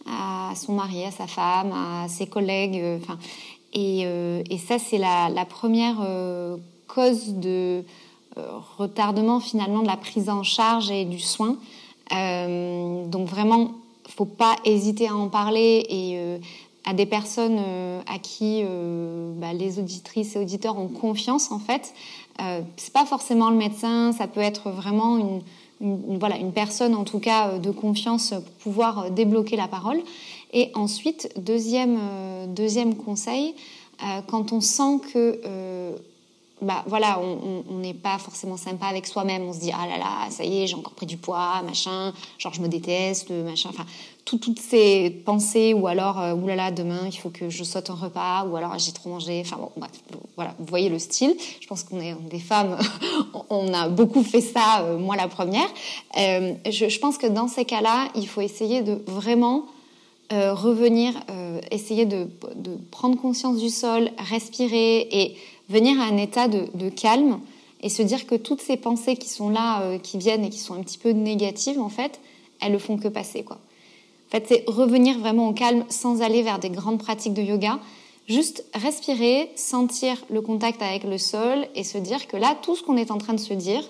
à 0.06 0.54
son 0.56 0.74
mari, 0.74 1.06
à 1.06 1.12
sa 1.12 1.28
femme, 1.28 1.71
à 1.71 2.10
ses 2.10 2.28
collègues. 2.28 2.82
Enfin, 3.02 3.17
et, 3.74 4.58
ça, 4.67 4.80
c'est 4.80 4.97
la, 4.97 5.45
première 5.45 5.97
cause 6.93 7.36
de 7.36 7.84
retardement 8.78 9.39
finalement 9.39 9.82
de 9.82 9.88
la 9.88 9.98
prise 9.98 10.30
en 10.30 10.44
charge 10.44 10.89
et 10.91 11.06
du 11.06 11.20
soin. 11.20 11.58
Euh, 12.13 13.06
donc 13.06 13.28
vraiment, 13.28 13.72
faut 14.08 14.26
pas 14.26 14.56
hésiter 14.65 15.08
à 15.08 15.15
en 15.15 15.28
parler 15.28 15.86
et 15.89 16.13
euh, 16.15 16.38
à 16.86 16.94
des 16.94 17.06
personnes 17.06 17.60
à 18.08 18.17
qui 18.17 18.63
bah, 19.39 19.54
les 19.54 19.78
auditrices 19.78 20.36
et 20.36 20.39
auditeurs 20.39 20.80
ont 20.80 20.88
confiance 20.88 21.52
en 21.52 21.60
fait. 21.60 21.94
c'est 22.76 22.91
pas 22.91 23.06
forcément 23.06 23.52
le 23.52 23.56
médecin, 23.56 24.12
ça 24.13 24.26
peut 24.26 24.41
être 24.41 24.72
vraiment 24.72 25.20
une, 25.80 26.17
voilà, 26.17 26.38
une 26.38 26.52
personne 26.52 26.96
en 26.96 27.04
tout 27.04 27.20
cas 27.20 27.60
de 27.60 27.70
confiance 27.70 28.32
pour 28.32 28.74
pouvoir 28.74 29.12
débloquer 29.12 29.58
la 29.58 29.67
parole. 29.67 30.02
Et 30.54 30.72
ensuite, 30.74 31.32
deuxième, 31.38 32.00
deuxième 32.48 32.96
conseil, 32.96 33.54
quand 34.26 34.52
on 34.52 34.60
sent 34.60 35.02
que 35.13 35.39
bah 36.62 36.84
voilà, 36.88 37.19
on 37.19 37.78
n'est 37.80 37.93
pas 37.93 38.17
forcément 38.17 38.58
sympa 38.58 38.86
avec 38.86 39.08
soi-même. 39.08 39.43
On 39.43 39.54
se 39.54 39.60
dit 39.60 39.71
ah 39.74 39.88
là 39.88 39.97
là, 39.97 40.30
ça 40.30 40.43
y 40.43 40.62
est, 40.63 40.67
j'ai 40.67 40.76
encore 40.76 40.93
pris 40.93 41.06
du 41.06 41.17
poids, 41.17 41.62
machin, 41.63 42.13
genre 42.38 42.54
je 42.54 42.62
me 42.62 42.67
déteste, 42.67 43.32
machin. 43.32 43.69
Enfin, 43.69 43.86
toutes 44.26 44.60
ces 44.60 45.10
pensées 45.10 45.74
ou 45.74 45.88
alors 45.88 46.19
euh, 46.19 46.56
là, 46.56 46.71
demain 46.71 47.02
il 47.06 47.17
faut 47.17 47.30
que 47.30 47.50
je 47.50 47.63
saute 47.63 47.89
un 47.89 47.95
repas 47.95 48.45
ou 48.45 48.56
alors 48.56 48.78
j'ai 48.78 48.91
trop 48.91 49.10
mangé. 49.10 49.41
Enfin 49.45 49.58
bon, 49.58 49.71
voilà, 50.36 50.54
vous 50.60 50.65
voyez 50.65 50.89
le 50.89 51.00
style. 51.00 51.36
Je 51.60 51.67
pense 51.67 51.84
qu'on 51.84 52.00
est 52.00 52.15
des 52.30 52.39
femmes, 52.39 52.78
on 53.50 53.74
a 53.74 53.89
beaucoup 53.89 54.24
fait 54.24 54.41
ça, 54.41 54.84
euh, 54.84 54.97
moi 54.97 55.15
la 55.15 55.28
première. 55.28 55.67
Euh, 56.17 56.54
je, 56.69 56.89
je, 56.89 57.00
pense 57.00 57.17
que 57.17 57.28
dans 57.28 57.47
ces 57.47 57.65
cas-là, 57.65 58.08
il 58.15 58.28
faut 58.28 58.41
essayer 58.41 58.82
de 58.82 59.02
vraiment 59.08 59.65
euh, 60.32 60.54
revenir, 60.54 61.13
essayer 61.71 62.06
de, 62.06 62.28
de 62.56 62.78
prendre 62.89 63.19
conscience 63.19 63.58
du 63.58 63.69
sol, 63.69 64.10
respirer 64.17 65.08
et 65.12 65.36
venir 65.72 66.00
à 66.00 66.06
un 66.06 66.18
état 66.18 66.48
de, 66.48 66.90
calme 66.90 67.40
et 67.82 67.90
se 67.90 68.04
dire 68.04 68.28
que 68.28 68.36
toutes 68.36 68.62
ces 68.62 68.78
pensées 68.78 69.16
qui 69.16 69.30
sont 69.30 69.50
là, 69.50 69.82
euh, 69.82 69.98
qui 69.98 70.18
viennent 70.18 70.46
et 70.46 70.50
qui 70.50 70.60
sont 70.60 70.76
un 70.76 70.84
petit 70.84 70.98
peu 70.98 71.12
négatives, 71.12 71.80
en 71.80 71.90
fait, 71.90 72.20
elles 72.60 72.74
ne 72.74 72.78
font 72.78 72.98
que 72.98 73.08
passer. 73.08 73.44
En 73.50 73.58
fait, 74.30 74.46
c'est 74.48 74.64
revenir 74.68 75.18
vraiment 75.18 75.48
au 75.48 75.54
calme 75.54 75.84
sans 75.90 76.22
aller 76.22 76.44
vers 76.44 76.60
des 76.60 76.70
grandes 76.70 77.00
pratiques 77.00 77.34
de 77.34 77.42
yoga. 77.42 77.80
Juste 78.28 78.64
respirer, 78.76 79.50
sentir 79.56 80.24
le 80.30 80.42
contact 80.42 80.82
avec 80.82 81.04
le 81.04 81.18
sol 81.18 81.66
et 81.76 81.84
se 81.84 81.98
dire 81.98 82.28
que 82.28 82.38
là, 82.38 82.56
tout 82.62 82.76
ce 82.76 82.84
qu'on 82.84 82.98
est 82.98 83.10
en 83.10 83.18
train 83.18 83.34
de 83.34 83.40
se 83.40 83.54
dire, 83.54 83.84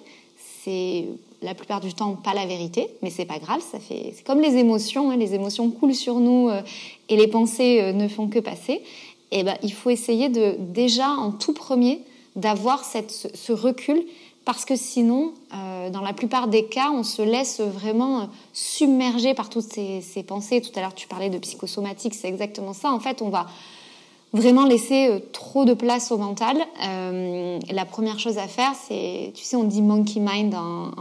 c'est 0.64 1.06
la 1.42 1.56
plupart 1.56 1.82
du 1.82 1.94
temps 1.94 2.14
pas 2.14 2.34
la 2.34 2.46
vérité, 2.46 2.88
mais 3.02 3.10
c'est 3.10 3.26
pas 3.26 3.40
grave, 3.40 3.62
ça 3.62 3.80
fait 3.80 4.14
c'est 4.16 4.24
comme 4.24 4.42
les 4.42 4.58
émotions, 4.58 5.10
hein. 5.10 5.18
les 5.18 5.34
émotions 5.34 5.70
coulent 5.72 5.96
sur 5.96 6.20
nous 6.20 6.50
euh, 6.50 6.62
et 7.10 7.18
les 7.18 7.28
pensées 7.28 7.82
euh, 7.82 7.94
ne 7.94 8.08
font 8.08 8.28
que 8.28 8.40
passer. 8.40 8.82
Eh 9.32 9.44
ben, 9.44 9.56
il 9.64 9.74
faut 9.74 9.90
essayer 9.90 10.30
de 10.30 10.56
déjà 10.60 11.10
en 11.10 11.32
tout 11.32 11.54
premier 11.54 12.02
d'avoir 12.36 12.84
ce 12.84 13.52
recul 13.52 14.04
parce 14.44 14.66
que 14.66 14.76
sinon, 14.76 15.34
euh, 15.54 15.90
dans 15.92 16.02
la 16.02 16.14
plupart 16.14 16.48
des 16.48 16.66
cas, 16.66 16.90
on 16.92 17.04
se 17.04 17.22
laisse 17.22 17.62
vraiment 17.62 18.28
submerger 18.54 19.34
par 19.34 19.50
toutes 19.50 19.66
ces, 19.66 20.24
pensées. 20.24 20.62
Tout 20.62 20.72
à 20.76 20.82
l'heure, 20.82 20.96
tu 20.96 21.08
parlais 21.08 21.30
de 21.30 21.38
psychosomatique, 21.38 22.16
c'est 22.16 22.28
exactement 22.28 22.74
ça. 22.74 22.92
En 22.92 23.00
fait, 23.00 23.22
on 23.22 23.30
va 23.30 23.46
vraiment 24.34 24.66
laisser 24.66 25.10
euh, 25.10 25.20
trop 25.32 25.66
de 25.66 25.74
place 25.74 26.12
au 26.12 26.18
mental. 26.18 26.58
Euh, 26.84 27.60
la 27.70 27.86
première 27.86 28.20
chose 28.20 28.40
à 28.40 28.48
faire, 28.48 28.74
c'est, 28.88 29.32
tu 29.36 29.44
sais, 29.44 29.56
on 29.56 29.64
dit 29.64 29.82
monkey 29.82 30.20
mind 30.20 30.56
en 30.56 30.92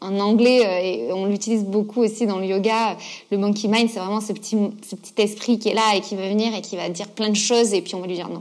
anglais 0.00 0.66
euh, 0.66 1.08
et 1.08 1.12
on 1.12 1.26
l'utilise 1.26 1.64
beaucoup 1.64 2.02
aussi 2.02 2.26
dans 2.26 2.38
le 2.38 2.46
yoga. 2.46 2.96
Le 3.30 3.38
monkey 3.38 3.68
mind, 3.68 3.90
c'est 3.90 4.00
vraiment 4.00 4.20
ce 4.20 4.32
petit, 4.32 4.56
ce 4.88 4.96
petit 4.96 5.14
esprit 5.18 5.58
qui 5.58 5.68
est 5.68 5.74
là 5.74 5.96
et 5.96 6.00
qui 6.00 6.16
va 6.16 6.28
venir 6.28 6.54
et 6.54 6.62
qui 6.62 6.76
va 6.76 6.88
dire 6.88 7.08
plein 7.08 7.30
de 7.30 7.36
choses 7.36 7.74
et 7.74 7.82
puis 7.82 7.94
on 7.94 8.00
va 8.00 8.06
lui 8.06 8.14
dire 8.14 8.28
non, 8.28 8.40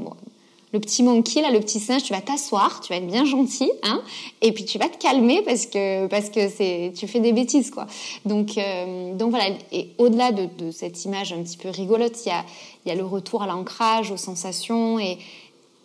le 0.71 0.79
petit 0.79 1.01
monkey, 1.01 1.41
là, 1.41 1.49
le 1.51 1.59
petit 1.59 1.79
singe, 1.79 2.03
tu 2.03 2.13
vas 2.13 2.21
t'asseoir, 2.21 2.81
tu 2.81 2.93
vas 2.93 2.99
être 2.99 3.07
bien 3.07 3.25
gentil, 3.25 3.71
hein, 3.83 4.01
et 4.41 4.51
puis 4.51 4.65
tu 4.65 4.77
vas 4.77 4.87
te 4.87 4.97
calmer 4.97 5.41
parce 5.41 5.65
que 5.65 6.07
parce 6.07 6.29
que 6.29 6.89
tu 6.93 7.07
fais 7.07 7.19
des 7.19 7.33
bêtises 7.33 7.71
quoi. 7.71 7.87
Donc 8.25 8.57
euh, 8.57 9.15
donc 9.15 9.31
voilà. 9.31 9.45
Et 9.71 9.89
au-delà 9.97 10.31
de, 10.31 10.71
cette 10.71 11.05
image 11.05 11.33
un 11.33 11.41
petit 11.41 11.57
peu 11.57 11.69
rigolote, 11.69 12.25
il 12.25 12.29
y 12.29 12.31
a 12.31 12.45
y 12.85 12.91
a 12.91 12.95
le 12.95 13.05
retour 13.05 13.41
à 13.43 13.47
l'ancrage, 13.47 14.11
aux 14.11 14.17
sensations 14.17 14.99
et 14.99 15.17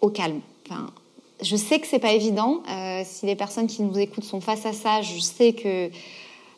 au 0.01 0.11
calme. 0.11 0.41
Je 1.45 1.57
sais 1.57 1.79
que 1.79 1.87
c'est 1.87 1.99
pas 1.99 2.13
évident. 2.13 2.63
Euh, 2.69 3.03
si 3.05 3.27
les 3.27 3.37
personnes 3.37 3.67
qui 3.67 3.83
nous 3.83 3.99
écoutent 3.99 4.25
sont 4.25 4.41
face 4.41 4.67
à 4.67 4.73
ça, 4.73 5.03
je 5.03 5.19
sais 5.21 5.53
que 5.53 5.91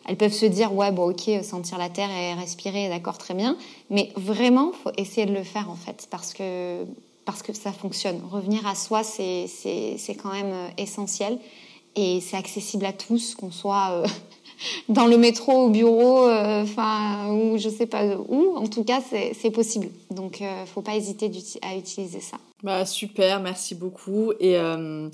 elles 0.09 0.17
peuvent 0.17 0.33
se 0.33 0.47
dire 0.47 0.73
ouais 0.73 0.93
bon 0.93 1.11
ok 1.11 1.31
sentir 1.43 1.79
la 1.79 1.89
terre 1.89 2.11
et 2.11 2.35
respirer 2.35 2.89
d'accord 2.89 3.19
très 3.19 3.35
bien, 3.35 3.57
mais 3.91 4.13
vraiment 4.17 4.73
faut 4.73 4.93
essayer 4.97 5.27
de 5.27 5.33
le 5.33 5.43
faire 5.43 5.69
en 5.69 5.75
fait 5.75 6.07
parce 6.11 6.33
que 6.33 6.85
parce 7.25 7.43
que 7.43 7.53
ça 7.53 7.73
fonctionne. 7.73 8.21
Revenir 8.31 8.67
à 8.67 8.75
soi 8.75 9.03
c'est 9.03 9.47
c'est 9.49 10.15
quand 10.15 10.33
même 10.33 10.53
euh, 10.53 10.69
essentiel 10.79 11.39
et 11.97 12.21
c'est 12.21 12.37
accessible 12.37 12.85
à 12.85 12.93
tous 12.93 13.35
qu'on 13.35 13.51
soit 13.51 13.91
euh, 13.91 14.07
dans 14.89 15.07
le 15.07 15.17
métro, 15.17 15.67
au 15.67 15.71
bureau, 15.71 16.31
enfin 16.31 17.29
ou 17.33 17.59
je 17.59 17.69
sais 17.69 17.87
pas 17.87 18.05
où. 18.17 18.57
En 18.57 18.67
tout 18.67 18.85
cas 18.85 19.01
c'est 19.01 19.51
possible. 19.51 19.89
Donc 20.11 20.43
faut 20.67 20.83
pas 20.83 20.97
hésiter 20.97 21.31
à 21.63 21.77
utiliser 21.77 22.21
ça. 22.21 22.37
Bah 22.63 22.87
super, 22.87 23.41
merci 23.41 23.75
beaucoup. 23.75 24.33
Et, 24.41 24.57
euh, 24.57 25.09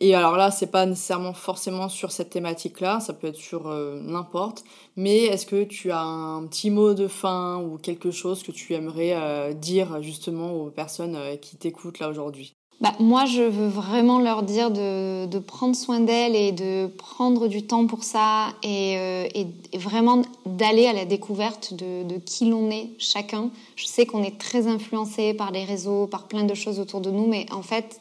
et 0.00 0.14
alors 0.14 0.36
là, 0.36 0.50
c'est 0.50 0.70
pas 0.70 0.86
nécessairement 0.86 1.32
forcément 1.32 1.88
sur 1.88 2.10
cette 2.10 2.30
thématique-là, 2.30 3.00
ça 3.00 3.12
peut 3.12 3.28
être 3.28 3.36
sur 3.36 3.68
euh, 3.68 4.00
n'importe. 4.00 4.64
Mais 4.96 5.24
est-ce 5.24 5.46
que 5.46 5.64
tu 5.64 5.92
as 5.92 6.02
un 6.02 6.46
petit 6.46 6.70
mot 6.70 6.94
de 6.94 7.06
fin 7.06 7.62
ou 7.62 7.78
quelque 7.78 8.10
chose 8.10 8.42
que 8.42 8.52
tu 8.52 8.74
aimerais 8.74 9.14
euh, 9.14 9.52
dire 9.52 10.02
justement 10.02 10.52
aux 10.52 10.70
personnes 10.70 11.16
qui 11.40 11.56
t'écoutent 11.56 12.00
là 12.00 12.08
aujourd'hui? 12.08 12.54
Bah, 12.80 12.94
moi, 12.98 13.26
je 13.26 13.42
veux 13.42 13.68
vraiment 13.68 14.20
leur 14.20 14.42
dire 14.42 14.70
de, 14.70 15.26
de 15.26 15.38
prendre 15.38 15.76
soin 15.76 16.00
d'elles 16.00 16.34
et 16.34 16.50
de 16.50 16.86
prendre 16.86 17.46
du 17.46 17.62
temps 17.62 17.86
pour 17.86 18.04
ça 18.04 18.54
et, 18.62 18.96
euh, 18.96 19.28
et, 19.34 19.46
vraiment 19.76 20.22
d'aller 20.46 20.86
à 20.86 20.94
la 20.94 21.04
découverte 21.04 21.74
de, 21.74 22.04
de 22.04 22.16
qui 22.16 22.46
l'on 22.46 22.70
est 22.70 22.88
chacun. 22.98 23.50
Je 23.76 23.84
sais 23.84 24.06
qu'on 24.06 24.22
est 24.22 24.38
très 24.38 24.66
influencé 24.66 25.34
par 25.34 25.50
les 25.50 25.64
réseaux, 25.64 26.06
par 26.06 26.26
plein 26.26 26.44
de 26.44 26.54
choses 26.54 26.80
autour 26.80 27.02
de 27.02 27.10
nous, 27.10 27.26
mais 27.26 27.44
en 27.52 27.62
fait, 27.62 28.00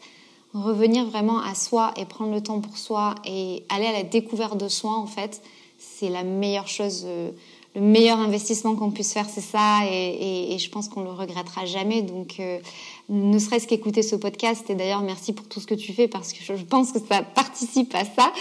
revenir 0.53 1.05
vraiment 1.05 1.39
à 1.39 1.55
soi 1.55 1.93
et 1.97 2.05
prendre 2.05 2.33
le 2.33 2.41
temps 2.41 2.61
pour 2.61 2.77
soi 2.77 3.15
et 3.25 3.63
aller 3.67 3.85
à 3.85 3.91
la 3.91 4.03
découverte 4.03 4.57
de 4.57 4.69
soi, 4.69 4.93
en 4.93 5.07
fait, 5.07 5.41
c'est 5.77 6.09
la 6.09 6.23
meilleure 6.23 6.69
chose. 6.69 7.03
Euh, 7.05 7.31
le 7.75 7.81
meilleur 7.81 8.17
investissement 8.17 8.75
qu'on 8.75 8.91
puisse 8.91 9.13
faire, 9.13 9.29
c'est 9.29 9.41
ça, 9.41 9.81
et, 9.85 10.57
je 10.57 10.69
pense 10.69 10.89
qu'on 10.89 11.03
le 11.03 11.11
regrettera 11.11 11.65
jamais. 11.65 12.01
Donc, 12.01 12.37
euh, 12.39 12.59
ne 13.09 13.39
serait-ce 13.39 13.67
qu'écouter 13.67 14.03
ce 14.03 14.15
podcast, 14.15 14.69
et 14.69 14.75
d'ailleurs, 14.75 15.01
merci 15.01 15.33
pour 15.33 15.47
tout 15.47 15.59
ce 15.59 15.67
que 15.67 15.75
tu 15.75 15.93
fais, 15.93 16.07
parce 16.07 16.31
que 16.31 16.39
je 16.43 16.63
pense 16.63 16.91
que 16.91 16.99
ça 16.99 17.21
participe 17.35 17.93
à 17.95 18.05
ça, 18.05 18.31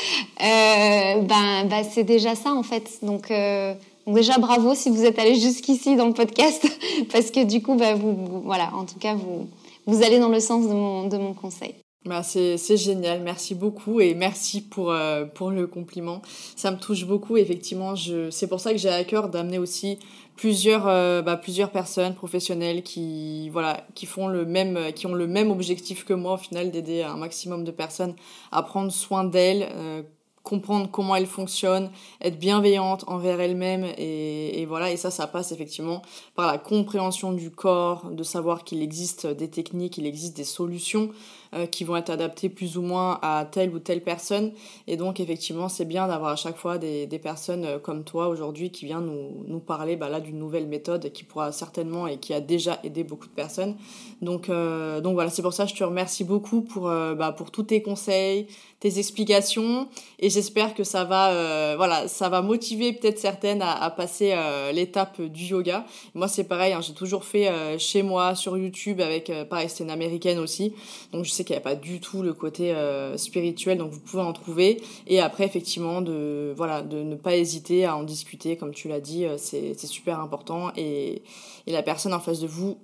euh, 0.40 1.22
ben, 1.22 1.64
ben, 1.68 1.84
c'est 1.90 2.04
déjà 2.04 2.34
ça, 2.34 2.52
en 2.52 2.62
fait. 2.62 2.98
Donc, 3.02 3.30
euh, 3.30 3.74
déjà, 4.06 4.38
bravo 4.38 4.74
si 4.74 4.90
vous 4.90 5.04
êtes 5.04 5.18
allé 5.18 5.34
jusqu'ici 5.34 5.96
dans 5.96 6.06
le 6.06 6.14
podcast, 6.14 6.66
parce 7.12 7.30
que 7.30 7.44
du 7.44 7.62
coup, 7.62 7.74
ben, 7.74 7.94
vous, 7.96 8.42
voilà, 8.44 8.70
en 8.74 8.84
tout 8.84 8.98
cas, 8.98 9.14
vous, 9.14 9.48
vous 9.86 10.02
allez 10.02 10.18
dans 10.18 10.28
le 10.28 10.40
sens 10.40 10.66
de 10.66 10.72
mon, 10.72 11.08
de 11.08 11.16
mon 11.16 11.32
conseil. 11.32 11.74
Bah 12.04 12.22
c'est 12.22 12.76
génial, 12.76 13.20
merci 13.20 13.54
beaucoup 13.54 14.00
et 14.00 14.14
merci 14.14 14.62
pour, 14.62 14.92
euh, 14.92 15.24
pour 15.26 15.50
le 15.50 15.66
compliment. 15.66 16.22
Ça 16.56 16.70
me 16.70 16.78
touche 16.78 17.04
beaucoup, 17.04 17.36
effectivement. 17.36 17.94
C'est 18.30 18.46
pour 18.46 18.60
ça 18.60 18.72
que 18.72 18.78
j'ai 18.78 18.88
à 18.88 19.04
cœur 19.04 19.28
d'amener 19.28 19.58
aussi 19.58 19.98
plusieurs, 20.38 20.86
euh, 20.86 21.20
bah, 21.20 21.36
plusieurs 21.36 21.70
personnes 21.70 22.14
professionnelles 22.14 22.84
qui, 22.84 23.50
voilà, 23.50 23.84
qui, 23.94 24.06
font 24.06 24.28
le 24.28 24.46
même, 24.46 24.92
qui 24.94 25.06
ont 25.08 25.14
le 25.14 25.26
même 25.26 25.50
objectif 25.50 26.04
que 26.04 26.14
moi, 26.14 26.34
au 26.34 26.36
final, 26.36 26.70
d'aider 26.70 27.02
un 27.02 27.16
maximum 27.16 27.64
de 27.64 27.72
personnes 27.72 28.14
à 28.52 28.62
prendre 28.62 28.92
soin 28.92 29.24
d'elles, 29.24 29.68
euh, 29.74 30.02
comprendre 30.44 30.88
comment 30.90 31.16
elle 31.16 31.26
fonctionne, 31.26 31.90
être 32.22 32.38
bienveillante 32.38 33.04
envers 33.08 33.40
elle-même 33.40 33.84
et, 33.98 34.62
et, 34.62 34.64
voilà. 34.64 34.92
Et 34.92 34.96
ça 34.96 35.10
ça 35.10 35.26
passe 35.26 35.50
effectivement 35.50 36.02
par 36.36 36.46
la 36.46 36.56
compréhension 36.56 37.32
du 37.32 37.50
corps, 37.50 38.08
de 38.10 38.22
savoir 38.22 38.62
qu'il 38.62 38.80
existe 38.80 39.26
des 39.26 39.50
techniques, 39.50 39.98
il 39.98 40.06
existe 40.06 40.36
des 40.36 40.44
solutions 40.44 41.10
euh, 41.54 41.64
qui 41.64 41.84
vont 41.84 41.96
être 41.96 42.10
adaptées 42.10 42.50
plus 42.50 42.76
ou 42.76 42.82
moins 42.82 43.18
à 43.22 43.46
telle 43.50 43.74
ou 43.74 43.78
telle 43.78 44.02
personne. 44.02 44.52
Et 44.86 44.98
donc 44.98 45.18
effectivement 45.18 45.70
c'est 45.70 45.86
bien 45.86 46.06
d'avoir 46.06 46.32
à 46.32 46.36
chaque 46.36 46.58
fois 46.58 46.76
des, 46.76 47.06
des 47.06 47.18
personnes 47.18 47.64
euh, 47.64 47.78
comme 47.78 48.04
toi 48.04 48.28
aujourd'hui 48.28 48.70
qui 48.70 48.84
vient 48.84 49.00
nous, 49.00 49.44
nous 49.46 49.58
parler 49.58 49.96
bah, 49.96 50.20
d'une 50.20 50.38
nouvelle 50.38 50.66
méthode 50.66 51.10
qui 51.10 51.24
pourra 51.24 51.50
certainement 51.50 52.06
et 52.06 52.18
qui 52.18 52.34
a 52.34 52.40
déjà 52.40 52.78
aidé 52.84 53.02
beaucoup 53.02 53.28
de 53.28 53.32
personnes. 53.32 53.76
Donc 54.20 54.50
euh, 54.50 55.00
donc 55.00 55.14
voilà 55.14 55.30
c'est 55.30 55.40
pour 55.40 55.54
ça 55.54 55.64
que 55.64 55.70
je 55.70 55.76
te 55.76 55.84
remercie 55.84 56.24
beaucoup 56.24 56.60
pour 56.60 56.82
bah, 56.82 57.32
pour 57.34 57.50
tous 57.50 57.62
tes 57.62 57.80
conseils 57.80 58.46
tes 58.80 58.98
explications. 58.98 59.88
Et 60.20 60.30
j'espère 60.30 60.74
que 60.74 60.84
ça 60.84 61.02
va, 61.02 61.74
voilà, 61.76 62.06
ça 62.06 62.28
va 62.28 62.42
motiver 62.42 62.92
peut-être 62.92 63.18
certaines 63.18 63.60
à, 63.60 63.90
passer 63.90 64.36
l'étape 64.72 65.20
du 65.20 65.46
yoga. 65.46 65.84
Moi, 66.14 66.28
c'est 66.28 66.44
pareil, 66.44 66.72
hein, 66.72 66.80
j'ai 66.80 66.94
toujours 66.94 67.24
fait 67.24 67.50
chez 67.78 68.02
moi 68.02 68.36
sur 68.36 68.56
YouTube 68.56 69.00
avec, 69.00 69.32
pareil, 69.50 69.68
c'est 69.68 69.82
une 69.82 69.90
américaine 69.90 70.38
aussi, 70.38 70.74
donc 71.12 71.24
sais 71.38 71.44
qu'il 71.44 71.54
n'y 71.54 71.58
a 71.58 71.62
pas 71.62 71.74
du 71.74 72.00
tout 72.00 72.22
le 72.22 72.34
côté 72.34 72.74
spirituel, 73.16 73.78
donc 73.78 73.90
vous 73.90 74.00
pouvez 74.00 74.22
en 74.22 74.32
trouver. 74.32 74.80
Et 75.06 75.20
après, 75.20 75.44
effectivement, 75.44 76.00
de, 76.00 76.52
voilà, 76.56 76.82
de 76.82 77.02
ne 77.02 77.14
pas 77.16 77.36
hésiter 77.36 77.84
à 77.84 77.96
en 77.96 78.02
discuter, 78.02 78.56
comme 78.56 78.72
tu 78.72 78.88
l'as 78.88 79.00
dit, 79.00 79.26
c'est 79.36 79.76
super 79.86 80.20
important 80.20 80.70
et, 80.76 81.22
et 81.66 81.72
la 81.72 81.82
personne 81.82 82.14
en 82.14 82.20
face 82.20 82.40
de 82.40 82.46
vous 82.46 82.78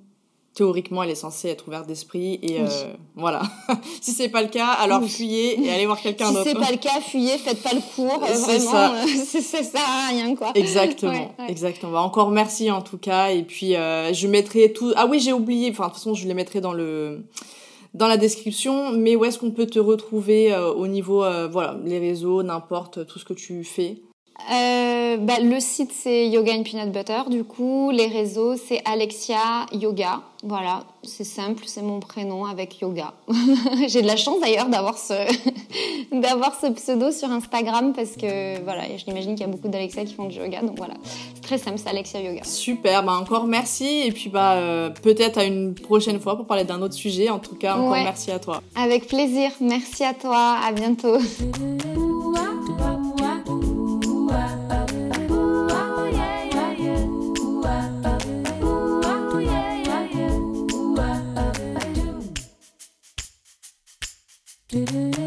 théoriquement, 0.55 1.03
elle 1.03 1.11
est 1.11 1.17
censée 1.17 1.49
être 1.49 1.67
ouverte 1.67 1.87
d'esprit. 1.87 2.39
Et 2.43 2.61
euh, 2.61 2.67
voilà. 3.17 3.43
si 4.01 4.13
c'est 4.13 4.29
pas 4.29 4.43
le 4.43 4.49
cas, 4.49 4.69
alors 4.69 5.03
fuyez 5.05 5.61
et 5.61 5.71
allez 5.71 5.87
voir 5.87 6.01
quelqu'un 6.01 6.33
d'autre. 6.33 6.45
Si 6.45 6.51
c'est 6.51 6.59
pas 6.59 6.71
le 6.71 6.79
cas, 6.79 7.01
fuyez, 7.01 7.37
faites 7.39 7.63
pas 7.63 7.75
le 7.75 7.83
cours. 7.95 8.23
Euh, 8.23 8.29
c'est 8.35 8.61
ça. 8.61 8.95
ça 9.07 9.63
sert 9.63 9.81
à 9.81 10.09
rien, 10.09 10.35
quoi. 10.35 10.53
Exactement. 10.55 11.35
Exactement. 11.49 11.93
Bah, 11.93 12.01
encore 12.01 12.31
merci 12.31 12.71
en 12.71 12.83
tout 12.83 12.99
cas. 12.99 13.31
Et 13.31 13.43
puis, 13.43 13.75
euh, 13.75 14.13
je 14.13 14.29
mettrai 14.29 14.73
tout. 14.73 14.93
Ah 14.97 15.07
oui, 15.07 15.19
j'ai 15.21 15.33
oublié. 15.33 15.71
Enfin, 15.71 15.85
de 15.85 15.89
toute 15.89 15.99
façon, 15.99 16.15
je 16.15 16.27
les 16.27 16.35
mettrai 16.35 16.61
dans 16.61 16.73
le 16.73 17.25
dans 17.95 18.09
la 18.09 18.17
description, 18.17 18.93
mais 18.93 19.17
où 19.17 19.25
est-ce 19.25 19.39
qu'on 19.39 19.53
peut 19.53 19.67
te 19.67 19.79
retrouver 19.79 20.55
au 20.77 20.87
niveau, 20.87 21.25
voilà, 21.49 21.79
les 21.85 21.99
réseaux, 21.99 22.43
n'importe, 22.43 23.07
tout 23.07 23.19
ce 23.19 23.25
que 23.25 23.35
tu 23.35 23.65
fais? 23.65 24.03
Euh, 24.53 25.17
bah, 25.19 25.41
le 25.43 25.59
site 25.61 25.93
c'est 25.93 26.29
Yoga 26.29 26.53
and 26.53 26.65
Peanut 26.65 26.93
Butter, 26.93 27.23
du 27.31 27.45
coup 27.45 27.91
les 27.91 28.07
réseaux 28.07 28.57
c'est 28.57 28.83
Alexia 28.85 29.67
Yoga, 29.73 30.21
voilà 30.43 30.85
c'est 31.03 31.25
simple, 31.25 31.65
c'est 31.67 31.83
mon 31.83 32.01
prénom 32.01 32.45
avec 32.45 32.81
yoga. 32.81 33.13
J'ai 33.89 34.03
de 34.03 34.07
la 34.07 34.17
chance 34.17 34.41
d'ailleurs 34.41 34.69
d'avoir 34.69 34.99
ce 34.99 35.15
d'avoir 36.13 36.59
ce 36.59 36.67
pseudo 36.69 37.11
sur 37.11 37.31
Instagram 37.31 37.93
parce 37.95 38.13
que 38.17 38.63
voilà 38.63 38.83
je 38.97 39.05
l'imagine 39.07 39.35
qu'il 39.35 39.47
y 39.47 39.49
a 39.49 39.53
beaucoup 39.53 39.69
d'Alexia 39.69 40.05
qui 40.05 40.15
font 40.15 40.27
du 40.27 40.39
yoga 40.39 40.61
donc 40.63 40.77
voilà 40.77 40.95
c'est 41.35 41.43
très 41.43 41.59
simple 41.59 41.79
c'est 41.79 41.89
Alexia 41.89 42.21
Yoga. 42.21 42.45
Super, 42.45 43.03
bah 43.03 43.13
encore 43.21 43.47
merci 43.47 44.03
et 44.07 44.13
puis 44.13 44.29
bah 44.29 44.55
euh, 44.55 44.91
peut-être 44.91 45.39
à 45.39 45.45
une 45.45 45.75
prochaine 45.75 46.21
fois 46.21 46.37
pour 46.37 46.47
parler 46.47 46.65
d'un 46.65 46.83
autre 46.83 46.95
sujet. 46.95 47.31
En 47.31 47.39
tout 47.39 47.55
cas 47.55 47.77
encore 47.77 47.93
merci 47.93 48.31
à 48.31 48.39
toi. 48.39 48.63
Avec 48.75 49.07
plaisir, 49.07 49.51
merci 49.61 50.05
à 50.05 50.15
toi, 50.15 50.57
à 50.65 50.73
bientôt. 50.73 51.19
do 64.75 64.85
do 64.87 65.11
do 65.11 65.24